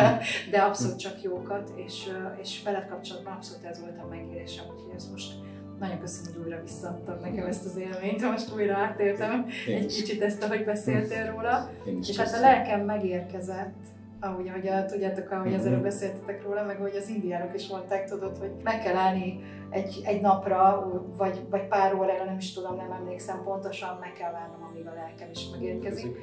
de 0.51 0.59
abszolút 0.59 0.99
csak 0.99 1.23
jókat, 1.23 1.73
és, 1.75 2.09
és 2.41 2.63
veled 2.63 2.89
kapcsolatban 2.89 3.33
abszolút 3.33 3.65
ez 3.65 3.81
volt 3.81 3.99
a 4.03 4.07
megélésem, 4.07 4.65
úgyhogy 4.75 4.95
ezt 4.95 5.11
most 5.11 5.33
nagyon 5.81 5.99
köszönöm, 5.99 6.33
hogy 6.33 6.43
újra 6.43 6.63
visszaadtad 6.63 7.21
nekem 7.21 7.47
ezt 7.47 7.65
az 7.65 7.77
élményt, 7.77 8.31
most 8.31 8.55
újra 8.55 8.77
átéltem 8.77 9.47
egy 9.67 9.87
kicsit 9.87 10.23
ezt, 10.23 10.43
ahogy 10.43 10.65
beszéltél 10.65 11.31
róla. 11.31 11.71
És 12.01 12.17
hát 12.17 12.35
a 12.35 12.41
lelkem 12.41 12.81
megérkezett, 12.81 13.77
ahogy, 14.21 14.49
ahogy 14.49 14.67
a, 14.67 14.85
tudjátok, 14.85 15.31
ahogy 15.31 15.55
az 15.55 15.67
előbb 15.67 15.79
mhm. 15.79 15.87
beszéltetek 15.87 16.43
róla, 16.43 16.65
meg 16.65 16.77
hogy 16.77 16.97
az 16.97 17.09
indiánok 17.09 17.55
is 17.55 17.69
mondták, 17.69 18.09
tudod, 18.09 18.39
hogy 18.39 18.51
meg 18.63 18.83
kell 18.83 18.97
állni 18.97 19.41
egy, 19.71 20.01
egy 20.05 20.21
napra, 20.21 20.91
vagy, 21.17 21.47
vagy 21.51 21.67
pár 21.67 21.95
órára, 21.95 22.25
nem 22.25 22.37
is 22.37 22.53
tudom, 22.53 22.77
nem 22.77 22.93
emlékszem 22.93 23.43
pontosan, 23.45 23.99
meg 24.01 24.13
kell 24.13 24.33
várnom, 24.33 24.69
amíg 24.71 24.87
a 24.87 24.95
lelkem 24.95 25.29
is 25.31 25.51
megérkezik. 25.51 26.17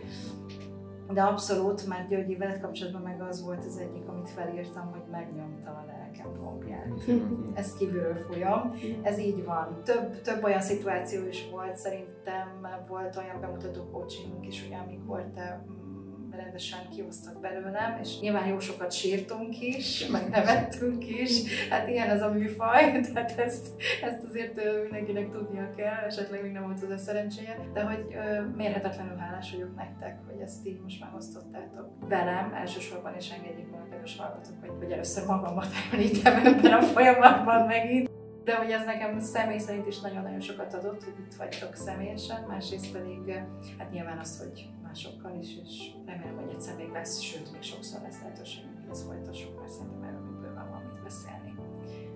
De 1.14 1.22
abszolút, 1.22 1.88
mert 1.88 2.08
Györgyi 2.08 2.36
veled 2.36 2.62
kapcsolatban 2.62 3.01
meg 3.01 3.22
az 3.22 3.43
volt 3.43 3.66
az 3.66 3.78
egyik, 3.78 4.08
amit 4.08 4.30
felírtam, 4.30 4.91
hogy 4.91 5.03
megnyomta 5.12 5.70
a 5.70 5.84
lelkem 5.88 5.97
pompját. 6.26 6.88
Ezt 7.53 7.78
kívülről 7.78 8.15
folyam. 8.15 8.74
Ez 9.01 9.20
így 9.20 9.45
van. 9.45 9.82
Több, 9.84 10.22
több 10.22 10.43
olyan 10.43 10.61
szituáció 10.61 11.28
is 11.28 11.49
volt, 11.51 11.76
szerintem 11.76 12.68
volt 12.88 13.15
olyan 13.18 13.39
bemutató 13.41 13.84
coaching 13.91 14.45
is, 14.45 14.65
ugye, 14.65 14.78
amikor 14.78 15.26
te 15.36 15.65
rendesen 16.32 16.80
kiosztott 16.96 17.40
belőlem, 17.40 18.00
és 18.02 18.20
nyilván 18.20 18.48
jó 18.48 18.60
sokat 18.60 18.92
sírtunk 18.92 19.62
is, 19.62 20.08
meg 20.08 20.30
nevettünk 20.30 21.08
is, 21.08 21.68
hát 21.70 21.88
ilyen 21.88 22.10
az 22.10 22.22
a 22.22 22.32
műfaj, 22.32 22.92
tehát 23.14 23.40
ezt, 23.40 23.68
ezt 24.04 24.24
azért 24.24 24.62
mindenkinek 24.84 25.32
tudnia 25.32 25.70
kell, 25.76 26.06
esetleg 26.06 26.42
még 26.42 26.52
nem 26.52 26.64
volt 26.64 26.92
a 26.92 26.98
szerencséje, 26.98 27.60
de 27.74 27.82
hogy 27.82 28.06
mérhetetlenül 28.56 29.18
hálás 29.18 29.52
vagyok 29.52 29.76
nektek, 29.76 30.18
hogy 30.26 30.42
ezt 30.42 30.68
így 30.68 30.80
most 30.84 31.00
megosztottátok 31.00 31.90
velem, 32.08 32.54
elsősorban 32.54 33.14
és 33.16 33.30
engedjék 33.30 33.72
meg, 33.72 33.88
kedves 33.90 34.18
hallgatók, 34.18 34.60
hogy, 34.60 34.72
hogy 34.80 34.92
először 34.92 35.26
magamat 35.26 35.68
említem 35.92 36.46
ebben 36.46 36.74
a 36.74 36.82
folyamatban 36.82 37.66
megint, 37.66 38.10
de 38.44 38.56
hogy 38.56 38.72
ez 38.72 38.86
nekem 38.86 39.20
személy 39.20 39.58
szerint 39.58 39.88
is 39.88 40.00
nagyon-nagyon 40.00 40.40
sokat 40.40 40.74
adott, 40.74 41.04
hogy 41.04 41.14
itt 41.20 41.34
vagytok 41.34 41.76
személyesen, 41.76 42.46
másrészt 42.48 42.92
pedig 42.92 43.44
hát 43.78 43.92
nyilván 43.92 44.18
az, 44.18 44.40
hogy 44.40 44.70
másokkal 44.88 45.40
is, 45.42 45.50
és 45.64 45.92
remélem, 46.06 46.36
hogy 46.36 46.54
egyszer 46.54 46.76
még 46.76 46.90
lesz, 46.90 47.20
sőt, 47.20 47.52
még 47.52 47.62
sokszor 47.62 48.02
lesz 48.02 48.20
lehetőségünk, 48.22 48.80
hogy 48.80 48.90
ezt 48.90 49.06
folytassuk, 49.06 49.60
mert 49.60 49.72
szerintem 49.72 50.04
erről 50.04 50.20
még 50.20 50.40
bőven 50.42 50.70
van 50.72 50.82
mit 50.82 51.04
beszélni. 51.04 51.56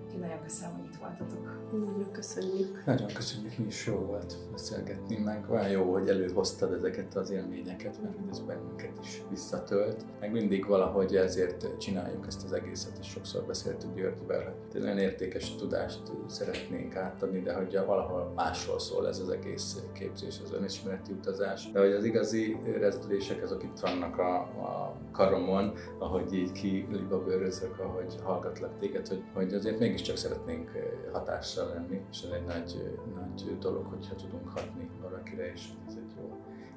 Úgyhogy 0.04 0.20
nagyon 0.20 0.40
köszönöm, 0.42 0.76
hogy 0.76 0.91
voltatok. 1.02 1.60
Nagyon 1.72 2.12
köszönjük. 2.12 2.82
Nagyon 2.86 3.06
köszönjük, 3.06 3.58
mi 3.58 3.66
is 3.66 3.86
jó 3.86 3.94
volt 3.94 4.36
beszélgetni, 4.50 5.16
meg 5.16 5.50
olyan 5.50 5.68
jó, 5.68 5.92
hogy 5.92 6.08
előhoztad 6.08 6.72
ezeket 6.72 7.14
az 7.14 7.30
élményeket, 7.30 8.02
mert 8.02 8.14
ez 8.30 8.40
bennünket 8.40 8.98
is 9.02 9.22
visszatölt. 9.30 10.04
Meg 10.20 10.32
mindig 10.32 10.66
valahogy 10.66 11.16
ezért 11.16 11.78
csináljuk 11.78 12.26
ezt 12.26 12.44
az 12.44 12.52
egészet, 12.52 12.98
és 13.00 13.06
sokszor 13.06 13.42
beszéltük 13.42 13.94
Györgyvel, 13.94 14.54
hogy 14.72 14.82
olyan 14.82 14.98
értékes 14.98 15.56
tudást 15.56 16.00
szeretnénk 16.26 16.96
átadni, 16.96 17.40
de 17.40 17.54
hogy 17.54 17.78
valahol 17.86 18.32
másról 18.34 18.78
szól 18.78 19.08
ez 19.08 19.18
az 19.18 19.28
egész 19.28 19.82
képzés, 19.92 20.40
az 20.44 20.52
önismereti 20.52 21.12
utazás. 21.12 21.70
De 21.72 21.80
hogy 21.80 21.92
az 21.92 22.04
igazi 22.04 22.56
rezdülések 22.78 23.42
azok 23.42 23.62
itt 23.62 23.78
vannak 23.80 24.18
a, 24.18 24.34
a 24.40 24.96
karomon, 25.12 25.72
ahogy 25.98 26.34
így 26.34 26.52
kilibabőrözök, 26.52 27.78
ahogy 27.78 28.14
hallgatlak 28.22 28.78
téged, 28.78 29.08
hogy, 29.08 29.22
hogy 29.34 29.54
azért 29.54 29.78
mégiscsak 29.78 30.16
szeretnénk 30.16 30.70
hatással 31.12 31.68
lenni, 31.68 32.00
és 32.10 32.22
ez 32.22 32.30
egy 32.30 32.44
nagy, 32.44 32.98
nagy 33.14 33.58
dolog, 33.58 33.86
hogyha 33.86 34.14
tudunk 34.14 34.48
hatni 34.48 34.88
valakire, 35.02 35.52
és 35.52 35.68
ez 35.88 35.94
egy 35.94 36.14
jó 36.16 36.36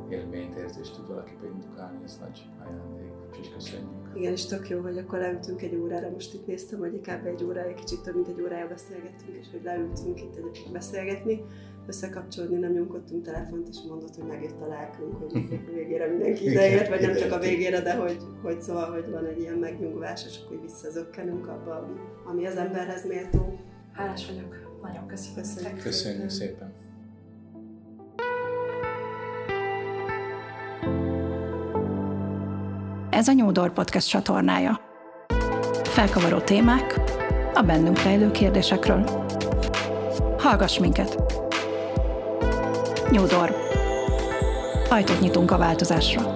élményt, 0.09 0.55
érzést 0.55 0.95
tud 0.95 1.07
valakibe 1.07 1.45
indukálni, 1.45 2.03
ez 2.03 2.17
nagy 2.21 2.49
ajándék, 2.65 3.11
úgyhogy 3.27 3.53
köszönjük. 3.53 3.89
Igen, 4.13 4.31
és 4.31 4.45
tök 4.45 4.69
jó, 4.69 4.81
hogy 4.81 4.97
akkor 4.97 5.19
leültünk 5.19 5.61
egy 5.61 5.75
órára, 5.75 6.09
most 6.09 6.33
itt 6.33 6.47
néztem, 6.47 6.79
hogy 6.79 6.99
kb. 6.99 7.25
egy 7.25 7.43
órája, 7.43 7.73
kicsit 7.73 8.01
több 8.01 8.15
mint 8.15 8.27
egy 8.27 8.41
órája 8.41 8.67
beszélgettünk, 8.67 9.37
és 9.39 9.47
hogy 9.51 9.63
leültünk 9.63 10.21
itt 10.21 10.35
egy 10.35 10.69
beszélgetni, 10.71 11.41
összekapcsolódni, 11.87 12.57
nem 12.57 12.71
nyomkodtunk 12.71 13.23
telefont, 13.23 13.67
és 13.67 13.77
mondott, 13.87 14.15
hogy 14.15 14.25
megjött 14.25 14.61
a 14.61 14.67
lelkünk, 14.67 15.15
hogy 15.15 15.49
végére 15.75 16.07
mindenki 16.07 16.49
ideért, 16.49 16.89
vagy 16.89 17.01
nem 17.01 17.15
csak 17.15 17.31
a 17.31 17.39
végére, 17.39 17.81
de 17.81 17.95
hogy, 17.95 18.17
hogy 18.41 18.61
szóval, 18.61 18.91
hogy 18.91 19.09
van 19.11 19.25
egy 19.25 19.39
ilyen 19.39 19.57
megnyugvás, 19.57 20.25
és 20.25 20.39
akkor 20.45 20.61
visszazökkenünk 20.61 21.47
abba, 21.47 21.75
ami, 21.75 21.99
ami 22.25 22.45
az 22.45 22.55
emberhez 22.55 23.07
méltó. 23.07 23.59
Hálás 23.95 24.25
vagyok. 24.25 24.79
Nagyon 24.81 25.07
köszönöm. 25.07 25.35
Köszönjük, 25.35 25.81
köszönjük 25.81 26.29
szépen. 26.29 26.73
Ez 33.09 33.27
a 33.27 33.31
Nyúdor 33.31 33.73
Podcast 33.73 34.09
csatornája. 34.09 34.79
Felkavaró 35.83 36.39
témák 36.39 36.99
a 37.53 37.61
bennünk 37.61 38.03
rejlő 38.03 38.31
kérdésekről. 38.31 39.03
Hallgass 40.37 40.79
minket! 40.79 41.33
Nyúdor. 43.09 43.55
Ajtót 44.89 45.19
nyitunk 45.19 45.51
a 45.51 45.57
változásra. 45.57 46.34